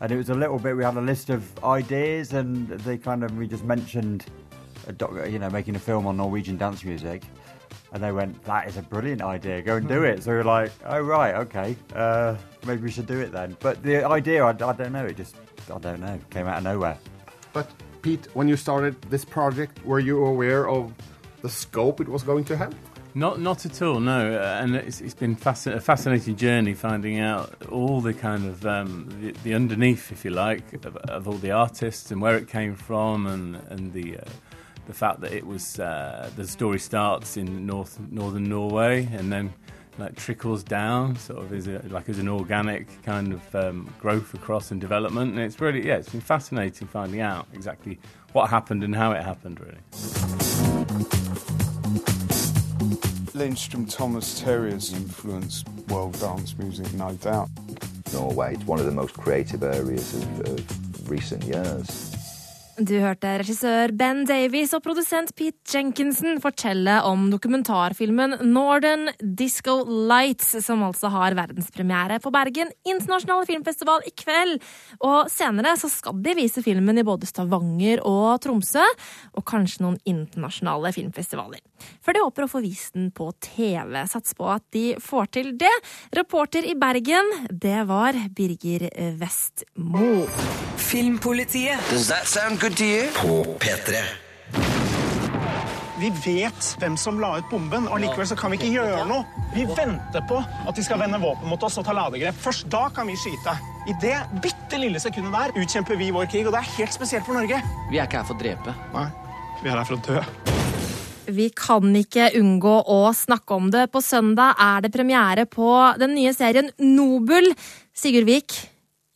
and 0.00 0.10
it 0.10 0.16
was 0.16 0.30
a 0.30 0.34
little 0.34 0.58
bit. 0.58 0.76
We 0.76 0.82
had 0.82 0.96
a 0.96 1.00
list 1.00 1.30
of 1.30 1.48
ideas, 1.64 2.32
and 2.32 2.68
they 2.68 2.98
kind 2.98 3.22
of 3.22 3.36
we 3.38 3.46
just 3.46 3.64
mentioned, 3.64 4.26
doc, 4.96 5.12
you 5.28 5.38
know, 5.38 5.48
making 5.50 5.76
a 5.76 5.78
film 5.80 6.06
on 6.06 6.16
Norwegian 6.16 6.56
dance 6.56 6.84
music. 6.84 7.22
And 7.92 8.02
they 8.02 8.10
went, 8.10 8.42
"That 8.42 8.66
is 8.66 8.76
a 8.76 8.82
brilliant 8.82 9.22
idea. 9.22 9.62
Go 9.62 9.76
and 9.76 9.86
do 9.86 10.02
it." 10.02 10.24
So 10.24 10.32
we 10.32 10.38
were 10.38 10.44
like, 10.44 10.72
"Oh 10.84 11.00
right, 11.00 11.36
okay. 11.36 11.76
Uh, 11.94 12.36
maybe 12.66 12.82
we 12.82 12.90
should 12.90 13.06
do 13.06 13.20
it 13.20 13.30
then." 13.30 13.56
But 13.60 13.80
the 13.84 14.04
idea, 14.04 14.44
I, 14.44 14.48
I 14.48 14.72
don't 14.72 14.90
know. 14.90 15.06
It 15.06 15.16
just, 15.16 15.36
I 15.72 15.78
don't 15.78 16.00
know, 16.00 16.18
came 16.30 16.48
out 16.48 16.58
of 16.58 16.64
nowhere. 16.64 16.98
But 17.52 17.70
Pete, 18.04 18.28
when 18.34 18.48
you 18.48 18.54
started 18.54 19.00
this 19.08 19.24
project, 19.24 19.82
were 19.82 19.98
you 19.98 20.26
aware 20.26 20.68
of 20.68 20.92
the 21.40 21.48
scope 21.48 22.02
it 22.02 22.08
was 22.08 22.22
going 22.22 22.44
to 22.44 22.54
have? 22.54 22.74
Not, 23.14 23.40
not 23.40 23.64
at 23.64 23.80
all. 23.80 23.98
No, 23.98 24.34
uh, 24.38 24.60
and 24.62 24.76
it's, 24.76 25.00
it's 25.00 25.14
been 25.14 25.34
fascin- 25.34 25.74
a 25.74 25.80
fascinating 25.80 26.36
journey 26.36 26.74
finding 26.74 27.18
out 27.18 27.54
all 27.72 28.02
the 28.02 28.12
kind 28.12 28.44
of 28.44 28.66
um, 28.66 29.08
the, 29.22 29.32
the 29.42 29.54
underneath, 29.54 30.12
if 30.12 30.22
you 30.22 30.32
like, 30.32 30.84
of, 30.84 30.98
of 30.98 31.26
all 31.26 31.38
the 31.38 31.52
artists 31.52 32.10
and 32.10 32.20
where 32.20 32.36
it 32.36 32.46
came 32.46 32.74
from, 32.74 33.26
and 33.26 33.56
and 33.70 33.94
the 33.94 34.18
uh, 34.18 34.24
the 34.86 34.92
fact 34.92 35.22
that 35.22 35.32
it 35.32 35.46
was 35.46 35.80
uh, 35.80 36.28
the 36.36 36.46
story 36.46 36.78
starts 36.78 37.38
in 37.38 37.64
north 37.64 37.98
northern 38.10 38.44
Norway 38.44 39.08
and 39.12 39.32
then 39.32 39.54
like 39.98 40.16
trickles 40.16 40.62
down, 40.62 41.16
sort 41.16 41.40
of 41.40 41.52
is 41.52 41.66
a, 41.66 41.82
like 41.88 42.08
as 42.08 42.18
an 42.18 42.28
organic 42.28 43.02
kind 43.02 43.32
of 43.32 43.54
um, 43.54 43.92
growth 44.00 44.34
across 44.34 44.70
and 44.70 44.80
development. 44.80 45.32
And 45.32 45.40
it's 45.40 45.60
really 45.60 45.86
yeah, 45.86 45.96
it's 45.96 46.08
been 46.08 46.20
fascinating 46.20 46.88
finding 46.88 47.20
out 47.20 47.46
exactly 47.52 47.98
what 48.32 48.50
happened 48.50 48.84
and 48.84 48.94
how 48.94 49.12
it 49.12 49.22
happened. 49.22 49.60
Really. 49.60 49.78
Lindstrom 53.34 53.84
Thomas 53.86 54.40
Terrier's 54.40 54.92
influenced 54.92 55.68
world 55.88 56.18
dance 56.20 56.56
music, 56.56 56.92
no 56.94 57.12
doubt. 57.14 57.48
Norway, 58.12 58.54
it's 58.54 58.64
one 58.64 58.78
of 58.78 58.86
the 58.86 58.92
most 58.92 59.14
creative 59.14 59.64
areas 59.64 60.14
of, 60.14 60.40
of 60.40 61.10
recent 61.10 61.42
years. 61.42 62.13
Du 62.74 62.96
hørte 62.98 63.36
regissør 63.38 63.92
Ben 63.94 64.24
Davies 64.26 64.72
og 64.74 64.80
produsent 64.82 65.30
Pete 65.38 65.76
Jenkinson 65.76 66.40
fortelle 66.42 66.96
om 67.06 67.28
dokumentarfilmen 67.30 68.40
Northern 68.50 69.12
Disco 69.22 69.76
Lights, 69.86 70.56
som 70.64 70.82
altså 70.82 71.06
har 71.14 71.36
verdenspremiere 71.38 72.18
på 72.22 72.32
Bergen 72.34 72.72
internasjonale 72.82 73.46
filmfestival 73.46 74.02
i 74.08 74.10
kveld. 74.18 74.58
Og 75.06 75.30
senere 75.30 75.76
så 75.78 75.90
skal 75.92 76.18
de 76.24 76.34
vise 76.34 76.64
filmen 76.66 76.98
i 76.98 77.06
både 77.06 77.28
Stavanger 77.30 78.02
og 78.10 78.42
Tromsø, 78.42 78.82
og 79.38 79.46
kanskje 79.46 79.86
noen 79.86 80.00
internasjonale 80.02 80.90
filmfestivaler. 80.96 81.62
For 82.02 82.16
de 82.16 82.24
håper 82.26 82.48
å 82.48 82.50
få 82.50 82.64
vist 82.64 82.98
den 82.98 83.12
på 83.14 83.30
TV. 83.44 84.00
Sats 84.10 84.34
på 84.34 84.50
at 84.50 84.66
de 84.74 84.96
får 84.98 85.30
til 85.38 85.54
det. 85.62 85.72
Reporter 86.18 86.66
i 86.66 86.74
Bergen, 86.74 87.30
det 87.50 87.86
var 87.86 88.18
Birger 88.34 88.88
Vestmo. 89.20 90.24
Filmpolitiet. 90.84 91.78
Does 91.90 92.10
that 92.10 92.26
sound 92.26 92.63
you? 92.64 93.08
På 93.12 93.44
P3. 93.60 94.00
Vi 96.00 96.08
vet 96.24 96.68
hvem 96.80 96.96
som 96.96 97.18
la 97.20 97.34
ut 97.38 97.50
bomben, 97.50 97.84
og 97.88 98.00
likevel 98.00 98.26
så 98.26 98.36
kan 98.36 98.50
vi 98.50 98.56
ikke 98.58 98.70
gjøre 98.72 99.02
noe. 99.08 99.26
Vi 99.54 99.66
venter 99.68 100.24
på 100.28 100.38
at 100.40 100.72
de 100.76 100.84
skal 100.84 100.98
vende 101.00 101.20
våpen 101.20 101.48
mot 101.48 101.62
oss 101.62 101.76
og 101.78 101.84
ta 101.84 101.92
ladegrep. 101.96 102.36
Først 102.40 102.66
da 102.72 102.86
kan 102.94 103.06
vi 103.08 103.16
skyte. 103.20 103.54
I 103.88 103.94
det 104.00 104.16
bitte 104.42 104.80
lille 104.80 105.00
sekundet 105.00 105.36
der 105.36 105.60
utkjemper 105.60 106.00
vi 106.00 106.08
vår 106.14 106.30
krig, 106.32 106.48
og 106.48 106.56
det 106.56 106.62
er 106.62 106.72
helt 106.78 106.96
spesielt 106.96 107.28
for 107.28 107.36
Norge. 107.36 107.60
Vi 107.90 108.00
er 108.00 108.08
ikke 108.08 108.22
her 108.22 108.28
for 108.30 108.36
å 108.36 108.40
drepe. 108.40 108.74
Nei, 108.96 109.04
vi 109.60 109.70
er 109.70 109.76
her 109.76 109.84
for 109.90 109.98
å 109.98 110.04
dø. 110.08 110.24
Vi 111.36 111.50
kan 111.56 112.00
ikke 112.00 112.30
unngå 112.40 112.74
å 112.96 112.98
snakke 113.16 113.60
om 113.60 113.68
det. 113.72 113.86
På 113.92 114.00
søndag 114.04 114.56
er 114.60 114.82
det 114.84 114.92
premiere 114.96 115.44
på 115.48 115.68
den 116.00 116.16
nye 116.16 116.32
serien 116.36 116.72
Nobel. 116.80 117.52
Sigurd 117.92 118.26
Vik, 118.28 118.58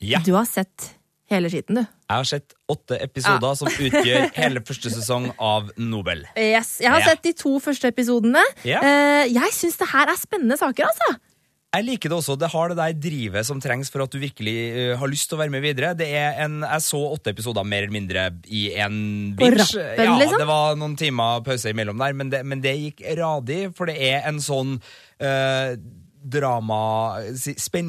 Ja. 0.01 0.20
du 0.20 0.34
har 0.36 0.44
sett 0.46 0.94
hele 1.30 1.50
skiten, 1.52 1.76
du. 1.76 1.82
Jeg 2.08 2.16
har 2.16 2.24
sett 2.30 2.54
åtte 2.72 2.96
episoder 3.04 3.54
som 3.60 3.68
utgjør 3.68 4.30
hele 4.42 4.62
første 4.64 4.90
sesong 4.94 5.30
av 5.38 5.70
Nobel. 5.76 6.24
Yes, 6.40 6.78
Jeg 6.80 6.90
har 6.94 7.00
Ja. 7.04 7.12
sett 7.14 7.22
de 7.26 7.32
to 7.36 7.58
første 7.60 7.90
episodene. 7.92 8.42
Ja. 8.64 8.80
Eh, 8.80 9.26
jeg 9.32 9.52
syns 9.56 9.76
det 9.80 9.90
her 9.92 10.08
er 10.08 10.16
spennende 10.20 10.56
saker, 10.60 10.88
altså. 10.88 11.18
Jeg 11.76 11.84
liker 11.84 12.08
det 12.08 12.16
også. 12.16 12.34
Det 12.40 12.48
har 12.48 12.70
det 12.72 12.78
der 12.78 12.94
drivet 12.96 13.44
som 13.44 13.58
trengs 13.60 13.90
for 13.92 14.00
at 14.00 14.10
du 14.10 14.16
virkelig 14.22 14.54
eh, 14.72 14.94
har 14.96 15.10
lyst 15.12 15.28
til 15.28 15.36
å 15.36 15.42
være 15.42 15.52
med 15.52 15.60
videre. 15.66 15.90
Det 16.00 16.06
er 16.16 16.40
en, 16.46 16.62
Jeg 16.64 16.80
så 16.86 17.02
åtte 17.12 17.28
episoder 17.36 17.62
mer 17.68 17.84
eller 17.84 17.92
mindre 17.92 18.22
i 18.48 18.62
en 18.80 18.96
binge. 19.36 19.66
ja, 19.76 20.16
liksom? 20.16 20.40
Det 20.40 20.48
var 20.48 20.80
noen 20.80 20.96
timer 20.96 21.44
pause 21.44 21.68
imellom 21.76 22.00
der, 22.00 22.16
men 22.16 22.30
det, 22.32 22.40
men 22.48 22.64
det 22.64 22.72
gikk 22.80 23.04
radig, 23.20 23.66
for 23.76 23.84
det 23.92 23.98
er 24.00 24.24
en 24.32 24.40
sånn 24.40 24.78
uh, 25.20 25.76
drama, 26.28 26.80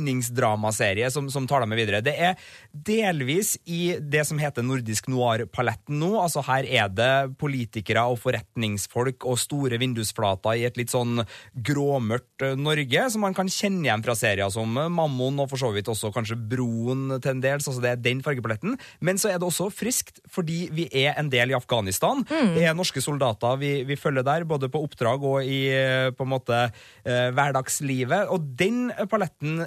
spenningsdramaserie 0.04 1.10
som, 1.12 1.30
som 1.32 1.48
tar 1.50 1.64
deg 1.64 1.72
med 1.72 1.80
videre. 1.82 2.02
Det 2.06 2.14
er 2.20 2.36
delvis 2.72 3.56
i 3.66 3.96
det 4.00 4.22
som 4.28 4.40
heter 4.42 4.66
nordisk 4.66 5.10
noir-paletten 5.10 6.00
nå. 6.02 6.12
Altså 6.22 6.44
Her 6.46 6.68
er 6.68 6.92
det 6.94 7.38
politikere 7.42 8.04
og 8.12 8.20
forretningsfolk 8.22 9.26
og 9.30 9.40
store 9.42 9.80
vindusflater 9.82 10.60
i 10.60 10.66
et 10.68 10.78
litt 10.78 10.94
sånn 10.94 11.24
gråmørkt 11.54 12.46
eh, 12.46 12.58
Norge, 12.60 13.08
som 13.14 13.26
man 13.26 13.38
kan 13.38 13.50
kjenne 13.50 13.88
igjen 13.88 14.06
fra 14.06 14.16
serier 14.18 14.52
som 14.54 14.70
Mammon 14.70 15.42
og 15.42 15.50
for 15.52 15.62
så 15.62 15.72
vidt 15.74 15.90
også 15.92 16.14
kanskje 16.16 16.38
Broen 16.38 17.18
til 17.18 17.34
en 17.34 17.44
del. 17.44 17.64
Så 17.64 17.74
altså 17.74 17.86
det 17.86 17.94
er 17.94 18.04
den 18.06 18.24
fargepaletten. 18.26 18.78
Men 19.06 19.22
så 19.22 19.34
er 19.34 19.42
det 19.42 19.50
også 19.50 19.72
friskt, 19.74 20.22
fordi 20.30 20.68
vi 20.76 20.88
er 20.94 21.18
en 21.20 21.32
del 21.34 21.54
i 21.54 21.58
Afghanistan. 21.58 22.24
Mm. 22.30 22.54
Det 22.58 22.68
er 22.68 22.78
norske 22.78 23.04
soldater 23.04 23.58
vi, 23.62 23.74
vi 23.90 23.98
følger 24.00 24.26
der, 24.28 24.48
både 24.50 24.70
på 24.72 24.84
oppdrag 24.86 25.26
og 25.26 25.42
i 25.44 25.66
eh, 25.74 26.14
på 26.14 26.28
en 26.28 26.34
måte 26.38 26.62
eh, 26.70 27.30
hverdagslivet. 27.34 28.30
Og 28.30 28.54
den 28.60 28.90
paletten 29.10 29.66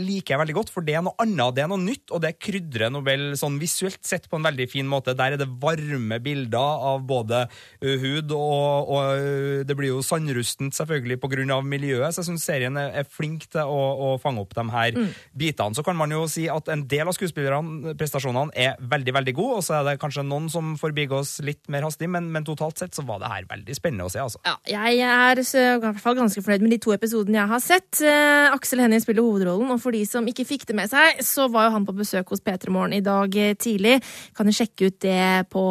liker 0.00 0.34
jeg 0.34 0.40
veldig 0.42 0.56
godt, 0.56 0.72
for 0.74 0.86
det 0.86 0.96
er 0.98 1.04
noe 1.06 1.16
annet, 1.22 1.54
det 1.56 1.64
er 1.64 1.70
noe 1.70 1.80
nytt, 1.82 2.06
og 2.14 2.22
det 2.24 2.34
krydrer 2.42 2.90
Nobel 2.92 3.30
sånn 3.38 3.58
visuelt 3.60 4.00
sett 4.06 4.28
på 4.30 4.38
en 4.40 4.46
veldig 4.48 4.66
fin 4.70 4.88
måte. 4.90 5.14
Der 5.18 5.36
er 5.36 5.40
det 5.40 5.48
varme 5.62 6.18
bilder 6.24 6.84
av 6.90 7.04
både 7.08 7.44
hud, 7.82 8.32
og, 8.36 8.90
og 8.94 9.64
det 9.68 9.76
blir 9.78 9.92
jo 9.92 10.02
sandrustent 10.04 10.76
selvfølgelig 10.76 11.18
på 11.22 11.30
grunn 11.32 11.52
av 11.54 11.64
miljøet, 11.66 12.12
så 12.14 12.22
jeg 12.22 12.30
syns 12.32 12.46
serien 12.48 12.76
er, 12.80 12.92
er 13.02 13.08
flink 13.08 13.46
til 13.52 13.62
å, 13.68 13.80
å 14.10 14.10
fange 14.22 14.42
opp 14.44 14.54
de 14.56 14.66
her 14.74 14.90
Mm. 15.00 15.06
bitene. 15.38 15.76
Så 15.76 15.84
kan 15.86 15.94
man 15.96 16.10
jo 16.10 16.24
si 16.28 16.46
at 16.50 16.66
en 16.72 16.82
del 16.90 17.08
av 17.08 17.14
skuespillerne, 17.14 17.92
prestasjonene, 17.98 18.50
er 18.58 18.74
veldig, 18.80 19.12
veldig 19.14 19.34
gode, 19.36 19.58
og 19.60 19.64
så 19.64 19.78
er 19.78 19.84
det 19.86 19.94
kanskje 20.02 20.24
noen 20.26 20.48
som 20.52 20.72
forbigås 20.80 21.36
litt 21.46 21.68
mer 21.72 21.84
hastig, 21.86 22.08
men, 22.10 22.26
men 22.34 22.44
totalt 22.46 22.80
sett 22.80 22.96
så 22.96 23.04
var 23.06 23.20
det 23.22 23.30
her 23.30 23.46
veldig 23.50 23.76
spennende 23.76 24.08
å 24.08 24.12
se, 24.12 24.20
altså. 24.24 24.40
Ja, 24.46 24.56
jeg 24.68 24.98
er 25.06 25.40
i 25.40 25.78
hvert 25.84 26.02
fall 26.02 26.18
ganske 26.18 26.42
fornøyd 26.44 26.64
med 26.66 26.74
de 26.74 26.80
to 26.82 26.94
episodene 26.96 27.38
jeg 27.42 27.50
har 27.52 27.62
sett. 27.64 28.00
Eh, 28.02 28.48
Aksel 28.54 28.82
Hennie 28.82 29.00
spiller 29.02 29.24
hovedrollen, 29.26 29.70
og 29.74 29.80
for 29.82 29.89
de 29.94 30.02
som 30.08 30.26
ikke 30.28 30.46
fikk 30.48 30.66
det 30.70 30.76
med 30.78 30.90
seg, 30.90 31.22
så 31.24 31.48
var 31.52 31.68
jo 31.68 31.74
han 31.76 31.86
på 31.88 31.96
besøk 31.96 32.32
hos 32.34 32.42
P3 32.44 32.72
Morgen 32.74 32.96
i 32.96 33.02
dag 33.04 33.36
eh, 33.36 33.56
tidlig. 33.58 33.98
Kan 34.36 34.50
jo 34.50 34.56
sjekke 34.56 34.90
ut 34.90 34.98
det 35.04 35.50
på 35.52 35.64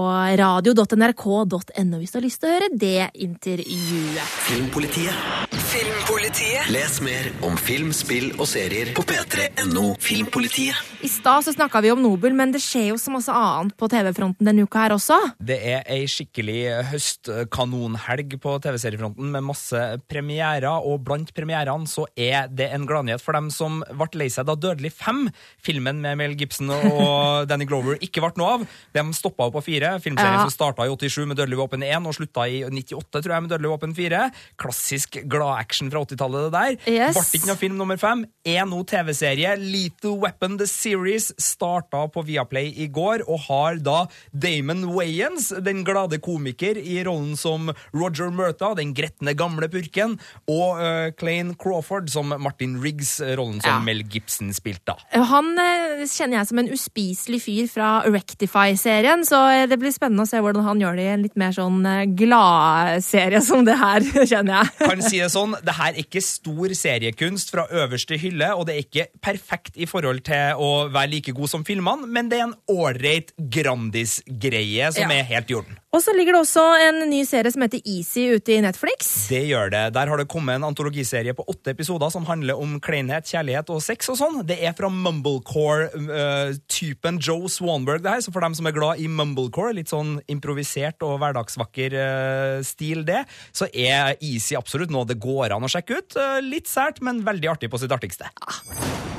radio.nrk.no 0.43 1.99
hvis 1.99 2.13
du 2.13 2.19
har 2.19 2.25
lyst 2.25 2.43
til 2.43 2.49
å 2.49 2.55
høre 2.57 2.71
det 2.79 3.09
intervjuet. 3.27 4.37
Filmpolitiet. 4.49 5.68
Filmpolitiet. 5.69 6.65
Les 6.73 6.95
mer 7.05 7.27
om 7.45 7.53
film, 7.61 7.91
spill 7.93 8.31
og 8.41 8.47
serier 8.49 8.89
på 8.97 9.03
p3.no 9.05 9.91
Filmpolitiet. 10.01 10.77
I 11.05 11.07
stad 11.07 11.45
så 11.45 11.53
snakka 11.53 11.79
vi 11.85 11.91
om 11.93 12.01
Nobel, 12.01 12.33
men 12.35 12.49
det 12.51 12.59
skjer 12.63 12.87
jo 12.89 12.95
så 12.99 13.11
masse 13.13 13.31
annet 13.31 13.75
på 13.79 13.87
TV-fronten 13.91 14.47
denne 14.49 14.65
uka 14.65 14.81
her 14.81 14.95
også. 14.95 15.15
Det 15.37 15.55
er 15.61 15.85
ei 15.93 16.07
skikkelig 16.09 16.57
høstkanonhelg 16.89 18.33
på 18.41 18.55
TV-seriefronten 18.65 19.29
med 19.35 19.45
masse 19.45 19.83
premierer, 20.09 20.65
og 20.81 21.03
blant 21.07 21.29
premierene 21.37 21.87
så 21.87 22.07
er 22.19 22.49
det 22.49 22.71
en 22.75 22.87
gladnyhet 22.89 23.21
for 23.23 23.37
dem 23.37 23.51
som 23.53 23.79
ble 23.93 24.09
lei 24.23 24.27
seg 24.33 24.49
da 24.49 24.57
Dødelig 24.59 24.91
5, 24.97 25.21
filmen 25.69 26.01
med 26.03 26.17
Mel 26.19 26.33
Gibson 26.39 26.73
og 26.73 27.45
Danny 27.51 27.69
Glover, 27.69 28.01
ikke 28.03 28.25
ble 28.25 28.33
noe 28.41 28.57
av. 28.57 28.65
De 28.97 29.05
stoppa 29.15 29.47
jo 29.51 29.55
på 29.59 29.63
fire. 29.69 29.93
Filmserien 30.03 30.39
Ja. 30.41 30.43
som 30.49 30.55
starta 30.57 30.89
i 30.89 30.91
87 30.97 31.29
med 31.29 31.37
Dødelig 31.39 31.61
våpen 31.61 31.85
1 31.85 32.09
og 32.09 32.17
slutta 32.17 32.49
i 32.49 32.63
98 32.65 33.21
tror 33.21 33.37
jeg 33.37 33.45
med 33.47 33.53
Dødelig 33.55 33.73
våpen 33.77 33.95
4. 34.01 34.25
Klassisk 34.59 35.21
glad-action 35.59 35.91
fra 35.91 36.03
80-tallet, 36.05 36.45
det 36.47 36.51
der. 36.53 36.77
Yes. 36.91 37.17
Ble 37.17 37.39
ikke 37.39 37.49
noe 37.49 37.59
film 37.59 37.77
nummer 37.79 37.97
fem. 37.99 38.23
Er 38.47 38.65
nå 38.69 38.81
TV-serie. 38.87 39.55
Little 39.59 40.17
Weapon 40.21 40.57
The 40.59 40.67
Series 40.67 41.31
starta 41.41 42.05
på 42.13 42.23
Viaplay 42.27 42.71
i 42.77 42.87
går, 42.87 43.25
og 43.27 43.39
har 43.47 43.79
da 43.83 44.05
Damon 44.31 44.85
Wayans, 44.95 45.51
den 45.65 45.83
glade 45.87 46.19
komiker, 46.23 46.77
i 46.79 47.01
rollen 47.05 47.35
som 47.39 47.71
Roger 47.93 48.31
Murtha, 48.31 48.73
den 48.77 48.93
gretne 48.97 49.35
gamle 49.37 49.69
purken, 49.69 50.17
og 50.49 50.79
uh, 50.79 51.09
Clayne 51.19 51.55
Crawford 51.59 52.09
som 52.13 52.33
Martin 52.39 52.79
Riggs, 52.83 53.19
rollen 53.37 53.59
som 53.61 53.69
Ja. 53.69 53.79
Mel 53.85 54.01
Gibson 54.09 54.49
spilte. 54.53 54.95
Han 55.13 55.53
uh, 55.59 56.01
kjenner 56.09 56.39
jeg 56.39 56.49
som 56.49 56.59
en 56.61 56.71
uspiselig 56.73 57.41
fyr 57.45 57.67
fra 57.71 57.89
Rectify-serien, 58.07 59.23
så 59.27 59.39
eh, 59.53 59.65
det 59.69 59.77
blir 59.81 59.93
spennende 59.93 60.25
å 60.25 60.29
se 60.29 60.39
hvordan 60.41 60.65
han 60.65 60.81
gjør 60.81 60.97
det 60.97 61.05
i 61.05 61.11
en 61.13 61.23
litt 61.25 61.37
mer 61.39 61.53
sånn 61.55 61.79
eh, 61.87 62.05
gladserie 62.17 63.41
som 63.45 63.63
det 63.67 63.75
her, 63.79 64.05
kjenner 64.31 64.59
jeg. 64.63 64.73
Kan 64.81 65.03
si 65.05 65.21
det 65.21 65.29
sånn, 65.33 65.48
det 65.65 65.73
her 65.77 65.91
er 65.93 65.99
ikke 66.03 66.21
stor 66.21 66.73
seriekunst 66.77 67.51
fra 67.53 67.65
øverste 67.71 68.17
hylle, 68.21 68.51
og 68.55 68.67
det 68.67 68.75
er 68.75 68.83
ikke 68.85 69.07
perfekt 69.21 69.77
i 69.77 69.85
forhold 69.89 70.21
til 70.27 70.57
å 70.59 70.89
være 70.93 71.09
like 71.15 71.33
god 71.35 71.47
som 71.51 71.65
filmene, 71.67 72.07
men 72.07 72.29
det 72.31 72.39
er 72.39 72.47
en 72.49 72.55
ålreit 72.69 73.33
Grandis-greie 73.39 74.91
som 74.93 75.09
Ja. 75.09 75.19
er 75.19 75.23
helt 75.23 75.49
i 75.51 75.53
orden. 75.59 75.77
Og 75.89 76.03
så 76.05 76.13
ligger 76.13 76.35
det 76.35 76.43
også 76.43 76.61
en 76.85 76.99
ny 77.09 77.23
serie 77.25 77.49
som 77.49 77.63
heter 77.65 77.81
Easy 77.81 78.37
ute 78.37 78.53
i 78.53 78.61
Netflix. 78.61 79.25
Det 79.31 79.39
gjør 79.49 79.71
det. 79.73 79.89
Der 79.95 80.05
har 80.11 80.17
det 80.21 80.27
kommet 80.29 80.59
en 80.59 80.67
antologiserie 80.67 81.33
på 81.33 81.41
åtte 81.49 81.73
episoder 81.73 82.11
som 82.13 82.27
handler 82.29 82.61
om 82.61 82.77
kleinhet, 82.83 83.25
kjærlighet 83.25 83.71
og 83.73 83.81
sex 83.81 84.05
og 84.13 84.19
sånn. 84.19 84.45
Det 84.45 84.59
er 84.61 84.73
fra 84.77 84.85
Mumblecore-typen 84.93 87.17
Joe 87.25 87.49
Swanberg, 87.49 88.05
det 88.05 88.13
her. 88.13 88.21
Så 88.21 88.29
for 88.35 88.41
dem 88.45 88.53
som 88.59 88.69
er 88.69 88.77
glad 88.77 89.01
i 89.01 89.09
Mumblecore, 89.09 89.73
litt 89.79 89.89
sånn 89.89 90.21
improvisert 90.29 91.01
og 91.07 91.17
hverdagsvakker 91.23 91.89
eh, 92.05 92.61
stil, 92.69 93.01
det, 93.09 93.25
så 93.49 93.65
er 93.73 94.13
Easy 94.21 94.53
absolutt 94.61 94.93
noe 94.93 95.09
det 95.09 95.17
går 95.17 95.49
an 95.57 95.65
å 95.65 95.73
sjekke 95.73 95.97
ut. 95.97 96.13
Eh, 96.13 96.37
litt 96.45 96.69
sært, 96.69 97.01
men 97.01 97.25
veldig 97.25 97.49
artig 97.57 97.65
på 97.73 97.81
sitt 97.81 97.89
artigste. 97.97 98.29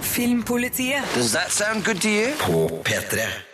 Filmpolitiet. 0.07 1.03
Does 1.19 1.35
that 1.35 1.51
sound 1.51 1.83
good 1.83 1.99
to 2.07 2.11
you? 2.15 2.31
På 2.47 2.71
P3. 2.87 3.50